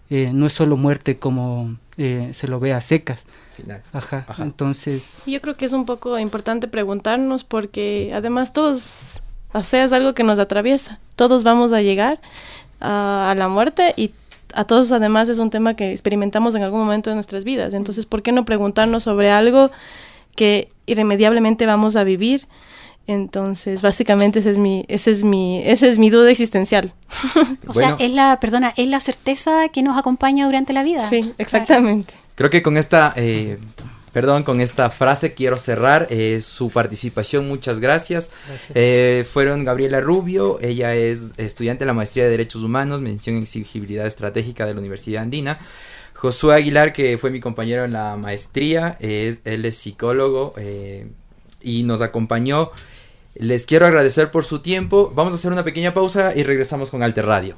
eh, 0.09 0.31
no 0.33 0.47
es 0.47 0.53
solo 0.53 0.77
muerte 0.77 1.17
como 1.17 1.75
eh, 1.97 2.31
se 2.33 2.47
lo 2.47 2.59
ve 2.59 2.73
a 2.73 2.81
secas 2.81 3.25
Final. 3.55 3.83
Ajá, 3.91 4.25
Ajá, 4.27 4.43
entonces... 4.43 5.23
Yo 5.25 5.41
creo 5.41 5.57
que 5.57 5.65
es 5.65 5.73
un 5.73 5.85
poco 5.85 6.17
importante 6.17 6.67
preguntarnos 6.67 7.43
porque 7.43 8.11
además 8.13 8.53
todos, 8.53 9.19
o 9.51 9.63
sea, 9.63 9.83
es 9.83 9.91
algo 9.91 10.13
que 10.13 10.23
nos 10.23 10.39
atraviesa. 10.39 10.99
Todos 11.15 11.43
vamos 11.43 11.73
a 11.73 11.81
llegar 11.81 12.19
a, 12.79 13.29
a 13.29 13.35
la 13.35 13.49
muerte 13.49 13.93
y 13.97 14.11
a 14.53 14.63
todos 14.63 14.91
además 14.91 15.29
es 15.29 15.39
un 15.39 15.49
tema 15.49 15.75
que 15.75 15.91
experimentamos 15.91 16.55
en 16.55 16.63
algún 16.63 16.79
momento 16.79 17.09
de 17.09 17.15
nuestras 17.15 17.43
vidas. 17.43 17.73
Entonces, 17.73 18.05
¿por 18.05 18.21
qué 18.21 18.31
no 18.31 18.45
preguntarnos 18.45 19.03
sobre 19.03 19.29
algo 19.29 19.69
que 20.35 20.69
irremediablemente 20.85 21.65
vamos 21.65 21.95
a 21.95 22.03
vivir? 22.03 22.47
Entonces, 23.07 23.81
básicamente 23.81 24.37
ese 24.37 24.51
es 24.51 24.57
mi, 24.59 24.85
ese 24.87 25.09
es 25.09 25.23
mi, 25.23 25.63
esa 25.65 25.87
es 25.87 25.97
mi 25.97 26.11
duda 26.11 26.29
existencial. 26.29 26.93
o 27.67 27.73
bueno. 27.73 27.97
sea, 27.97 28.05
es 28.05 28.11
la, 28.11 28.39
perdona, 28.39 28.71
es 28.77 28.87
la 28.87 28.99
certeza 28.99 29.69
que 29.69 29.81
nos 29.81 29.97
acompaña 29.97 30.45
durante 30.45 30.73
la 30.73 30.83
vida. 30.83 31.09
Sí, 31.09 31.33
exactamente. 31.39 32.09
Claro. 32.09 32.29
Creo 32.35 32.49
que 32.51 32.61
con 32.61 32.77
esta, 32.77 33.13
eh, 33.15 33.57
perdón, 34.13 34.43
con 34.43 34.61
esta 34.61 34.91
frase 34.91 35.33
quiero 35.33 35.57
cerrar 35.57 36.05
eh, 36.11 36.39
su 36.41 36.69
participación. 36.69 37.47
Muchas 37.47 37.79
gracias. 37.79 38.31
gracias. 38.47 38.71
Eh, 38.75 39.25
fueron 39.31 39.65
Gabriela 39.65 40.01
Rubio, 40.01 40.59
ella 40.61 40.93
es 40.93 41.33
estudiante 41.37 41.85
de 41.85 41.87
la 41.87 41.93
maestría 41.93 42.25
de 42.25 42.29
Derechos 42.29 42.61
Humanos, 42.61 43.01
mención 43.01 43.37
en 43.37 43.41
exigibilidad 43.41 44.05
estratégica 44.05 44.67
de 44.67 44.75
la 44.75 44.79
Universidad 44.81 45.23
Andina. 45.23 45.57
Josué 46.13 46.53
Aguilar, 46.53 46.93
que 46.93 47.17
fue 47.17 47.31
mi 47.31 47.39
compañero 47.39 47.85
en 47.85 47.93
la 47.93 48.17
maestría, 48.17 48.97
es, 48.99 49.39
él 49.45 49.65
es 49.65 49.77
psicólogo 49.77 50.53
y 51.61 51.83
nos 51.83 52.01
acompañó. 52.01 52.71
Les 53.35 53.65
quiero 53.65 53.85
agradecer 53.85 54.31
por 54.31 54.45
su 54.45 54.59
tiempo. 54.59 55.11
Vamos 55.15 55.33
a 55.33 55.35
hacer 55.35 55.51
una 55.51 55.63
pequeña 55.63 55.93
pausa 55.93 56.33
y 56.35 56.43
regresamos 56.43 56.91
con 56.91 57.03
Alter 57.03 57.25
Radio. 57.25 57.55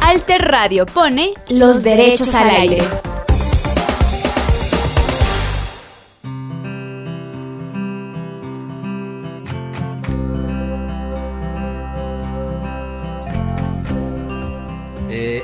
Alter 0.00 0.42
Radio 0.42 0.86
pone 0.86 1.34
los 1.48 1.82
derechos 1.82 2.34
al 2.34 2.48
aire. 2.50 2.82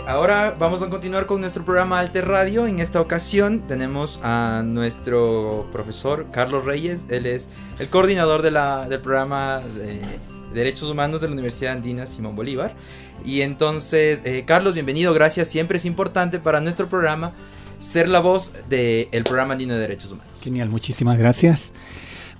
Ahora 0.07 0.57
vamos 0.59 0.83
a 0.83 0.89
continuar 0.89 1.27
con 1.27 1.41
nuestro 1.41 1.65
programa 1.65 1.99
Alter 1.99 2.27
Radio. 2.27 2.67
En 2.67 2.81
esta 2.81 3.01
ocasión 3.01 3.67
tenemos 3.67 4.21
a 4.23 4.63
nuestro 4.65 5.69
profesor 5.73 6.27
Carlos 6.33 6.65
Reyes. 6.65 7.07
Él 7.09 7.27
es 7.27 7.49
el 7.79 7.89
coordinador 7.89 8.43
del 8.43 9.01
programa 9.01 9.61
de 9.77 10.01
Derechos 10.55 10.91
Humanos 10.91 11.21
de 11.21 11.29
la 11.29 11.33
Universidad 11.33 11.73
Andina 11.73 12.07
Simón 12.07 12.37
Bolívar. 12.37 12.75
Y 13.25 13.43
entonces, 13.43 14.23
eh, 14.25 14.45
Carlos, 14.47 14.75
bienvenido, 14.75 15.15
gracias. 15.15 15.49
Siempre 15.49 15.77
es 15.77 15.85
importante 15.85 16.39
para 16.39 16.61
nuestro 16.61 16.89
programa 16.89 17.33
ser 17.79 18.09
la 18.09 18.21
voz 18.21 18.53
del 18.69 19.25
programa 19.25 19.53
andino 19.53 19.75
de 19.75 19.81
derechos 19.81 20.13
humanos. 20.13 20.41
Genial, 20.41 20.69
muchísimas 20.69 21.19
gracias. 21.19 21.73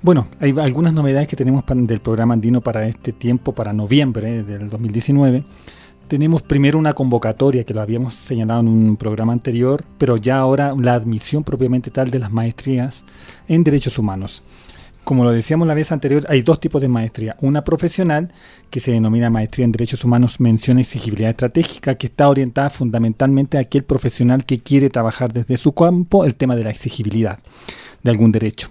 Bueno, 0.03 0.27
hay 0.41 0.53
algunas 0.59 0.93
novedades 0.93 1.29
que 1.29 1.37
tenemos 1.37 1.65
del 1.67 2.01
programa 2.01 2.35
andino 2.35 2.61
para 2.61 2.87
este 2.87 3.13
tiempo, 3.13 3.53
para 3.53 3.73
noviembre 3.73 4.43
del 4.43 4.69
2019. 4.69 5.45
Tenemos 6.13 6.43
primero 6.43 6.79
una 6.79 6.93
convocatoria 6.93 7.65
que 7.65 7.73
lo 7.73 7.81
habíamos 7.81 8.13
señalado 8.13 8.61
en 8.61 8.69
un 8.69 8.97
programa 8.99 9.33
anterior, 9.33 9.83
pero 9.97 10.19
ya 10.19 10.37
ahora 10.37 10.75
la 10.79 10.93
admisión 10.93 11.43
propiamente 11.43 11.91
tal 11.91 12.11
de 12.11 12.19
las 12.19 12.31
maestrías 12.31 13.07
en 13.49 13.65
derechos 13.65 13.99
humanos. 13.99 14.43
Como 15.05 15.25
lo 15.25 15.31
decíamos 15.31 15.67
la 15.67 15.73
vez 15.73 15.91
anterior, 15.91 16.27
hay 16.29 16.43
dos 16.43 16.61
tipos 16.61 16.83
de 16.83 16.89
maestría. 16.89 17.35
Una 17.41 17.65
profesional, 17.65 18.31
que 18.69 18.79
se 18.79 18.93
denomina 18.93 19.31
Maestría 19.31 19.65
en 19.65 19.73
Derechos 19.73 20.05
Humanos, 20.05 20.39
Mención 20.39 20.79
Exigibilidad 20.79 21.31
Estratégica, 21.31 21.95
que 21.95 22.09
está 22.09 22.29
orientada 22.29 22.69
fundamentalmente 22.69 23.57
a 23.57 23.63
aquel 23.63 23.85
profesional 23.85 24.45
que 24.45 24.59
quiere 24.59 24.91
trabajar 24.91 25.33
desde 25.33 25.57
su 25.57 25.73
campo 25.73 26.27
el 26.27 26.35
tema 26.35 26.57
de 26.57 26.65
la 26.65 26.71
exigibilidad 26.71 27.39
de 28.03 28.11
algún 28.11 28.33
derecho. 28.33 28.69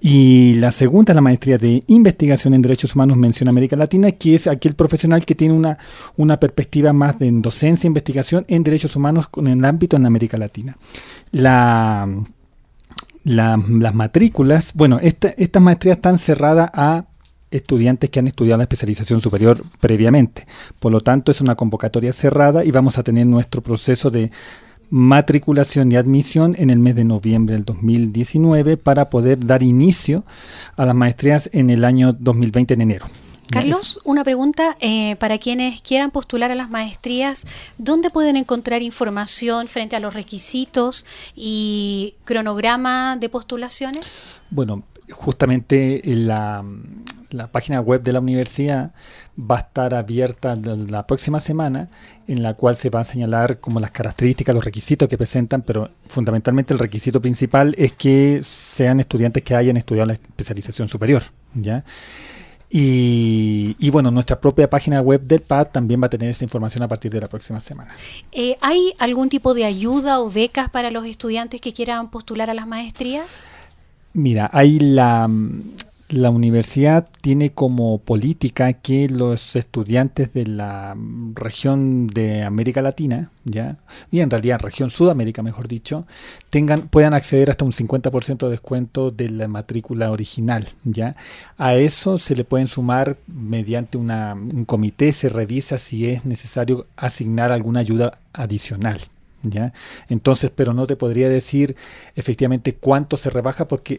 Y 0.00 0.54
la 0.54 0.70
segunda 0.72 1.12
es 1.12 1.14
la 1.14 1.22
maestría 1.22 1.58
de 1.58 1.82
investigación 1.86 2.54
en 2.54 2.62
derechos 2.62 2.94
humanos, 2.94 3.16
mención 3.16 3.48
América 3.48 3.76
Latina, 3.76 4.12
que 4.12 4.34
es 4.34 4.46
aquel 4.46 4.74
profesional 4.74 5.24
que 5.24 5.34
tiene 5.34 5.54
una, 5.54 5.78
una 6.16 6.38
perspectiva 6.38 6.92
más 6.92 7.18
de 7.18 7.30
docencia 7.32 7.86
e 7.86 7.88
investigación 7.88 8.44
en 8.48 8.62
derechos 8.62 8.94
humanos 8.94 9.28
en 9.36 9.46
el 9.46 9.64
ámbito 9.64 9.96
en 9.96 10.06
América 10.06 10.36
Latina. 10.36 10.76
La 11.32 12.08
las 13.26 13.94
matrículas, 13.94 14.70
bueno, 14.74 15.00
estas 15.02 15.60
maestrías 15.60 15.96
están 15.96 16.20
cerradas 16.20 16.70
a 16.72 17.06
estudiantes 17.50 18.08
que 18.10 18.20
han 18.20 18.28
estudiado 18.28 18.58
la 18.58 18.64
especialización 18.64 19.20
superior 19.20 19.60
previamente. 19.80 20.46
Por 20.78 20.92
lo 20.92 21.00
tanto, 21.00 21.32
es 21.32 21.40
una 21.40 21.56
convocatoria 21.56 22.12
cerrada 22.12 22.64
y 22.64 22.70
vamos 22.70 22.98
a 22.98 23.02
tener 23.02 23.26
nuestro 23.26 23.62
proceso 23.62 24.10
de 24.10 24.30
matriculación 24.90 25.90
y 25.92 25.96
admisión 25.96 26.54
en 26.58 26.70
el 26.70 26.78
mes 26.78 26.94
de 26.94 27.04
noviembre 27.04 27.54
del 27.54 27.64
2019 27.64 28.76
para 28.76 29.10
poder 29.10 29.44
dar 29.44 29.62
inicio 29.62 30.24
a 30.76 30.86
las 30.86 30.94
maestrías 30.94 31.50
en 31.52 31.70
el 31.70 31.84
año 31.84 32.12
2020 32.12 32.74
en 32.74 32.80
enero. 32.80 33.06
Carlos, 33.50 34.00
una 34.04 34.24
pregunta 34.24 34.76
eh, 34.80 35.16
para 35.16 35.38
quienes 35.38 35.80
quieran 35.80 36.10
postular 36.10 36.50
a 36.50 36.54
las 36.54 36.68
maestrías, 36.68 37.46
¿dónde 37.78 38.10
pueden 38.10 38.36
encontrar 38.36 38.82
información 38.82 39.68
frente 39.68 39.94
a 39.94 40.00
los 40.00 40.14
requisitos 40.14 41.06
y 41.34 42.14
cronograma 42.24 43.16
de 43.16 43.28
postulaciones? 43.28 44.18
Bueno, 44.50 44.82
justamente 45.10 46.02
la, 46.04 46.64
la 47.30 47.46
página 47.48 47.80
web 47.80 48.02
de 48.02 48.12
la 48.12 48.20
universidad 48.20 48.92
va 49.38 49.56
a 49.56 49.60
estar 49.60 49.94
abierta 49.94 50.56
la 50.56 51.06
próxima 51.06 51.40
semana, 51.40 51.88
en 52.26 52.42
la 52.42 52.54
cual 52.54 52.76
se 52.76 52.90
va 52.90 53.00
a 53.00 53.04
señalar 53.04 53.60
como 53.60 53.80
las 53.80 53.90
características, 53.90 54.54
los 54.54 54.64
requisitos 54.64 55.08
que 55.08 55.18
presentan, 55.18 55.62
pero 55.62 55.90
fundamentalmente 56.08 56.72
el 56.72 56.78
requisito 56.78 57.20
principal 57.20 57.74
es 57.78 57.92
que 57.92 58.40
sean 58.42 59.00
estudiantes 59.00 59.42
que 59.42 59.54
hayan 59.54 59.76
estudiado 59.76 60.06
la 60.06 60.14
especialización 60.14 60.88
superior, 60.88 61.22
¿ya? 61.54 61.84
Y, 62.68 63.90
bueno, 63.90 64.10
nuestra 64.10 64.40
propia 64.40 64.68
página 64.68 65.00
web 65.00 65.22
del 65.22 65.40
PAD 65.40 65.68
también 65.68 66.02
va 66.02 66.06
a 66.06 66.10
tener 66.10 66.28
esa 66.28 66.44
información 66.44 66.82
a 66.82 66.88
partir 66.88 67.12
de 67.12 67.20
la 67.20 67.28
próxima 67.28 67.60
semana. 67.60 67.94
Eh, 68.32 68.58
¿Hay 68.60 68.92
algún 68.98 69.28
tipo 69.28 69.54
de 69.54 69.64
ayuda 69.64 70.20
o 70.20 70.30
becas 70.30 70.68
para 70.68 70.90
los 70.90 71.06
estudiantes 71.06 71.60
que 71.60 71.72
quieran 71.72 72.10
postular 72.10 72.50
a 72.50 72.54
las 72.54 72.66
maestrías? 72.66 73.44
Mira, 74.12 74.50
hay 74.52 74.80
la, 74.80 75.30
la 76.08 76.30
universidad 76.30 77.08
tiene 77.20 77.50
como 77.52 77.98
política 77.98 78.72
que 78.74 79.08
los 79.08 79.56
estudiantes 79.56 80.32
de 80.32 80.46
la 80.46 80.96
región 81.34 82.06
de 82.06 82.42
América 82.42 82.80
Latina, 82.80 83.30
ya, 83.44 83.78
y 84.10 84.20
en 84.20 84.30
realidad 84.30 84.60
región 84.60 84.90
Sudamérica, 84.90 85.42
mejor 85.42 85.66
dicho, 85.66 86.06
tengan 86.50 86.88
puedan 86.88 87.14
acceder 87.14 87.50
hasta 87.50 87.64
un 87.64 87.72
50% 87.72 88.38
de 88.44 88.50
descuento 88.50 89.10
de 89.10 89.30
la 89.30 89.48
matrícula 89.48 90.10
original, 90.10 90.68
ya. 90.84 91.14
A 91.58 91.74
eso 91.74 92.18
se 92.18 92.36
le 92.36 92.44
pueden 92.44 92.68
sumar 92.68 93.16
mediante 93.26 93.98
una, 93.98 94.34
un 94.34 94.64
comité 94.64 95.12
se 95.12 95.28
revisa 95.28 95.78
si 95.78 96.06
es 96.08 96.24
necesario 96.24 96.86
asignar 96.96 97.50
alguna 97.50 97.80
ayuda 97.80 98.18
adicional, 98.32 99.00
entonces, 100.08 100.50
pero 100.54 100.74
no 100.74 100.86
te 100.86 100.96
podría 100.96 101.28
decir 101.28 101.76
efectivamente 102.14 102.74
cuánto 102.74 103.16
se 103.16 103.30
rebaja 103.30 103.68
porque 103.68 103.96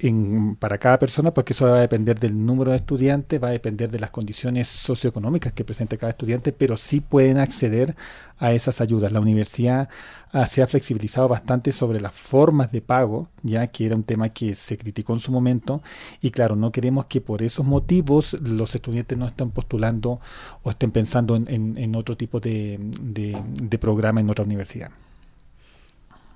para 0.59 0.77
cada 0.77 0.99
persona, 0.99 1.33
porque 1.33 1.53
eso 1.53 1.67
va 1.67 1.77
a 1.77 1.81
depender 1.81 2.19
del 2.19 2.45
número 2.45 2.71
de 2.71 2.77
estudiantes, 2.77 3.41
va 3.41 3.49
a 3.49 3.51
depender 3.51 3.89
de 3.89 3.99
las 3.99 4.11
condiciones 4.11 4.67
socioeconómicas 4.67 5.53
que 5.53 5.63
presente 5.63 5.97
cada 5.97 6.11
estudiante, 6.11 6.51
pero 6.51 6.77
sí 6.77 7.01
pueden 7.01 7.39
acceder 7.39 7.95
a 8.39 8.53
esas 8.53 8.81
ayudas. 8.81 9.11
La 9.11 9.19
universidad 9.19 9.89
ah, 10.31 10.45
se 10.45 10.61
ha 10.61 10.67
flexibilizado 10.67 11.27
bastante 11.27 11.71
sobre 11.71 11.99
las 11.99 12.13
formas 12.13 12.71
de 12.71 12.81
pago, 12.81 13.29
ya 13.43 13.67
que 13.67 13.85
era 13.85 13.95
un 13.95 14.03
tema 14.03 14.29
que 14.29 14.55
se 14.55 14.77
criticó 14.77 15.13
en 15.13 15.19
su 15.19 15.31
momento, 15.31 15.81
y 16.21 16.31
claro, 16.31 16.55
no 16.55 16.71
queremos 16.71 17.07
que 17.07 17.21
por 17.21 17.41
esos 17.43 17.65
motivos 17.65 18.33
los 18.41 18.75
estudiantes 18.75 19.17
no 19.17 19.27
estén 19.27 19.51
postulando 19.51 20.19
o 20.63 20.69
estén 20.69 20.91
pensando 20.91 21.35
en, 21.35 21.95
otro 21.95 22.15
tipo 22.17 22.39
de 22.39 23.77
programa 23.79 24.19
en 24.21 24.29
otra 24.29 24.45
universidad. 24.45 24.91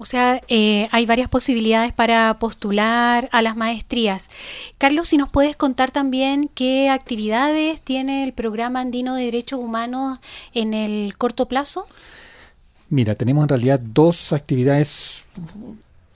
O 0.02 0.06
sea, 0.06 0.42
eh, 0.48 0.90
hay 0.92 1.06
varias 1.06 1.30
posibilidades 1.30 1.94
para 1.94 2.40
postular 2.40 3.30
a 3.32 3.44
las 3.44 3.56
maestrías. 3.56 4.32
Carlos, 4.80 5.10
si 5.10 5.18
nos 5.18 5.30
puedes 5.30 5.56
contar 5.56 5.92
también 5.92 6.50
qué 6.56 6.90
actividades 6.90 7.84
tiene 7.84 8.24
el 8.24 8.34
programa 8.34 8.80
andino 8.80 9.14
de 9.14 9.26
derechos 9.26 9.60
humanos 9.60 10.18
en 10.56 10.74
el 10.74 11.16
corto 11.20 11.48
plazo. 11.48 11.86
Mira, 12.90 13.14
tenemos 13.14 13.44
en 13.44 13.50
realidad 13.50 13.80
dos 13.80 14.34
actividades 14.34 15.24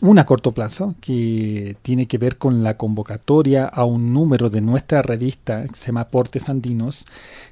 una 0.01 0.21
a 0.21 0.25
corto 0.25 0.51
plazo 0.51 0.95
que 0.99 1.77
tiene 1.83 2.07
que 2.07 2.17
ver 2.17 2.39
con 2.39 2.63
la 2.63 2.77
convocatoria 2.77 3.65
a 3.65 3.85
un 3.85 4.13
número 4.13 4.49
de 4.49 4.61
nuestra 4.61 5.03
revista 5.03 5.67
que 5.67 5.75
se 5.75 5.85
llama 5.85 6.01
Aportes 6.01 6.49
Andinos 6.49 7.05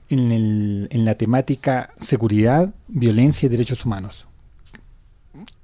en, 0.10 0.32
en 0.90 1.06
la 1.06 1.14
temática 1.14 1.92
seguridad, 2.02 2.74
violencia 2.88 3.46
y 3.46 3.50
derechos 3.50 3.86
humanos 3.86 4.26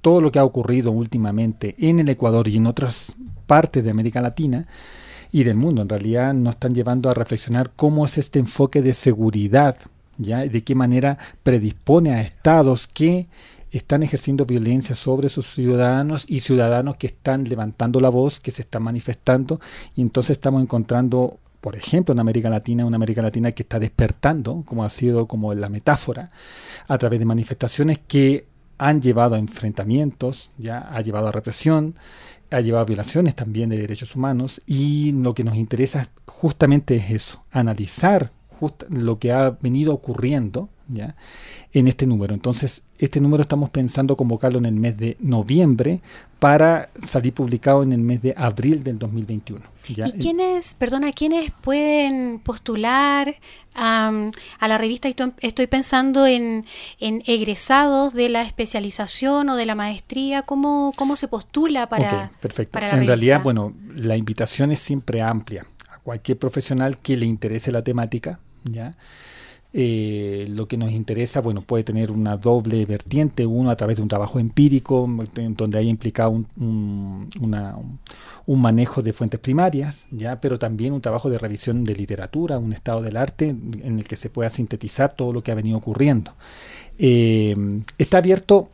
todo 0.00 0.20
lo 0.20 0.32
que 0.32 0.38
ha 0.38 0.44
ocurrido 0.44 0.90
últimamente 0.90 1.74
en 1.78 2.00
el 2.00 2.08
Ecuador 2.08 2.48
y 2.48 2.56
en 2.56 2.66
otras 2.66 3.12
partes 3.46 3.84
de 3.84 3.90
América 3.90 4.20
Latina 4.20 4.66
y 5.32 5.44
del 5.44 5.56
mundo, 5.56 5.82
en 5.82 5.88
realidad 5.88 6.34
nos 6.34 6.54
están 6.54 6.74
llevando 6.74 7.08
a 7.08 7.14
reflexionar 7.14 7.70
cómo 7.76 8.04
es 8.04 8.18
este 8.18 8.38
enfoque 8.38 8.82
de 8.82 8.94
seguridad, 8.94 9.76
¿ya? 10.18 10.40
de 10.40 10.64
qué 10.64 10.74
manera 10.74 11.18
predispone 11.42 12.12
a 12.12 12.20
estados 12.20 12.88
que 12.88 13.28
están 13.70 14.02
ejerciendo 14.02 14.46
violencia 14.46 14.96
sobre 14.96 15.28
sus 15.28 15.54
ciudadanos 15.54 16.24
y 16.28 16.40
ciudadanos 16.40 16.96
que 16.96 17.06
están 17.06 17.44
levantando 17.44 18.00
la 18.00 18.08
voz, 18.08 18.40
que 18.40 18.50
se 18.50 18.62
están 18.62 18.82
manifestando, 18.82 19.60
y 19.94 20.02
entonces 20.02 20.32
estamos 20.32 20.62
encontrando 20.62 21.38
por 21.60 21.76
ejemplo, 21.76 22.12
en 22.12 22.20
América 22.20 22.48
Latina, 22.48 22.86
una 22.86 22.96
América 22.96 23.20
Latina 23.20 23.52
que 23.52 23.62
está 23.62 23.78
despertando, 23.78 24.62
como 24.64 24.82
ha 24.82 24.88
sido 24.88 25.26
como 25.26 25.52
la 25.52 25.68
metáfora, 25.68 26.30
a 26.88 26.98
través 26.98 27.18
de 27.18 27.26
manifestaciones 27.26 27.98
que 27.98 28.46
han 28.80 29.02
llevado 29.02 29.34
a 29.34 29.38
enfrentamientos, 29.38 30.50
ya 30.56 30.78
ha 30.78 31.02
llevado 31.02 31.28
a 31.28 31.32
represión, 31.32 31.96
ha 32.50 32.60
llevado 32.60 32.82
a 32.82 32.86
violaciones 32.86 33.36
también 33.36 33.68
de 33.68 33.76
derechos 33.76 34.16
humanos 34.16 34.62
y 34.66 35.12
lo 35.12 35.34
que 35.34 35.44
nos 35.44 35.56
interesa 35.56 36.08
justamente 36.24 36.96
es 36.96 37.10
eso, 37.10 37.44
analizar 37.50 38.32
lo 38.88 39.18
que 39.18 39.32
ha 39.32 39.50
venido 39.50 39.92
ocurriendo 39.92 40.70
¿ya? 40.92 41.14
en 41.72 41.88
este 41.88 42.06
número. 42.06 42.34
Entonces, 42.34 42.82
este 42.98 43.20
número 43.20 43.42
estamos 43.42 43.70
pensando 43.70 44.16
convocarlo 44.16 44.58
en 44.58 44.66
el 44.66 44.74
mes 44.74 44.96
de 44.96 45.16
noviembre 45.20 46.00
para 46.38 46.90
salir 47.06 47.32
publicado 47.32 47.82
en 47.82 47.92
el 47.92 48.00
mes 48.00 48.22
de 48.22 48.34
abril 48.36 48.82
del 48.82 48.98
2021. 48.98 49.60
¿Y 49.88 49.94
quiénes, 49.94 50.74
perdona, 50.74 51.12
quiénes 51.12 51.50
pueden 51.50 52.40
postular 52.40 53.36
a 53.74 54.68
la 54.68 54.78
revista? 54.78 55.08
Estoy 55.40 55.66
pensando 55.66 56.26
en, 56.26 56.66
egresados 56.98 58.14
de 58.14 58.28
la 58.28 58.42
especialización 58.42 59.48
o 59.48 59.56
de 59.56 59.66
la 59.66 59.74
maestría. 59.74 60.42
¿Cómo, 60.42 60.92
cómo 60.96 61.16
se 61.16 61.28
postula 61.28 61.88
para, 61.88 62.32
perfecto. 62.40 62.78
en 62.78 63.06
realidad, 63.06 63.42
bueno, 63.42 63.74
la 63.94 64.16
invitación 64.16 64.72
es 64.72 64.80
siempre 64.80 65.22
amplia. 65.22 65.66
A 65.88 65.98
cualquier 65.98 66.38
profesional 66.38 66.98
que 66.98 67.16
le 67.16 67.26
interese 67.26 67.70
la 67.72 67.82
temática, 67.82 68.40
¿ya? 68.64 68.94
Eh, 69.72 70.46
lo 70.48 70.66
que 70.66 70.76
nos 70.76 70.90
interesa, 70.90 71.40
bueno, 71.40 71.62
puede 71.62 71.84
tener 71.84 72.10
una 72.10 72.36
doble 72.36 72.84
vertiente, 72.86 73.46
uno 73.46 73.70
a 73.70 73.76
través 73.76 73.96
de 73.96 74.02
un 74.02 74.08
trabajo 74.08 74.40
empírico, 74.40 75.08
donde 75.56 75.78
haya 75.78 75.88
implicado 75.88 76.30
un, 76.30 77.28
un, 77.38 78.60
manejo 78.60 79.00
de 79.00 79.12
fuentes 79.12 79.38
primarias, 79.38 80.08
ya, 80.10 80.40
pero 80.40 80.58
también 80.58 80.92
un 80.92 81.00
trabajo 81.00 81.30
de 81.30 81.38
revisión 81.38 81.84
de 81.84 81.94
literatura, 81.94 82.58
un 82.58 82.72
estado 82.72 83.00
del 83.00 83.16
arte 83.16 83.50
en 83.50 83.98
el 83.98 84.08
que 84.08 84.16
se 84.16 84.28
pueda 84.28 84.50
sintetizar 84.50 85.14
todo 85.14 85.32
lo 85.32 85.44
que 85.44 85.52
ha 85.52 85.54
venido 85.54 85.78
ocurriendo. 85.78 86.32
Eh, 86.98 87.54
está 87.96 88.18
abierto 88.18 88.70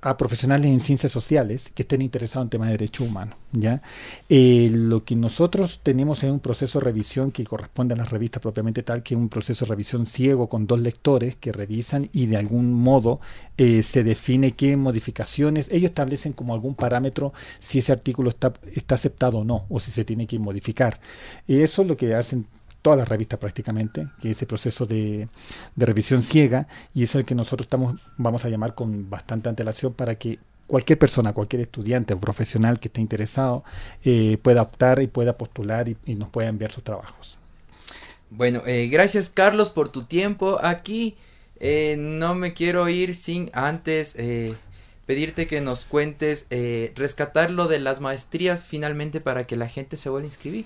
a 0.00 0.16
profesionales 0.16 0.66
en 0.66 0.80
ciencias 0.80 1.10
sociales 1.10 1.70
que 1.74 1.82
estén 1.82 2.02
interesados 2.02 2.46
en 2.46 2.50
temas 2.50 2.68
de 2.68 2.72
derechos 2.72 3.08
humanos. 3.08 3.36
¿ya? 3.52 3.82
Eh, 4.28 4.70
lo 4.72 5.04
que 5.04 5.16
nosotros 5.16 5.80
tenemos 5.82 6.22
es 6.22 6.30
un 6.30 6.40
proceso 6.40 6.78
de 6.78 6.84
revisión 6.84 7.32
que 7.32 7.44
corresponde 7.44 7.94
a 7.94 7.96
la 7.96 8.04
revista 8.04 8.40
propiamente 8.40 8.82
tal, 8.82 9.02
que 9.02 9.14
es 9.14 9.20
un 9.20 9.28
proceso 9.28 9.64
de 9.64 9.70
revisión 9.70 10.06
ciego 10.06 10.48
con 10.48 10.66
dos 10.66 10.80
lectores 10.80 11.36
que 11.36 11.50
revisan 11.50 12.08
y 12.12 12.26
de 12.26 12.36
algún 12.36 12.72
modo 12.72 13.18
eh, 13.56 13.82
se 13.82 14.04
define 14.04 14.52
qué 14.52 14.76
modificaciones, 14.76 15.68
ellos 15.70 15.90
establecen 15.90 16.32
como 16.32 16.54
algún 16.54 16.74
parámetro 16.74 17.32
si 17.58 17.80
ese 17.80 17.92
artículo 17.92 18.30
está, 18.30 18.52
está 18.74 18.94
aceptado 18.94 19.38
o 19.38 19.44
no, 19.44 19.66
o 19.68 19.80
si 19.80 19.90
se 19.90 20.04
tiene 20.04 20.26
que 20.26 20.38
modificar. 20.38 21.00
Eso 21.48 21.82
es 21.82 21.88
lo 21.88 21.96
que 21.96 22.14
hacen 22.14 22.46
todas 22.88 23.00
las 23.00 23.08
revistas 23.10 23.38
prácticamente, 23.38 24.08
que 24.22 24.30
es 24.30 24.38
ese 24.38 24.46
proceso 24.46 24.86
de, 24.86 25.28
revisión 25.76 26.22
ciega, 26.22 26.66
y 26.94 27.02
es 27.02 27.14
el 27.14 27.26
que 27.26 27.34
nosotros 27.34 27.66
estamos, 27.66 28.00
vamos 28.16 28.46
a 28.46 28.48
llamar 28.48 28.74
con 28.74 29.10
bastante 29.10 29.50
antelación 29.50 29.92
para 29.92 30.14
que 30.14 30.38
cualquier 30.66 30.98
persona, 30.98 31.34
cualquier 31.34 31.60
estudiante 31.60 32.14
o 32.14 32.18
profesional 32.18 32.80
que 32.80 32.88
esté 32.88 33.02
interesado 33.02 33.62
eh, 34.02 34.38
pueda 34.40 34.62
optar 34.62 35.02
y 35.02 35.06
pueda 35.06 35.36
postular 35.36 35.86
y, 35.86 36.14
nos 36.14 36.30
pueda 36.30 36.48
enviar 36.48 36.72
sus 36.72 36.82
trabajos. 36.82 37.36
Bueno, 38.30 38.62
eh, 38.64 38.88
gracias 38.88 39.28
Carlos 39.28 39.68
por 39.68 39.90
tu 39.90 40.04
tiempo 40.04 40.58
aquí. 40.62 41.18
Eh, 41.60 41.96
no 41.98 42.34
me 42.34 42.54
quiero 42.54 42.88
ir 42.88 43.14
sin 43.14 43.50
antes 43.52 44.16
pedirte 45.04 45.46
que 45.46 45.60
nos 45.60 45.84
cuentes, 45.84 46.46
rescatar 46.94 47.50
lo 47.50 47.68
de 47.68 47.80
las 47.80 48.00
maestrías 48.00 48.66
finalmente 48.66 49.20
para 49.20 49.46
que 49.46 49.56
la 49.56 49.68
gente 49.68 49.98
se 49.98 50.08
vuelva 50.08 50.24
a 50.24 50.28
inscribir. 50.28 50.64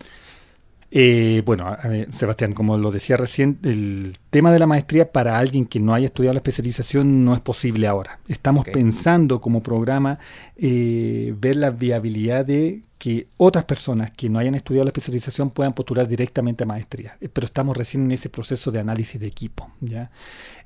Eh, 0.95 1.43
bueno, 1.47 1.75
Sebastián, 2.13 2.53
como 2.53 2.77
lo 2.77 2.91
decía 2.91 3.17
recién, 3.17 3.59
el 3.65 4.19
tema 4.29 4.53
de 4.53 4.59
la 4.59 4.67
maestría 4.67 5.11
para 5.11 5.39
alguien 5.39 5.65
que 5.65 5.81
no 5.81 5.95
haya 5.95 6.05
estudiado 6.05 6.35
la 6.35 6.41
especialización 6.41 7.25
no 7.25 7.35
es 7.35 7.41
posible 7.41 7.87
ahora. 7.87 8.19
Estamos 8.29 8.67
pensando 8.67 9.41
como 9.41 9.63
programa 9.63 10.19
eh, 10.55 11.35
ver 11.39 11.57
la 11.57 11.71
viabilidad 11.71 12.45
de 12.45 12.83
que 13.03 13.27
otras 13.37 13.65
personas 13.65 14.13
que 14.13 14.29
no 14.29 14.39
hayan 14.39 14.55
estudiado 14.55 14.85
la 14.85 14.91
especialización 14.91 15.51
puedan 15.51 15.73
postular 15.73 16.07
directamente 16.07 16.63
a 16.63 16.69
maestría. 16.69 17.17
Eh, 17.21 17.29
pero 17.29 17.47
estamos 17.47 17.77
recién 17.77 18.05
en 18.05 18.13
ese 18.13 18.29
proceso 18.29 18.71
de 18.71 18.79
análisis 18.79 19.21
de 19.21 19.27
equipo. 19.27 19.73
¿ya? 19.81 20.13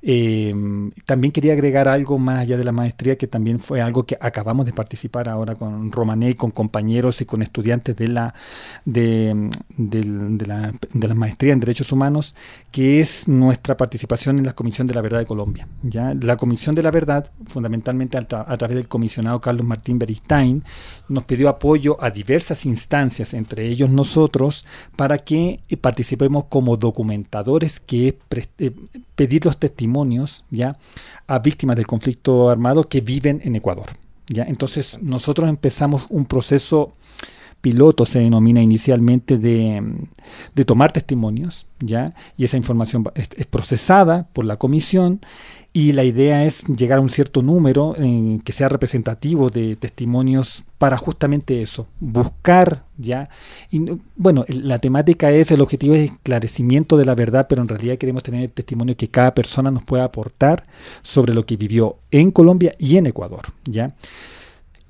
Em, 0.03 0.91
también 1.07 1.31
quería 1.31 1.53
agregar 1.53 1.87
algo 1.87 2.19
más 2.19 2.41
allá 2.41 2.55
de 2.55 2.63
la 2.63 2.71
maestría, 2.71 3.17
que 3.17 3.25
también 3.25 3.59
fue 3.59 3.81
algo 3.81 4.05
que 4.05 4.19
acabamos 4.21 4.67
de 4.67 4.73
participar 4.73 5.27
ahora 5.27 5.55
con 5.55 5.91
Romané, 5.91 6.35
con 6.35 6.51
compañeros 6.51 7.21
y 7.21 7.25
con 7.25 7.41
estudiantes 7.41 7.95
de 7.95 8.07
la, 8.07 8.35
de, 8.85 9.49
la, 10.45 11.15
maestría 11.15 11.53
en 11.53 11.59
Derechos 11.59 11.91
Humanos, 11.91 12.35
que 12.71 12.99
es 12.99 13.27
nuestra 13.27 13.75
participación 13.77 14.37
en 14.37 14.45
la 14.45 14.53
Comisión 14.53 14.85
de 14.85 14.93
la 14.93 15.01
Verdad 15.01 15.17
de 15.17 15.25
Colombia. 15.25 15.67
¿ya? 15.81 16.13
La 16.13 16.37
Comisión 16.37 16.75
de 16.75 16.83
la 16.83 16.91
Verdad, 16.91 17.31
fundamentalmente 17.47 18.15
a, 18.15 18.27
través 18.27 18.75
del 18.75 18.87
comisionado 18.87 19.41
Carlos 19.41 19.65
Martín 19.65 19.97
Beristain, 19.97 20.63
nos 21.09 21.25
pidió 21.25 21.49
apoyo 21.49 21.97
a 21.99 22.11
diversas 22.27 22.65
instancias, 22.65 23.33
entre 23.33 23.67
ellos 23.67 23.89
nosotros, 23.89 24.65
para 24.97 25.17
que 25.17 25.61
eh, 25.69 25.77
participemos 25.77 26.45
como 26.49 26.75
documentadores, 26.75 27.79
que 27.79 28.19
eh, 28.59 28.71
pedir 29.15 29.45
los 29.45 29.57
testimonios 29.57 30.43
ya 30.51 30.77
a 31.25 31.39
víctimas 31.39 31.77
del 31.77 31.87
conflicto 31.87 32.49
armado 32.49 32.89
que 32.89 32.99
viven 32.99 33.41
en 33.45 33.55
Ecuador. 33.55 33.87
¿ya? 34.27 34.43
Entonces 34.43 34.99
nosotros 35.01 35.47
empezamos 35.47 36.05
un 36.09 36.25
proceso 36.25 36.91
piloto 37.61 38.05
se 38.05 38.19
denomina 38.19 38.61
inicialmente 38.61 39.37
de, 39.37 39.83
tomar 40.65 40.91
testimonios, 40.91 41.65
¿ya? 41.79 42.13
Y 42.37 42.45
esa 42.45 42.57
información 42.57 43.09
es, 43.15 43.29
procesada 43.47 44.27
por 44.33 44.45
la 44.45 44.57
comisión 44.57 45.19
y 45.73 45.91
la 45.91 46.03
idea 46.03 46.45
es 46.45 46.63
llegar 46.65 46.99
a 46.99 47.01
un 47.01 47.09
cierto 47.09 47.41
número 47.41 47.95
que 48.43 48.51
sea 48.53 48.69
representativo 48.69 49.49
de 49.49 49.75
testimonios 49.75 50.63
para 50.77 50.97
justamente 50.97 51.61
eso, 51.61 51.87
buscar 51.99 52.85
ya. 52.97 53.29
Y, 53.69 53.85
bueno, 54.15 54.45
la 54.47 54.79
temática 54.79 55.31
es, 55.31 55.51
el 55.51 55.61
objetivo 55.61 55.95
es 55.95 56.11
esclarecimiento 56.11 56.97
de 56.97 57.05
la 57.05 57.15
verdad, 57.15 57.47
pero 57.49 57.61
en 57.61 57.67
realidad 57.67 57.97
queremos 57.97 58.23
tener 58.23 58.43
el 58.43 58.51
testimonio 58.51 58.95
que 58.95 59.09
cada 59.09 59.33
persona 59.33 59.71
nos 59.71 59.83
pueda 59.83 60.03
aportar 60.03 60.63
sobre 61.01 61.33
lo 61.33 61.43
que 61.43 61.57
vivió 61.57 61.97
en 62.11 62.31
Colombia 62.31 62.73
y 62.77 62.97
en 62.97 63.07
Ecuador, 63.07 63.41
¿ya? 63.65 63.95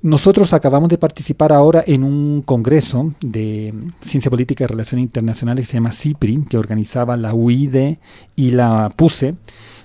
Nosotros 0.00 0.52
acabamos 0.52 0.90
de 0.90 0.98
participar 0.98 1.52
ahora 1.52 1.82
en 1.84 2.04
un 2.04 2.42
congreso 2.42 3.14
de 3.20 3.74
Ciencia 4.00 4.30
Política 4.30 4.62
y 4.62 4.66
Relaciones 4.68 5.02
Internacionales 5.02 5.66
que 5.66 5.72
se 5.72 5.76
llama 5.76 5.90
CIPRI, 5.90 6.44
que 6.48 6.56
organizaba 6.56 7.16
la 7.16 7.34
UID 7.34 7.96
y 8.36 8.50
la 8.52 8.90
PUSE, 8.94 9.34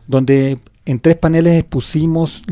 donde 0.05 0.59
en 0.85 0.99
tres 0.99 1.17
paneles 1.17 1.59
expusimos 1.59 2.43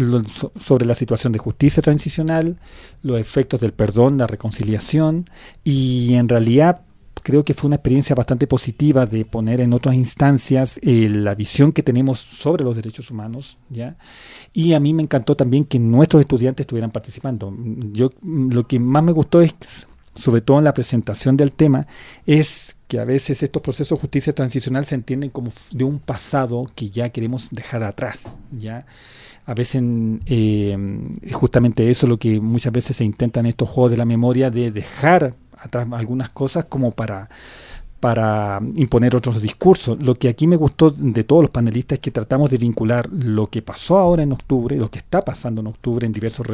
sobre 0.60 0.88
la 0.88 0.96
situación 0.96 1.34
de 1.34 1.40
justicia 1.40 1.84
transicional, 1.84 2.58
los 3.04 3.20
efectos 3.20 3.60
del 3.60 3.74
perdón, 3.74 4.18
la 4.18 4.26
reconciliación 4.26 5.30
y 5.64 6.16
en 6.16 6.30
realidad 6.30 6.82
creo 7.22 7.44
que 7.44 7.54
fue 7.54 7.68
una 7.68 7.76
experiencia 7.76 8.16
bastante 8.16 8.48
positiva 8.48 9.06
de 9.06 9.26
poner 9.26 9.62
en 9.62 9.74
otras 9.74 9.96
instancias 9.96 10.80
eh, 10.82 11.10
la 11.10 11.36
visión 11.36 11.72
que 11.72 11.84
tenemos 11.84 12.20
sobre 12.20 12.64
los 12.64 12.76
derechos 12.76 13.12
humanos, 13.12 13.58
¿ya? 13.70 13.98
Y 14.54 14.74
a 14.74 14.80
mí 14.80 14.94
me 14.94 15.04
encantó 15.04 15.36
también 15.36 15.66
que 15.66 15.80
nuestros 15.80 16.22
estudiantes 16.22 16.64
estuvieran 16.66 16.92
participando. 16.92 17.56
Yo 17.92 18.10
lo 18.24 18.68
que 18.68 18.80
más 18.80 19.04
me 19.04 19.12
gustó 19.12 19.42
es, 19.42 19.56
sobre 20.16 20.42
todo 20.42 20.58
en 20.60 20.66
la 20.66 20.74
presentación 20.74 21.38
del 21.38 21.54
tema, 21.54 21.88
es 22.26 22.76
que 22.88 23.00
a 23.00 23.06
veces 23.06 23.42
estos 23.42 23.62
procesos 23.62 23.98
de 23.98 24.02
justicia 24.02 24.34
transicional 24.34 24.86
se 24.86 24.96
entienden 24.96 25.30
como 25.30 25.52
de 25.72 25.84
un 25.86 26.00
pasado 26.00 26.66
que 26.76 26.90
ya 26.90 27.10
queremos 27.10 27.50
dejar 27.52 27.84
atrás, 27.84 28.38
¿ya? 28.52 28.86
A 29.46 29.54
veces 29.54 29.82
eh, 30.26 30.78
justamente 31.32 31.90
eso 31.90 32.06
lo 32.06 32.18
que 32.18 32.40
muchas 32.40 32.74
veces 32.74 32.98
se 32.98 33.04
intentan 33.04 33.46
estos 33.46 33.70
juegos 33.70 33.92
de 33.92 33.98
la 33.98 34.06
memoria 34.06 34.52
de 34.52 34.72
dejar 34.72 35.36
atrás 35.62 35.88
algunas 35.92 36.30
cosas 36.30 36.66
como 36.66 36.92
para 36.92 37.30
para 38.02 38.58
imponer 38.76 39.16
otros 39.16 39.40
discursos. 39.42 39.98
Lo 40.04 40.16
que 40.16 40.28
aquí 40.28 40.48
me 40.48 40.56
gustó 40.56 40.90
de 40.90 41.24
todos 41.24 41.44
los 41.44 41.52
panelistas 41.52 41.98
es 41.98 42.02
que 42.02 42.10
tratamos 42.10 42.50
de 42.50 42.58
vincular 42.58 43.08
lo 43.12 43.48
que 43.48 43.62
pasó 43.62 44.00
ahora 44.00 44.24
en 44.24 44.32
octubre, 44.32 44.76
lo 44.76 44.90
que 44.90 44.98
está 44.98 45.22
pasando 45.22 45.62
en 45.62 45.68
octubre 45.68 46.08
en 46.08 46.12
diversos 46.12 46.48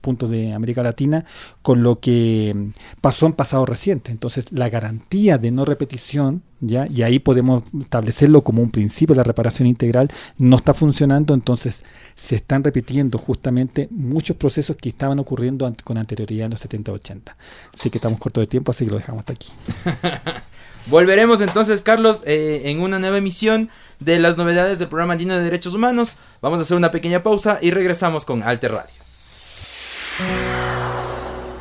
puntos 0.00 0.30
de 0.30 0.52
América 0.52 0.84
Latina, 0.84 1.24
con 1.62 1.82
lo 1.82 1.98
que 1.98 2.70
pasó 3.00 3.26
en 3.26 3.32
pasado 3.32 3.66
reciente. 3.66 4.12
Entonces, 4.12 4.46
la 4.52 4.68
garantía 4.68 5.36
de 5.36 5.50
no 5.50 5.64
repetición, 5.64 6.42
¿ya? 6.60 6.86
y 6.86 7.02
ahí 7.02 7.18
podemos 7.18 7.64
establecerlo 7.80 8.44
como 8.44 8.62
un 8.62 8.70
principio 8.70 9.16
la 9.16 9.24
reparación 9.24 9.66
integral, 9.66 10.08
no 10.38 10.56
está 10.56 10.74
funcionando, 10.74 11.34
entonces 11.34 11.82
se 12.14 12.36
están 12.36 12.62
repitiendo 12.62 13.18
justamente 13.18 13.88
muchos 13.90 14.36
procesos 14.36 14.76
que 14.76 14.90
estaban 14.90 15.18
ocurriendo 15.18 15.74
con 15.82 15.98
anterioridad 15.98 16.44
en 16.44 16.52
los 16.52 16.64
70-80. 16.64 17.34
Así 17.76 17.90
que 17.90 17.98
estamos 17.98 18.20
cortos 18.20 18.42
de 18.42 18.46
tiempo, 18.46 18.70
así 18.70 18.84
que 18.84 18.92
lo 18.92 18.98
dejamos 18.98 19.20
hasta 19.20 19.32
aquí. 19.32 19.48
Volveremos 20.86 21.40
entonces, 21.40 21.80
Carlos, 21.80 22.22
eh, 22.26 22.62
en 22.66 22.80
una 22.80 22.98
nueva 22.98 23.18
emisión 23.18 23.70
de 24.00 24.18
las 24.18 24.36
novedades 24.36 24.78
del 24.78 24.88
programa 24.88 25.12
Andino 25.14 25.34
de 25.34 25.42
Derechos 25.42 25.74
Humanos. 25.74 26.18
Vamos 26.42 26.58
a 26.58 26.62
hacer 26.62 26.76
una 26.76 26.90
pequeña 26.90 27.22
pausa 27.22 27.58
y 27.62 27.70
regresamos 27.70 28.24
con 28.24 28.42
Alter 28.42 28.72
Radio. 28.72 28.94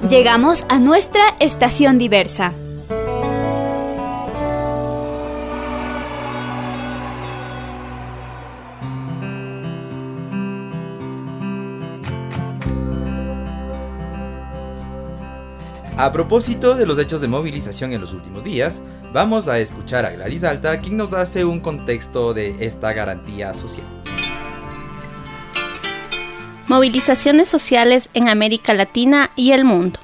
Llegamos 0.09 0.65
a 0.67 0.80
nuestra 0.80 1.24
estación 1.39 1.97
diversa. 1.97 2.53
A 15.95 16.11
propósito 16.11 16.73
de 16.73 16.87
los 16.87 16.97
hechos 16.97 17.21
de 17.21 17.27
movilización 17.27 17.93
en 17.93 18.01
los 18.01 18.13
últimos 18.13 18.43
días, 18.43 18.81
vamos 19.13 19.47
a 19.47 19.59
escuchar 19.59 20.07
a 20.07 20.11
Gladys 20.11 20.43
Alta, 20.43 20.81
quien 20.81 20.97
nos 20.97 21.13
hace 21.13 21.45
un 21.45 21.59
contexto 21.59 22.33
de 22.33 22.65
esta 22.65 22.93
garantía 22.93 23.53
social. 23.53 23.85
Movilizaciones 26.67 27.47
sociales 27.47 28.09
en 28.15 28.27
América 28.27 28.73
Latina 28.73 29.29
y 29.35 29.51
el 29.51 29.65
mundo. 29.65 29.99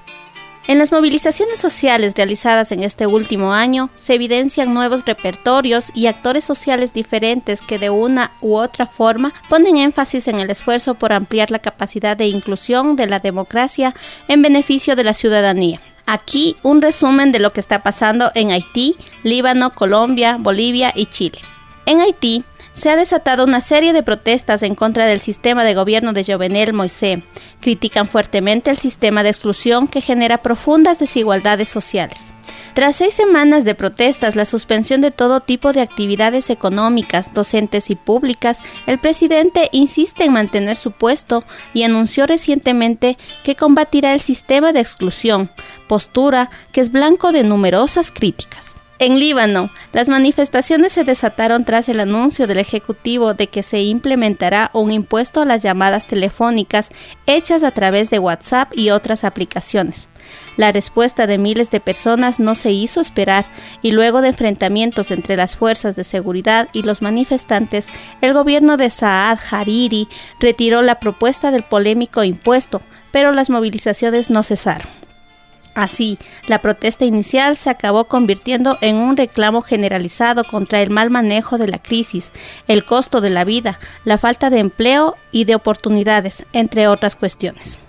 En 0.70 0.78
las 0.78 0.91
movilizaciones 0.91 1.59
sociales 1.59 2.13
realizadas 2.15 2.72
en 2.72 2.84
este 2.84 3.07
último 3.07 3.53
año 3.53 3.89
se 3.95 4.13
evidencian 4.13 4.72
nuevos 4.72 5.03
repertorios 5.03 5.91
y 5.95 6.05
actores 6.05 6.43
sociales 6.43 6.93
diferentes 6.93 7.63
que 7.63 7.80
de 7.80 7.89
una 7.89 8.34
u 8.39 8.55
otra 8.55 8.86
forma 8.86 9.34
ponen 9.49 9.78
énfasis 9.78 10.28
en 10.28 10.38
el 10.38 10.51
esfuerzo 10.51 10.93
por 10.93 11.11
ampliar 11.11 11.49
la 11.49 11.57
capacidad 11.57 12.15
de 12.15 12.28
inclusión 12.28 12.95
de 12.95 13.07
la 13.07 13.17
democracia 13.17 13.95
en 14.28 14.43
beneficio 14.43 14.95
de 14.95 15.05
la 15.05 15.15
ciudadanía. 15.15 15.82
Aquí 16.05 16.55
un 16.61 16.84
resumen 16.84 17.32
de 17.32 17.39
lo 17.39 17.51
que 17.51 17.61
está 17.61 17.82
pasando 17.82 18.32
en 18.36 18.51
Haití, 18.51 18.95
Líbano, 19.24 19.74
Colombia, 19.74 20.38
Bolivia 20.39 20.93
y 20.95 21.07
Chile. 21.07 21.39
En 21.88 21.99
Haití, 21.99 22.43
se 22.80 22.89
ha 22.89 22.95
desatado 22.95 23.43
una 23.43 23.59
serie 23.59 23.91
de 23.91 24.03
protestas 24.03 24.63
en 24.63 24.73
contra 24.73 25.05
del 25.05 25.19
sistema 25.19 25.65
de 25.65 25.75
gobierno 25.75 26.13
de 26.13 26.23
Jovenel 26.23 26.71
Moisés. 26.71 27.19
Critican 27.59 28.07
fuertemente 28.07 28.71
el 28.71 28.77
sistema 28.77 29.21
de 29.21 29.30
exclusión 29.30 29.88
que 29.89 29.99
genera 29.99 30.41
profundas 30.41 30.97
desigualdades 30.97 31.67
sociales. 31.67 32.34
Tras 32.73 32.95
seis 32.95 33.13
semanas 33.13 33.65
de 33.65 33.75
protestas, 33.75 34.38
la 34.38 34.45
suspensión 34.45 35.01
de 35.01 35.11
todo 35.11 35.41
tipo 35.41 35.73
de 35.73 35.82
actividades 35.82 36.49
económicas, 36.49 37.34
docentes 37.34 37.89
y 37.89 37.95
públicas, 37.95 38.61
el 38.88 38.97
presidente 38.97 39.67
insiste 39.73 40.23
en 40.23 40.32
mantener 40.32 40.77
su 40.77 40.91
puesto 40.91 41.43
y 41.73 41.84
anunció 41.84 42.27
recientemente 42.27 43.17
que 43.43 43.57
combatirá 43.57 44.13
el 44.13 44.21
sistema 44.21 44.71
de 44.71 44.80
exclusión, 44.80 45.51
postura 45.89 46.49
que 46.71 46.80
es 46.80 46.93
blanco 46.93 47.34
de 47.34 47.43
numerosas 47.43 48.09
críticas. 48.09 48.78
En 49.01 49.17
Líbano, 49.17 49.71
las 49.93 50.09
manifestaciones 50.09 50.91
se 50.91 51.05
desataron 51.05 51.63
tras 51.63 51.87
el 51.87 52.01
anuncio 52.01 52.47
del 52.47 52.59
Ejecutivo 52.59 53.33
de 53.33 53.47
que 53.47 53.63
se 53.63 53.81
implementará 53.81 54.71
un 54.73 54.91
impuesto 54.91 55.39
a 55.39 55.45
las 55.45 55.63
llamadas 55.63 56.05
telefónicas 56.05 56.91
hechas 57.25 57.63
a 57.63 57.71
través 57.71 58.09
de 58.09 58.19
WhatsApp 58.19 58.73
y 58.75 58.89
otras 58.89 59.23
aplicaciones. 59.23 60.09
La 60.57 60.73
respuesta 60.73 61.27
de 61.27 61.37
miles 61.37 61.71
de 61.71 61.79
personas 61.79 62.41
no 62.41 62.55
se 62.55 62.71
hizo 62.71 62.99
esperar 62.99 63.45
y 63.81 63.91
luego 63.91 64.19
de 64.19 64.27
enfrentamientos 64.27 65.11
entre 65.11 65.37
las 65.37 65.55
fuerzas 65.55 65.95
de 65.95 66.03
seguridad 66.03 66.67
y 66.73 66.83
los 66.83 67.01
manifestantes, 67.01 67.87
el 68.19 68.33
gobierno 68.33 68.75
de 68.75 68.89
Saad 68.89 69.39
Hariri 69.49 70.09
retiró 70.41 70.81
la 70.81 70.99
propuesta 70.99 71.51
del 71.51 71.63
polémico 71.63 72.25
impuesto, 72.25 72.81
pero 73.13 73.31
las 73.31 73.49
movilizaciones 73.49 74.29
no 74.29 74.43
cesaron. 74.43 75.09
Así, 75.80 76.19
la 76.47 76.61
protesta 76.61 77.05
inicial 77.05 77.55
se 77.55 77.69
acabó 77.69 78.03
convirtiendo 78.09 78.77
en 78.82 78.97
un 78.97 79.15
reclamo 79.15 79.61
generalizado 79.61 80.43
contra 80.43 80.82
el 80.82 80.89
mal 80.89 81.09
manejo 81.09 81.57
de 81.57 81.69
la 81.69 81.82
crisis, 81.82 82.34
el 82.67 82.84
costo 82.84 83.21
de 83.21 83.30
la 83.30 83.45
vida, 83.45 83.80
la 84.03 84.17
falta 84.17 84.49
de 84.49 84.59
empleo 84.59 85.15
y 85.32 85.45
de 85.45 85.55
oportunidades, 85.55 86.45
entre 86.51 86.89
otras 86.89 87.15
cuestiones. 87.15 87.80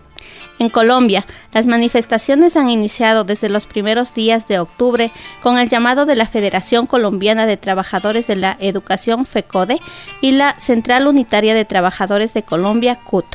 En 0.60 0.68
Colombia, 0.68 1.26
las 1.52 1.66
manifestaciones 1.66 2.56
han 2.56 2.70
iniciado 2.70 3.24
desde 3.24 3.48
los 3.48 3.66
primeros 3.66 4.14
días 4.14 4.46
de 4.46 4.60
octubre 4.60 5.10
con 5.42 5.58
el 5.58 5.68
llamado 5.68 6.06
de 6.06 6.14
la 6.14 6.26
Federación 6.26 6.86
Colombiana 6.86 7.44
de 7.46 7.56
Trabajadores 7.56 8.28
de 8.28 8.36
la 8.36 8.56
Educación 8.60 9.26
FECODE 9.26 9.80
y 10.20 10.30
la 10.30 10.54
Central 10.60 11.08
Unitaria 11.08 11.54
de 11.54 11.64
Trabajadores 11.64 12.34
de 12.34 12.44
Colombia 12.44 13.00
CUT 13.02 13.26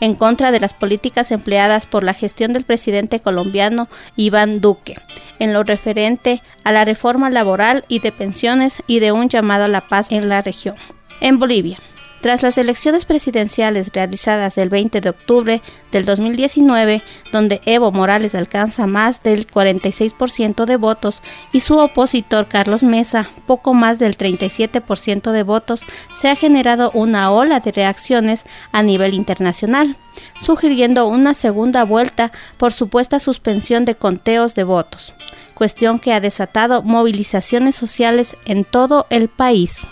en 0.00 0.14
contra 0.14 0.50
de 0.50 0.60
las 0.60 0.74
políticas 0.74 1.30
empleadas 1.30 1.86
por 1.86 2.02
la 2.02 2.14
gestión 2.14 2.52
del 2.52 2.64
presidente 2.64 3.20
colombiano 3.20 3.88
Iván 4.16 4.60
Duque, 4.60 4.98
en 5.38 5.52
lo 5.52 5.62
referente 5.64 6.42
a 6.64 6.72
la 6.72 6.84
reforma 6.84 7.30
laboral 7.30 7.84
y 7.88 8.00
de 8.00 8.12
pensiones 8.12 8.82
y 8.86 9.00
de 9.00 9.12
un 9.12 9.28
llamado 9.28 9.64
a 9.64 9.68
la 9.68 9.82
paz 9.82 10.12
en 10.12 10.28
la 10.28 10.42
región. 10.42 10.76
En 11.20 11.38
Bolivia, 11.38 11.78
tras 12.20 12.42
las 12.42 12.58
elecciones 12.58 13.04
presidenciales 13.04 13.92
realizadas 13.92 14.58
el 14.58 14.68
20 14.68 15.00
de 15.00 15.10
octubre 15.10 15.62
del 15.92 16.04
2019, 16.04 17.02
donde 17.32 17.60
Evo 17.64 17.92
Morales 17.92 18.34
alcanza 18.34 18.86
más 18.86 19.22
del 19.22 19.46
46% 19.46 20.64
de 20.64 20.76
votos 20.76 21.22
y 21.52 21.60
su 21.60 21.78
opositor 21.78 22.48
Carlos 22.48 22.82
Mesa 22.82 23.30
poco 23.46 23.74
más 23.74 23.98
del 23.98 24.16
37% 24.16 25.32
de 25.32 25.42
votos, 25.42 25.82
se 26.14 26.28
ha 26.28 26.36
generado 26.36 26.90
una 26.92 27.30
ola 27.30 27.60
de 27.60 27.72
reacciones 27.72 28.44
a 28.72 28.82
nivel 28.82 29.14
internacional, 29.14 29.96
sugiriendo 30.38 31.06
una 31.06 31.34
segunda 31.34 31.84
vuelta 31.84 32.32
por 32.56 32.72
supuesta 32.72 33.20
suspensión 33.20 33.84
de 33.84 33.94
conteos 33.94 34.54
de 34.54 34.64
votos, 34.64 35.14
cuestión 35.54 35.98
que 35.98 36.12
ha 36.12 36.20
desatado 36.20 36.82
movilizaciones 36.82 37.74
sociales 37.74 38.36
en 38.44 38.64
todo 38.64 39.06
el 39.10 39.28
país. 39.28 39.86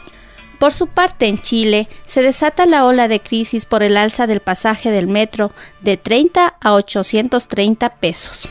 Por 0.59 0.73
su 0.73 0.87
parte, 0.87 1.27
en 1.27 1.41
Chile 1.41 1.89
se 2.07 2.23
desata 2.23 2.67
la 2.67 2.87
ola 2.87 3.09
de 3.09 3.21
crisis 3.21 3.67
por 3.67 3.83
el 3.83 3.97
alza 3.97 4.27
del 4.27 4.41
pasaje 4.41 4.91
del 4.91 5.07
metro 5.07 5.53
de 5.83 5.97
30 5.97 6.55
a 6.61 6.73
830 6.73 7.91
pesos. 7.97 8.49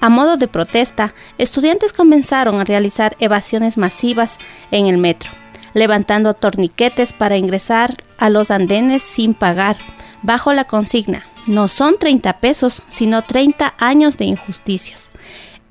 A 0.00 0.08
modo 0.08 0.36
de 0.36 0.48
protesta, 0.48 1.14
estudiantes 1.38 1.92
comenzaron 1.92 2.60
a 2.60 2.64
realizar 2.64 3.16
evasiones 3.20 3.76
masivas 3.78 4.38
en 4.70 4.86
el 4.86 4.98
metro, 4.98 5.30
levantando 5.74 6.34
torniquetes 6.34 7.12
para 7.12 7.36
ingresar 7.36 8.02
a 8.18 8.30
los 8.30 8.50
andenes 8.50 9.02
sin 9.02 9.34
pagar, 9.34 9.76
bajo 10.22 10.52
la 10.52 10.64
consigna, 10.64 11.26
no 11.46 11.68
son 11.68 11.98
30 11.98 12.40
pesos, 12.40 12.82
sino 12.88 13.22
30 13.22 13.74
años 13.78 14.16
de 14.16 14.26
injusticias. 14.26 15.10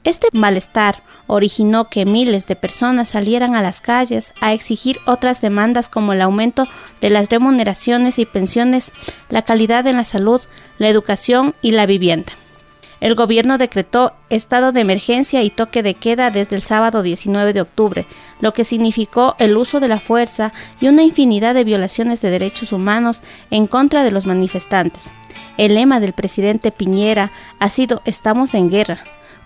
Este 0.04 0.28
malestar 0.34 1.04
originó 1.30 1.90
que 1.90 2.06
miles 2.06 2.48
de 2.48 2.56
personas 2.56 3.10
salieran 3.10 3.56
a 3.56 3.62
las 3.62 3.82
calles 3.82 4.34
a 4.42 4.52
exigir 4.52 4.98
otras 5.06 5.42
demandas 5.42 5.88
como 5.88 6.12
el 6.14 6.22
aumento 6.22 6.68
de 7.02 7.12
las 7.12 7.30
remuneraciones 7.30 8.18
y 8.18 8.26
pensiones, 8.26 8.92
la 9.30 9.44
calidad 9.44 9.86
en 9.86 9.98
la 9.98 10.04
salud, 10.04 10.42
la 10.80 10.90
educación 10.90 11.54
y 11.62 11.72
la 11.72 11.86
vivienda. 11.86 12.34
El 13.00 13.16
gobierno 13.16 13.58
decretó 13.58 14.14
estado 14.30 14.72
de 14.72 14.82
emergencia 14.82 15.44
y 15.44 15.52
toque 15.52 15.84
de 15.84 15.94
queda 15.94 16.32
desde 16.32 16.56
el 16.56 16.64
sábado 16.64 17.04
19 17.04 17.54
de 17.54 17.62
octubre, 17.62 18.08
lo 18.42 18.52
que 18.52 18.66
significó 18.66 19.36
el 19.38 19.56
uso 19.56 19.80
de 19.80 19.88
la 19.88 20.00
fuerza 20.00 20.52
y 20.82 20.88
una 20.88 21.04
infinidad 21.04 21.54
de 21.54 21.64
violaciones 21.64 22.22
de 22.22 22.32
derechos 22.32 22.74
humanos 22.74 23.22
en 23.52 23.68
contra 23.68 24.04
de 24.04 24.12
los 24.12 24.26
manifestantes. 24.26 25.12
El 25.58 25.76
lema 25.76 26.00
del 26.00 26.14
presidente 26.14 26.72
Piñera 26.72 27.32
ha 27.60 27.70
sido 27.70 28.02
Estamos 28.04 28.54
en 28.54 28.70
guerra, 28.70 29.00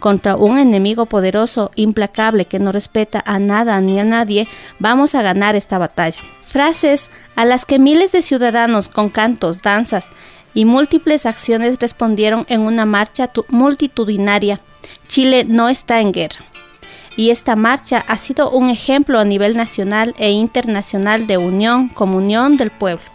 contra 0.04 0.36
un 0.36 0.60
enemigo 0.60 1.06
poderoso, 1.06 1.72
implacable, 1.76 2.44
que 2.44 2.60
no 2.60 2.74
respeta 2.74 3.24
a 3.26 3.40
nada 3.40 3.80
ni 3.80 4.02
a 4.02 4.04
nadie, 4.04 4.50
vamos 4.78 5.16
a 5.16 5.22
ganar 5.22 5.56
esta 5.56 5.78
batalla. 5.78 6.20
Frases 6.44 7.10
a 7.38 7.46
las 7.46 7.64
que 7.64 7.80
miles 7.80 8.12
de 8.12 8.22
ciudadanos 8.22 8.90
con 8.90 9.10
cantos, 9.10 9.62
danzas 9.62 10.12
y 10.54 10.66
múltiples 10.66 11.26
acciones 11.26 11.80
respondieron 11.80 12.46
en 12.50 12.60
una 12.60 12.84
marcha 12.86 13.32
multitudinaria. 13.48 14.60
Chile 15.08 15.46
no 15.48 15.70
está 15.70 16.02
en 16.02 16.12
guerra. 16.12 16.44
Y 17.16 17.30
esta 17.30 17.56
marcha 17.56 18.04
ha 18.06 18.18
sido 18.18 18.50
un 18.50 18.70
ejemplo 18.70 19.20
a 19.20 19.24
nivel 19.24 19.56
nacional 19.56 20.16
e 20.18 20.32
internacional 20.32 21.28
de 21.28 21.38
unión, 21.38 21.88
comunión 21.88 22.58
del 22.58 22.72
pueblo 22.72 23.13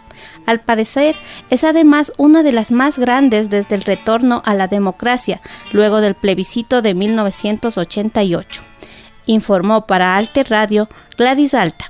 al 0.49 0.61
parecer 0.61 1.15
es 1.51 1.63
además 1.63 2.11
una 2.17 2.41
de 2.41 2.51
las 2.51 2.71
más 2.71 2.97
grandes 2.97 3.51
desde 3.51 3.75
el 3.75 3.83
retorno 3.83 4.41
a 4.45 4.55
la 4.55 4.67
democracia, 4.67 5.41
luego 5.71 6.01
del 6.01 6.15
plebiscito 6.15 6.81
de 6.81 6.95
1988. 6.95 8.63
Informó 9.27 9.85
para 9.85 10.17
Alter 10.17 10.49
Radio 10.49 10.89
Gladys 11.19 11.53
Alta. 11.53 11.85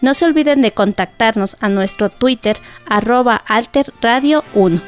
No 0.00 0.14
se 0.14 0.26
olviden 0.26 0.62
de 0.62 0.72
contactarnos 0.72 1.56
a 1.58 1.68
nuestro 1.68 2.08
Twitter 2.08 2.56
arroba 2.86 3.34
alterradio 3.34 4.44
1. 4.54 4.80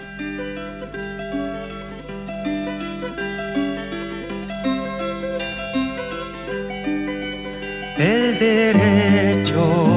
El 7.98 8.38
derecho 8.38 9.95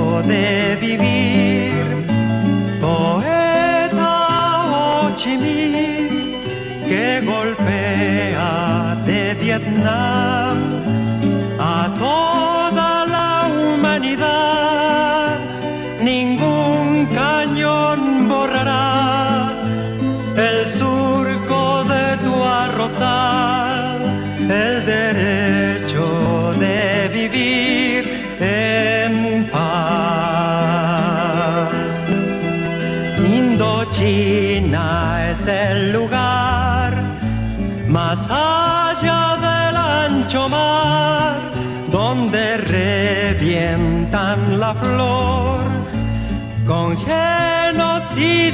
golpea 7.26 8.96
de 9.06 9.34
Vietnam 9.42 10.39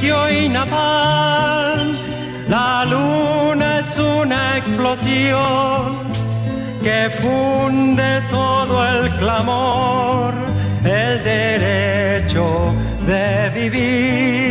y. 0.08 0.50
La 2.48 2.86
luna 2.86 3.80
es 3.80 3.98
una 3.98 4.58
explosión 4.58 5.98
que 6.84 7.10
funde 7.22 8.22
todo 8.30 8.88
el 8.88 9.10
clamor, 9.18 10.34
el 10.84 11.24
derecho 11.24 12.74
de 13.08 13.50
vivir 13.56 14.45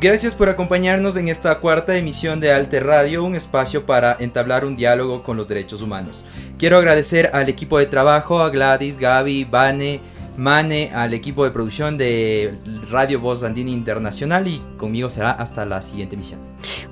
Gracias 0.00 0.36
por 0.36 0.48
acompañarnos 0.48 1.16
en 1.16 1.26
esta 1.26 1.58
cuarta 1.58 1.96
emisión 1.96 2.38
de 2.38 2.52
Alter 2.52 2.86
Radio, 2.86 3.24
un 3.24 3.34
espacio 3.34 3.84
para 3.84 4.16
entablar 4.20 4.64
un 4.64 4.76
diálogo 4.76 5.24
con 5.24 5.36
los 5.36 5.48
derechos 5.48 5.82
humanos. 5.82 6.24
Quiero 6.56 6.76
agradecer 6.76 7.30
al 7.32 7.48
equipo 7.48 7.80
de 7.80 7.86
trabajo, 7.86 8.38
a 8.38 8.48
Gladys, 8.48 9.00
Gaby, 9.00 9.42
Vane, 9.50 10.00
Mane, 10.36 10.92
al 10.94 11.14
equipo 11.14 11.42
de 11.42 11.50
producción 11.50 11.98
de 11.98 12.54
Radio 12.88 13.18
Voz 13.18 13.42
Andina 13.42 13.70
Internacional 13.70 14.46
y 14.46 14.62
conmigo 14.76 15.10
será 15.10 15.32
hasta 15.32 15.66
la 15.66 15.82
siguiente 15.82 16.14
emisión. 16.14 16.38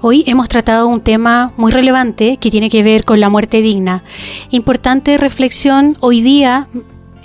Hoy 0.00 0.24
hemos 0.26 0.48
tratado 0.48 0.88
un 0.88 1.00
tema 1.00 1.52
muy 1.56 1.70
relevante 1.70 2.38
que 2.38 2.50
tiene 2.50 2.70
que 2.70 2.82
ver 2.82 3.04
con 3.04 3.20
la 3.20 3.28
muerte 3.28 3.62
digna. 3.62 4.02
Importante 4.50 5.16
reflexión 5.16 5.96
hoy 6.00 6.22
día 6.22 6.66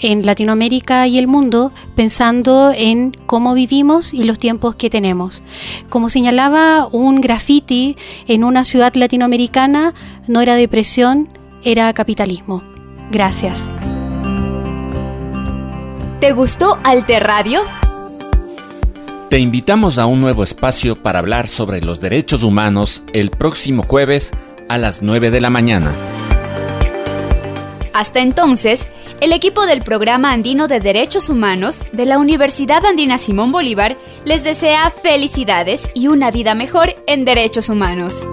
en 0.01 0.25
Latinoamérica 0.25 1.07
y 1.07 1.17
el 1.17 1.27
mundo 1.27 1.71
pensando 1.95 2.71
en 2.75 3.15
cómo 3.25 3.53
vivimos 3.53 4.13
y 4.13 4.23
los 4.23 4.37
tiempos 4.37 4.75
que 4.75 4.89
tenemos. 4.89 5.43
Como 5.89 6.09
señalaba 6.09 6.87
un 6.91 7.21
graffiti 7.21 7.95
en 8.27 8.43
una 8.43 8.65
ciudad 8.65 8.93
latinoamericana, 8.95 9.93
no 10.27 10.41
era 10.41 10.55
depresión, 10.55 11.29
era 11.63 11.93
capitalismo. 11.93 12.63
Gracias. 13.11 13.71
¿Te 16.19 16.33
gustó 16.33 16.77
Alter 16.83 17.23
Radio? 17.23 17.61
Te 19.29 19.39
invitamos 19.39 19.97
a 19.97 20.05
un 20.05 20.19
nuevo 20.21 20.43
espacio 20.43 21.01
para 21.01 21.19
hablar 21.19 21.47
sobre 21.47 21.81
los 21.81 22.01
derechos 22.01 22.43
humanos 22.43 23.03
el 23.13 23.31
próximo 23.31 23.83
jueves 23.83 24.31
a 24.67 24.77
las 24.77 25.01
9 25.01 25.31
de 25.31 25.41
la 25.41 25.49
mañana. 25.49 25.93
Hasta 27.93 28.19
entonces, 28.19 28.87
el 29.19 29.33
equipo 29.33 29.65
del 29.65 29.81
Programa 29.81 30.31
Andino 30.31 30.67
de 30.67 30.79
Derechos 30.79 31.29
Humanos 31.29 31.83
de 31.91 32.05
la 32.05 32.17
Universidad 32.17 32.85
Andina 32.85 33.17
Simón 33.17 33.51
Bolívar 33.51 33.97
les 34.25 34.43
desea 34.43 34.89
felicidades 34.89 35.89
y 35.93 36.07
una 36.07 36.31
vida 36.31 36.55
mejor 36.55 36.95
en 37.07 37.25
derechos 37.25 37.69
humanos. 37.69 38.25